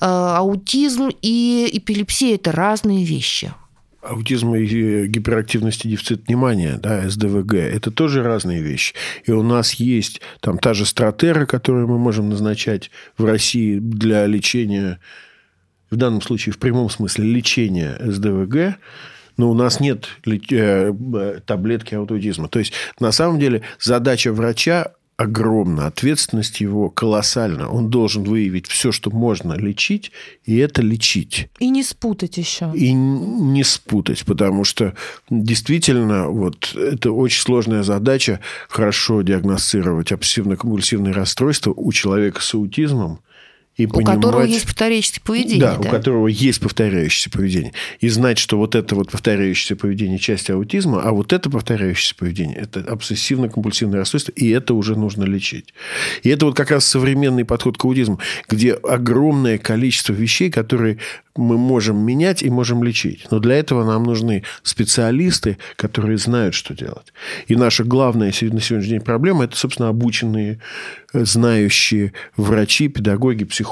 Аутизм 0.00 1.08
и 1.22 1.70
эпилепсия– 1.72 2.34
это 2.36 2.52
разные 2.52 3.04
вещи 3.04 3.54
аутизм 4.02 4.54
и 4.54 5.06
гиперактивность 5.06 5.84
и 5.84 5.88
дефицит 5.88 6.28
внимания, 6.28 6.78
да, 6.80 7.08
СДВГ, 7.08 7.54
это 7.54 7.90
тоже 7.90 8.22
разные 8.22 8.62
вещи. 8.62 8.94
И 9.24 9.32
у 9.32 9.42
нас 9.42 9.74
есть 9.74 10.20
там 10.40 10.58
та 10.58 10.74
же 10.74 10.86
стратера, 10.86 11.46
которую 11.46 11.88
мы 11.88 11.98
можем 11.98 12.28
назначать 12.28 12.90
в 13.16 13.24
России 13.24 13.78
для 13.78 14.26
лечения, 14.26 15.00
в 15.90 15.96
данном 15.96 16.22
случае 16.22 16.52
в 16.52 16.58
прямом 16.58 16.90
смысле 16.90 17.24
лечения 17.24 17.98
СДВГ, 18.00 18.78
но 19.36 19.50
у 19.50 19.54
нас 19.54 19.80
нет 19.80 20.08
э, 20.26 20.92
таблетки 21.46 21.94
аутизма. 21.94 22.48
То 22.48 22.58
есть, 22.58 22.72
на 22.98 23.12
самом 23.12 23.38
деле, 23.38 23.62
задача 23.80 24.32
врача 24.32 24.92
огромна, 25.18 25.88
ответственность 25.88 26.60
его 26.60 26.90
колоссальна. 26.90 27.68
Он 27.68 27.90
должен 27.90 28.22
выявить 28.22 28.68
все, 28.68 28.92
что 28.92 29.10
можно 29.10 29.54
лечить, 29.54 30.12
и 30.44 30.56
это 30.58 30.80
лечить. 30.80 31.48
И 31.58 31.68
не 31.68 31.82
спутать 31.82 32.38
еще. 32.38 32.70
И 32.72 32.92
не 32.92 33.64
спутать, 33.64 34.24
потому 34.24 34.62
что 34.62 34.94
действительно 35.28 36.28
вот 36.28 36.72
это 36.74 37.10
очень 37.10 37.42
сложная 37.42 37.82
задача 37.82 38.38
хорошо 38.68 39.22
диагностировать 39.22 40.12
обсессивно-компульсивное 40.12 41.12
расстройство 41.12 41.72
у 41.72 41.90
человека 41.90 42.40
с 42.40 42.54
аутизмом 42.54 43.18
и 43.78 43.86
у 43.86 43.90
понимать... 43.90 44.16
которого 44.16 44.42
есть 44.42 44.66
повторяющееся 44.66 45.20
поведение. 45.22 45.60
Да, 45.60 45.76
Да, 45.76 45.88
у 45.88 45.90
которого 45.90 46.26
есть 46.26 46.60
повторяющееся 46.60 47.30
поведение. 47.30 47.72
И 48.00 48.08
знать, 48.08 48.38
что 48.38 48.58
вот 48.58 48.74
это 48.74 48.94
вот 48.96 49.10
повторяющееся 49.10 49.76
поведение– 49.76 50.18
часть 50.18 50.50
аутизма, 50.50 51.00
а 51.00 51.12
вот 51.12 51.32
это 51.32 51.48
повторяющееся 51.48 52.16
поведение– 52.16 52.56
это 52.60 52.80
обсессивно-компульсивное 52.80 53.98
расстройство, 53.98 54.32
и 54.32 54.48
это 54.50 54.74
уже 54.74 54.98
нужно 54.98 55.24
лечить. 55.24 55.72
И 56.24 56.28
это 56.28 56.46
вот 56.46 56.56
как 56.56 56.72
раз 56.72 56.86
современный 56.86 57.44
подход 57.44 57.78
к 57.78 57.84
аутизму, 57.84 58.18
где 58.48 58.72
огромное 58.72 59.58
количество 59.58 60.12
вещей, 60.12 60.50
которые 60.50 60.98
мы 61.38 61.56
можем 61.56 61.98
менять 61.98 62.42
и 62.42 62.50
можем 62.50 62.82
лечить. 62.82 63.26
Но 63.30 63.38
для 63.38 63.54
этого 63.54 63.84
нам 63.84 64.02
нужны 64.02 64.42
специалисты, 64.64 65.56
которые 65.76 66.18
знают, 66.18 66.54
что 66.54 66.74
делать. 66.74 67.12
И 67.46 67.54
наша 67.54 67.84
главная 67.84 68.28
на 68.28 68.32
сегодняшний 68.32 68.88
день 68.88 69.00
проблема– 69.00 69.44
это, 69.44 69.56
собственно, 69.56 69.88
обученные, 69.88 70.58
э, 71.12 71.24
знающие 71.24 72.12
врачи, 72.36 72.88
педагоги, 72.88 73.44
психологи, 73.44 73.67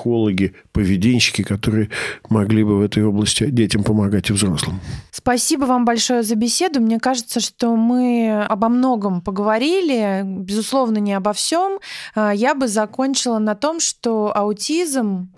поведенщики, 0.73 1.43
которые 1.43 1.91
могли 2.29 2.65
бы 2.65 2.79
в 2.79 2.83
этой 2.83 3.05
области 3.05 3.47
детям 3.47 3.85
помогать 3.85 4.31
и 4.31 4.33
взрослым. 4.33 4.81
Спасибо 5.11 5.65
вам 5.65 5.85
большое 5.85 6.23
за 6.23 6.35
беседу. 6.35 6.81
Мне 6.81 6.99
кажется, 6.99 7.41
что 7.41 7.75
мы 7.77 8.45
обо 8.49 8.69
многом 8.69 9.21
поговорили, 9.21 10.23
безусловно, 10.25 10.99
не 10.99 11.15
обо 11.15 11.33
всем. 11.33 11.79
А, 12.15 12.35
я 12.35 12.55
бы 12.55 12.69
закончила 12.69 13.39
на 13.39 13.55
том, 13.55 13.81
что 13.81 14.37
аутизм 14.37 15.33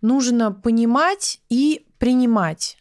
нужно 0.00 0.52
понимать 0.52 1.40
и 1.48 1.84
принимать. 1.98 2.78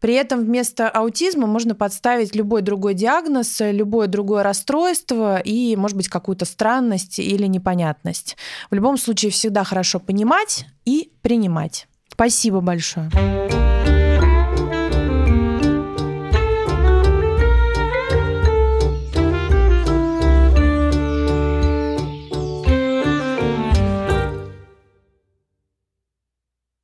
При 0.00 0.14
этом 0.14 0.40
вместо 0.40 0.88
аутизма 0.88 1.46
можно 1.46 1.74
подставить 1.74 2.34
любой 2.34 2.62
другой 2.62 2.94
диагноз, 2.94 3.56
любое 3.60 4.06
другое 4.06 4.42
расстройство 4.42 5.38
и, 5.38 5.76
может 5.76 5.96
быть, 5.96 6.08
какую-то 6.08 6.44
странность 6.44 7.18
или 7.18 7.46
непонятность. 7.46 8.36
В 8.70 8.74
любом 8.74 8.98
случае 8.98 9.30
всегда 9.30 9.64
хорошо 9.64 10.00
понимать 10.00 10.66
и 10.84 11.10
принимать. 11.22 11.86
Спасибо 12.08 12.60
большое. 12.60 13.10